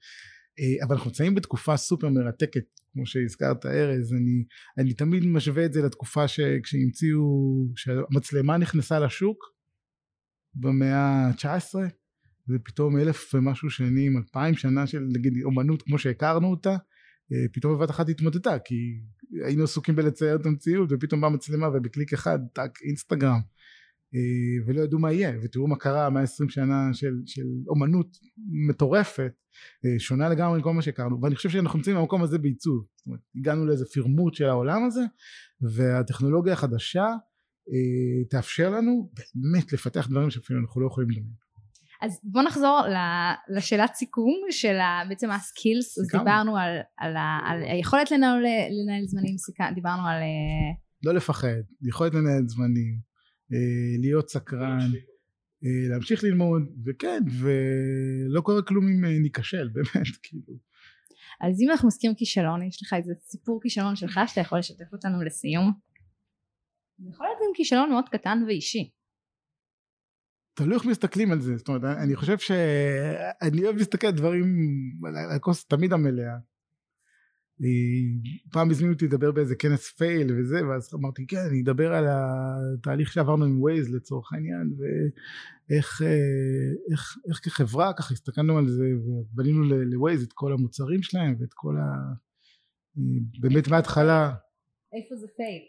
אבל 0.82 0.94
אנחנו 0.94 1.08
נמצאים 1.10 1.34
בתקופה 1.34 1.76
סופר 1.76 2.08
מרתקת 2.08 2.64
כמו 2.92 3.06
שהזכרת 3.06 3.66
ארז. 3.66 4.12
אני, 4.12 4.44
אני 4.78 4.94
תמיד 4.94 5.26
משווה 5.26 5.64
את 5.64 5.72
זה 5.72 5.82
לתקופה 5.82 6.28
שכשהמציאו 6.28 7.22
שהמצלמה 7.76 8.56
נכנסה 8.56 8.98
לשוק 8.98 9.54
במאה 10.54 10.96
ה-19 10.96 11.74
ופתאום 12.48 12.96
אלף 12.98 13.34
ומשהו 13.34 13.70
שנים 13.70 14.16
אלפיים 14.16 14.54
שנה 14.54 14.86
של 14.86 15.02
נגיד 15.12 15.32
אומנות 15.44 15.82
כמו 15.82 15.98
שהכרנו 15.98 16.50
אותה 16.50 16.76
אה, 17.32 17.48
פתאום 17.52 17.74
בבת 17.74 17.90
אחת 17.90 18.08
התמוטטה 18.08 18.58
כי 18.58 18.74
היינו 19.46 19.64
עסוקים 19.64 19.96
בלצייר 19.96 20.36
את 20.36 20.46
המציאות 20.46 20.88
ופתאום 20.92 21.20
באה 21.20 21.30
מצלמה 21.30 21.68
ובקליק 21.68 22.12
אחד 22.12 22.38
טאק 22.52 22.78
אינסטגרם. 22.82 23.30
אה, 23.30 23.40
ולא 24.66 24.80
ידעו 24.80 24.98
מה 24.98 25.12
יהיה 25.12 25.32
ותראו 25.42 25.66
מה 25.66 25.76
קרה 25.76 26.10
120 26.10 26.48
שנה 26.48 26.88
של, 26.92 27.14
של 27.26 27.42
אומנות 27.68 28.16
מטורפת 28.68 29.32
אה, 29.84 29.98
שונה 29.98 30.28
לגמרי 30.28 30.58
מכל 30.58 30.72
מה 30.72 30.82
שהכרנו 30.82 31.20
ואני 31.22 31.36
חושב 31.36 31.48
שאנחנו 31.50 31.76
נמצאים 31.76 31.96
במקום 31.96 32.22
הזה 32.22 32.38
בעיצוב. 32.38 32.84
זאת 32.96 33.06
אומרת 33.06 33.20
הגענו 33.36 33.66
לאיזה 33.66 33.84
פירמוט 33.92 34.34
של 34.34 34.44
העולם 34.48 34.84
הזה 34.86 35.00
והטכנולוגיה 35.60 36.52
החדשה 36.52 37.04
אה, 37.68 38.24
תאפשר 38.30 38.70
לנו 38.70 39.10
באמת 39.34 39.72
לפתח 39.72 40.06
דברים 40.10 40.30
שאפילו 40.30 40.60
אנחנו 40.60 40.80
לא 40.80 40.86
יכולים 40.86 41.10
לדמיין. 41.10 41.44
אז 42.02 42.20
בוא 42.24 42.42
נחזור 42.42 42.80
לשאלת 43.48 43.94
סיכום 43.94 44.34
של 44.50 44.76
בעצם 45.08 45.30
הסקילס, 45.30 45.98
אז. 45.98 46.06
דיברנו 46.18 46.56
על, 46.56 46.76
על, 46.98 47.14
על 47.46 47.62
היכולת 47.62 48.10
לנהל, 48.10 48.38
לנהל 48.82 49.04
זמנים, 49.06 49.36
סיכ- 49.36 49.74
דיברנו 49.74 50.02
על 50.06 50.16
אה, 50.16 50.72
לא 51.04 51.14
לפחד, 51.14 51.48
יכולת 51.82 52.14
לנהל 52.14 52.42
זמנים, 52.48 52.94
אה, 52.94 53.13
להיות 53.98 54.28
סקרן, 54.30 54.90
אה, 55.64 55.88
להמשיך 55.88 56.24
ללמוד, 56.24 56.62
וכן, 56.84 57.22
ולא 57.40 58.40
קורה 58.40 58.62
כלום 58.62 58.84
אם 58.88 59.04
אה, 59.04 59.18
ניכשל, 59.22 59.68
באמת, 59.74 60.16
כאילו. 60.22 60.58
אז 61.40 61.60
אם 61.62 61.70
אנחנו 61.70 61.88
מסכימים 61.88 62.16
כישלון, 62.16 62.62
יש 62.62 62.82
לך 62.82 62.92
איזה 62.92 63.12
סיפור 63.20 63.60
כישלון 63.62 63.96
שלך 63.96 64.20
שאתה 64.26 64.40
יכול 64.40 64.58
לשתף 64.58 64.92
אותנו 64.92 65.22
לסיום? 65.22 65.72
זה 66.98 67.10
יכול 67.10 67.26
להיות 67.26 67.38
גם 67.38 67.54
כישלון 67.54 67.90
מאוד 67.90 68.08
קטן 68.08 68.38
ואישי. 68.46 68.90
תלוי 70.56 70.74
איך 70.74 70.86
מסתכלים 70.86 71.32
על 71.32 71.40
זה, 71.40 71.56
זאת 71.56 71.68
אומרת, 71.68 71.84
אני 71.84 72.16
חושב 72.16 72.38
שאני 72.38 73.64
אוהב 73.64 73.76
להסתכל 73.76 74.06
על 74.06 74.12
דברים, 74.12 74.44
על 75.06 75.16
על 75.16 75.36
הכוס 75.36 75.66
תמיד 75.66 75.92
המלאה. 75.92 76.36
פעם 78.52 78.70
הזמינו 78.70 78.92
אותי 78.92 79.04
לדבר 79.04 79.32
באיזה 79.32 79.54
כנס 79.56 79.90
fail 79.90 80.32
וזה, 80.38 80.66
ואז 80.66 80.94
אמרתי, 80.94 81.26
כן, 81.26 81.46
אני 81.50 81.62
אדבר 81.62 81.94
על 81.94 82.04
התהליך 82.08 83.12
שעברנו 83.12 83.44
עם 83.44 83.60
ווייז 83.60 83.94
לצורך 83.94 84.32
העניין, 84.32 84.74
ואיך 84.78 86.02
אה, 86.02 86.92
איך, 86.92 87.16
איך 87.28 87.40
כחברה 87.42 87.92
ככה 87.92 88.14
הסתכלנו 88.14 88.58
על 88.58 88.68
זה, 88.68 88.84
ובנינו 88.96 89.64
לווייז 89.64 90.22
את 90.22 90.32
כל 90.32 90.52
המוצרים 90.52 91.02
שלהם, 91.02 91.36
ואת 91.40 91.52
כל 91.54 91.76
ה... 91.76 92.14
באמת 93.40 93.68
מההתחלה. 93.68 94.34
איפה 94.92 95.16
זה 95.16 95.26
fail? 95.36 95.62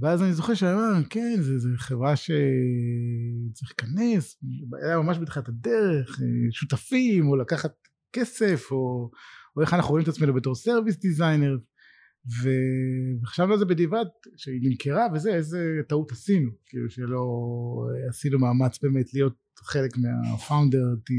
ואז 0.00 0.22
אני 0.22 0.32
זוכר 0.32 0.54
שאני 0.54 0.72
אומר, 0.72 1.04
כן, 1.10 1.36
זו, 1.40 1.58
זו 1.58 1.68
חברה 1.76 2.16
שצריך 2.16 3.70
להיכנס, 3.70 4.42
היה 4.82 4.98
ממש 4.98 5.18
בתחילת 5.18 5.48
הדרך, 5.48 6.20
אה, 6.20 6.26
שותפים, 6.50 7.28
או 7.28 7.36
לקחת 7.36 7.74
כסף, 8.12 8.68
או, 8.70 9.10
או 9.56 9.62
איך 9.62 9.74
אנחנו 9.74 9.90
רואים 9.90 10.02
את 10.02 10.08
עצמנו 10.08 10.34
בתור 10.34 10.54
service 10.54 10.96
designer, 10.96 11.56
וחשבנו 12.42 13.52
על 13.52 13.58
זה 13.58 13.64
בדיעבד, 13.64 14.04
שהיא 14.36 14.60
נמכרה 14.62 15.06
וזה, 15.14 15.34
איזה 15.34 15.80
טעות 15.88 16.12
עשינו, 16.12 16.50
כאילו 16.66 16.90
שלא 16.90 17.24
עשינו 18.08 18.38
מאמץ 18.38 18.78
באמת 18.82 19.14
להיות 19.14 19.34
חלק 19.58 19.90
מה 19.96 20.18
founder 20.18 20.96
team. 21.06 21.18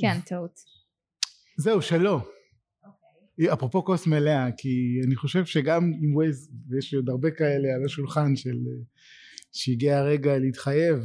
כן, 0.00 0.20
טעות. 0.26 0.58
זהו, 1.56 1.82
שלא. 1.82 2.20
אפרופו 3.52 3.84
כוס 3.84 4.06
מלאה, 4.06 4.48
כי 4.56 5.00
אני 5.06 5.16
חושב 5.16 5.44
שגם 5.44 5.92
עם 6.02 6.14
ווייז, 6.14 6.50
ויש 6.68 6.92
לי 6.92 6.96
עוד 6.96 7.08
הרבה 7.08 7.30
כאלה 7.30 7.74
על 7.74 7.84
השולחן 7.84 8.36
של 8.36 8.58
שהגיע 9.52 9.98
הרגע 9.98 10.38
להתחייב, 10.38 10.98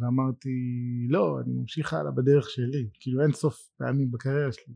ואמרתי 0.00 0.50
לא, 1.08 1.40
אני 1.44 1.52
ממשיך 1.54 1.92
הלאה 1.92 2.12
בדרך 2.12 2.50
שלי, 2.50 2.88
כאילו 3.00 3.22
אין 3.22 3.32
סוף 3.32 3.70
פעמים 3.78 4.10
בקריירה 4.10 4.52
שלי. 4.52 4.74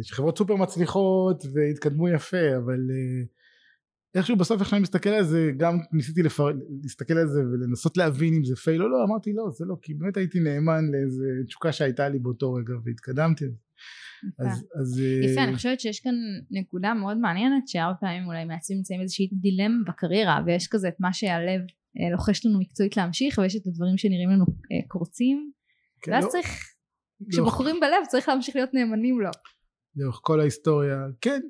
יש 0.00 0.12
חברות 0.12 0.38
סופר 0.38 0.56
מצליחות 0.56 1.44
והתקדמו 1.54 2.08
יפה, 2.08 2.56
אבל 2.56 2.80
איכשהו 4.14 4.36
בסוף 4.36 4.60
איך 4.60 4.68
שאני 4.68 4.82
מסתכל 4.82 5.10
על 5.10 5.24
זה, 5.24 5.50
גם 5.56 5.78
ניסיתי 5.92 6.22
לפר... 6.22 6.48
להסתכל 6.82 7.14
על 7.14 7.26
זה 7.26 7.40
ולנסות 7.40 7.96
להבין 7.96 8.34
אם 8.34 8.44
זה 8.44 8.56
fail 8.56 8.82
או 8.82 8.88
לא, 8.88 9.04
אמרתי 9.04 9.32
לא, 9.32 9.50
זה 9.50 9.64
לא, 9.64 9.76
כי 9.82 9.94
באמת 9.94 10.16
הייתי 10.16 10.40
נאמן 10.40 10.84
לאיזה 10.92 11.24
תשוקה 11.46 11.72
שהייתה 11.72 12.08
לי 12.08 12.18
באותו 12.18 12.52
רגע 12.52 12.74
והתקדמתי. 12.84 13.44
אז, 14.38 14.66
אז, 14.80 15.00
יפה, 15.30 15.44
אני 15.44 15.54
חושבת 15.54 15.80
שיש 15.80 16.00
כאן 16.00 16.14
נקודה 16.50 16.94
מאוד 16.94 17.18
מעניינת 17.18 17.68
שהרבה 17.68 17.96
פעמים 18.00 18.26
אולי 18.26 18.44
מעצבים 18.44 18.76
נמצאים 18.76 19.00
איזושהי 19.00 19.28
דילמה 19.32 19.74
בקריירה 19.88 20.40
ויש 20.46 20.68
כזה 20.70 20.88
את 20.88 20.96
מה 21.00 21.12
שהלב 21.12 21.60
לוחש 22.12 22.46
לנו 22.46 22.58
מקצועית 22.60 22.96
להמשיך 22.96 23.38
ויש 23.38 23.56
את 23.56 23.66
הדברים 23.66 23.98
שנראים 23.98 24.30
לנו 24.30 24.44
קורצים 24.88 25.50
כן, 26.00 26.12
ואז 26.12 26.24
לא, 26.24 26.30
צריך, 26.30 26.46
כשבוחרים 27.30 27.74
לא. 27.74 27.80
בלב 27.80 28.06
צריך 28.08 28.28
להמשיך 28.28 28.56
להיות 28.56 28.74
נאמנים 28.74 29.20
לו. 29.20 29.30
לאורך 29.96 30.20
כל 30.22 30.40
ההיסטוריה, 30.40 30.96
כן, 31.20 31.40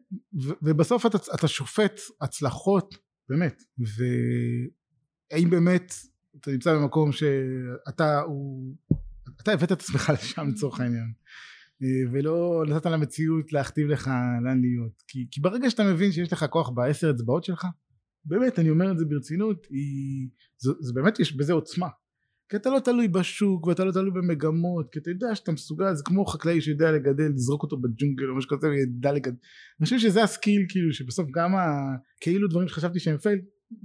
ו- 0.45 0.59
ובסוף 0.63 1.07
אתה, 1.07 1.19
אתה 1.35 1.49
שופט 1.49 2.01
הצלחות, 2.21 2.95
באמת, 3.29 3.63
והאם 3.79 5.51
באמת 5.51 5.95
אתה 6.41 6.51
נמצא 6.51 6.75
במקום 6.75 7.13
שאתה 7.13 8.21
הוא, 8.21 8.75
אתה 9.43 9.53
הבאת 9.53 9.73
את 9.73 9.81
עצמך 9.81 10.13
לשם 10.15 10.49
לצורך 10.49 10.81
העניין. 10.81 11.13
ולא 12.13 12.65
נתת 12.69 12.87
למציאות 12.87 13.53
להכתיב 13.53 13.87
לך 13.89 14.11
לאן 14.45 14.61
להיות 14.61 15.03
כי, 15.09 15.27
כי 15.31 15.41
ברגע 15.41 15.71
שאתה 15.71 15.85
מבין 15.85 16.13
שיש 16.13 16.33
לך 16.33 16.45
כוח 16.51 16.71
בעשר 16.71 17.11
אצבעות 17.11 17.45
שלך 17.45 17.67
באמת 18.29 18.59
אני 18.59 18.71
אומר 18.71 18.93
את 18.93 18.99
זה 18.99 19.05
ברצינות 19.05 19.67
היא, 19.71 20.29
זה, 20.59 20.73
זה 20.81 20.93
באמת 20.93 21.21
יש 21.21 21.37
בזה 21.37 21.53
עוצמה. 21.53 21.89
כי 22.49 22.57
אתה 22.57 22.71
לא 22.71 22.79
תלוי 22.79 23.09
בשוק 23.09 23.67
ואתה 23.67 23.85
לא 23.85 23.93
תלוי 23.93 24.11
במגמות 24.11 24.93
כי 24.93 24.99
אתה 24.99 25.11
יודע 25.11 25.35
שאתה 25.35 25.53
מסוגל 25.53 25.95
זה 25.95 26.03
כמו 26.05 26.27
חקלאי 26.27 26.61
שיודע 26.61 26.93
לגדל 26.93 27.29
לזרוק 27.35 27.63
אותו 27.63 27.77
בג'ונגל 27.77 28.29
או 28.29 28.37
משהו 28.37 28.51
כזה 28.51 28.69
וידע 28.69 29.13
לגדל. 29.13 29.37
אני 29.81 29.85
חושב 29.85 29.99
שזה 29.99 30.23
ה 30.23 30.30
skill 30.30 30.67
כאילו 30.69 30.93
שבסוף 30.93 31.29
גם 31.35 31.51
כאילו 32.21 32.49
דברים 32.49 32.69
שחשבתי 32.69 33.01
שהם 33.01 33.19
fail 33.19 33.39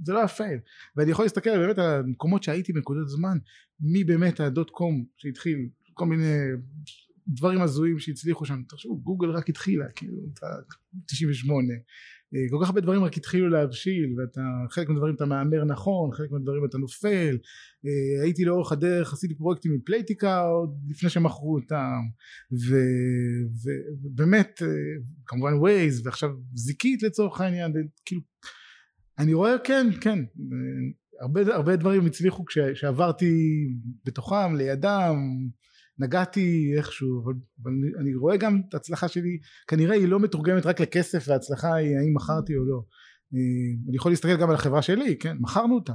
זה 0.04 0.12
לא 0.12 0.18
היה 0.18 0.28
fail 0.28 0.58
ואני 0.96 1.10
יכול 1.10 1.24
להסתכל 1.24 1.58
באמת 1.58 1.78
על 1.78 2.00
המקומות 2.00 2.42
שהייתי 2.42 2.72
בנקודת 2.72 3.08
זמן 3.08 3.38
מי 3.80 4.04
באמת 4.04 4.40
הדוט 4.40 4.70
קום 4.70 5.04
שהתחיל 5.16 5.68
כל 5.94 6.06
מיני 6.06 6.32
דברים 7.28 7.60
הזויים 7.60 7.98
שהצליחו 7.98 8.44
שם. 8.44 8.62
תחשבו 8.68 9.00
גוגל 9.00 9.30
רק 9.30 9.48
התחילה 9.48 9.84
כאילו 9.96 10.16
98 11.06 11.74
כל 12.50 12.58
כך 12.62 12.68
הרבה 12.68 12.80
דברים 12.80 13.04
רק 13.04 13.16
התחילו 13.16 13.48
להבשיל 13.48 14.14
ואתה 14.18 14.40
חלק 14.70 14.88
מהדברים 14.88 15.14
אתה 15.14 15.26
מהמר 15.26 15.64
נכון 15.64 16.12
חלק 16.12 16.30
מהדברים 16.30 16.64
אתה 16.64 16.78
נופל. 16.78 17.38
הייתי 18.22 18.44
לאורך 18.44 18.72
הדרך 18.72 19.12
עשיתי 19.12 19.34
פרויקטים 19.34 19.72
עם 19.72 19.80
פלייטיקה 19.84 20.40
עוד 20.40 20.78
לפני 20.88 21.10
שמכרו 21.10 21.54
אותם. 21.54 22.00
ובאמת 24.04 24.62
כמובן 25.26 25.54
ווייז 25.54 26.06
ועכשיו 26.06 26.30
זיקית 26.54 27.02
לצורך 27.02 27.40
העניין 27.40 27.72
כאילו 28.04 28.20
אני 29.18 29.34
רואה 29.34 29.58
כן 29.64 29.86
כן 30.00 30.18
הרבה, 31.20 31.54
הרבה 31.54 31.76
דברים 31.76 32.06
הצליחו 32.06 32.44
כשעברתי 32.44 33.66
בתוכם 34.04 34.54
לידם 34.56 35.16
נגעתי 35.98 36.74
איכשהו 36.76 37.22
אבל, 37.22 37.72
אני 38.00 38.14
רואה 38.14 38.36
גם 38.36 38.60
את 38.68 38.74
ההצלחה 38.74 39.08
שלי 39.08 39.38
כנראה 39.68 39.94
היא 39.94 40.08
לא 40.08 40.20
מתורגמת 40.20 40.66
רק 40.66 40.80
לכסף 40.80 41.24
וההצלחה 41.28 41.74
היא 41.74 41.96
האם 41.96 42.14
מכרתי 42.14 42.56
או 42.56 42.64
לא. 42.64 42.82
אני 43.88 43.96
יכול 43.96 44.12
להסתכל 44.12 44.36
גם 44.36 44.48
על 44.50 44.54
החברה 44.54 44.82
שלי 44.82 45.16
כן 45.18 45.36
מכרנו 45.40 45.74
אותה. 45.74 45.92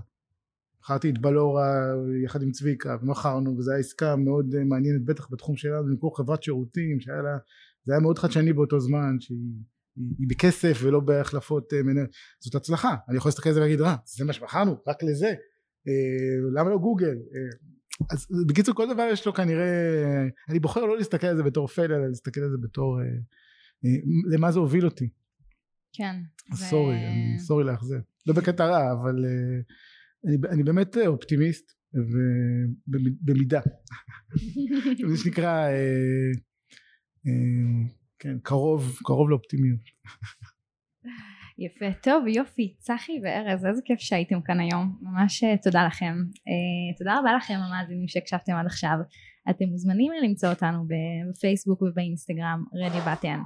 מכרתי 0.82 1.10
את 1.10 1.18
בלורה 1.18 1.94
יחד 2.26 2.42
עם 2.42 2.52
צביקה 2.52 2.98
ומכרנו 3.02 3.58
וזו 3.58 3.72
הייתה 3.72 3.88
עסקה 3.88 4.16
מאוד 4.16 4.64
מעניינת 4.64 5.06
בטח 5.06 5.28
בתחום 5.32 5.56
שלנו 5.56 5.88
למכור 5.88 6.18
חברת 6.18 6.44
שירותים 6.44 7.00
שהיה 7.00 7.22
לה 7.22 7.38
זה 7.86 7.94
היה 7.94 8.02
מאוד 8.02 8.20
חדשני 8.20 8.54
באותו 8.54 8.80
זמן 8.80 9.16
שהיא 9.20 9.38
היא, 9.96 10.28
בכסף 10.28 10.80
ולא 10.84 11.00
בהחלפות 11.00 11.74
מנהל. 11.74 12.08
זאת 12.40 12.56
הצלחה 12.56 12.96
אני 13.10 13.18
יכול 13.18 13.30
להסתכל 13.30 13.50
על 13.50 13.56
זה 13.56 13.60
ולהגיד 13.60 13.82
אה 13.82 13.96
זה 14.06 14.26
מה 14.26 14.34
שמכרנו 14.34 14.76
רק 14.88 15.04
לזה. 15.04 15.34
למה 16.56 16.70
לא 16.70 16.78
גוגל 16.78 17.16
אז 18.10 18.28
בקיצור 18.48 18.76
כל 18.76 18.94
דבר 18.94 19.08
יש 19.12 19.26
לו 19.26 19.34
כנראה 19.34 20.28
אני 20.50 20.60
בוחר 20.60 20.86
לא 20.86 20.98
להסתכל 20.98 21.28
על 21.28 21.38
זה 21.38 21.44
בתור 21.44 21.68
פייל 21.68 21.94
אלא 21.94 22.08
להסתכל 22.08 22.42
על 22.42 22.50
זה 22.50 22.58
בתור 22.62 23.02
אה, 23.02 23.06
אה, 23.86 23.90
למה 24.32 24.52
זה 24.52 24.60
הוביל 24.60 24.86
אותי. 24.86 25.10
כן 25.94 26.16
אז 26.52 26.62
ו... 26.62 26.66
סורי 26.66 26.96
סורי 27.38 27.64
לאכזב 27.64 28.00
לא 28.28 28.34
בקטע 28.34 28.66
רע 28.66 28.92
אבל 28.92 29.26
אה, 29.26 29.60
אני, 30.26 30.38
אני 30.50 30.64
באמת 30.64 30.98
אופטימיסט 31.08 31.72
ובמידה. 32.88 33.62
זה 35.10 35.18
שנקרא 35.18 35.68
כן 38.20 38.40
קרוב 38.40 39.00
קרוב 39.04 39.30
לאופטימיות 39.30 39.80
יפה, 41.60 41.86
טוב 42.04 42.28
יופי, 42.28 42.74
צחי 42.78 43.20
וארז 43.24 43.66
איזה 43.66 43.82
כיף 43.86 44.00
שהייתם 44.00 44.42
כאן 44.42 44.60
היום, 44.60 44.96
ממש 45.02 45.44
תודה 45.64 45.86
לכם, 45.86 46.16
uh, 46.36 46.98
תודה 46.98 47.20
רבה 47.20 47.34
לכם 47.34 47.54
המאזינים 47.54 48.08
שהקשבתם 48.08 48.54
עד 48.54 48.66
עכשיו, 48.66 48.98
אתם 49.50 49.66
מוזמנים 49.66 50.12
למצוא 50.24 50.50
אותנו 50.50 50.86
בפייסבוק 50.88 51.82
ובאינסטגרם 51.82 52.64
רדי 52.74 53.12
בטן, 53.12 53.40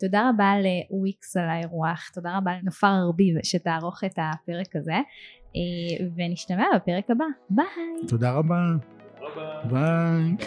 תודה 0.00 0.30
רבה 0.30 0.52
לוויקס 0.90 1.36
על 1.36 1.48
האירוח, 1.48 2.10
תודה 2.14 2.36
רבה 2.36 2.52
לנופר 2.62 2.94
ארביב 3.06 3.36
שתערוך 3.42 4.04
את 4.04 4.18
הפרק 4.18 4.76
הזה, 4.76 4.96
uh, 4.96 6.02
ונשתמע 6.16 6.66
בפרק 6.76 7.10
הבא, 7.10 7.24
ביי. 7.50 8.08
תודה 8.08 8.32
רבה. 8.32 8.60
ביי. 9.70 10.36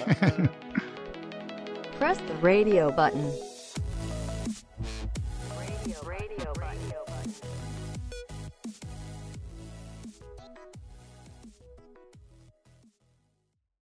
Press 2.00 2.18
the 2.18 2.34
radio 2.42 2.90
button. 2.90 3.51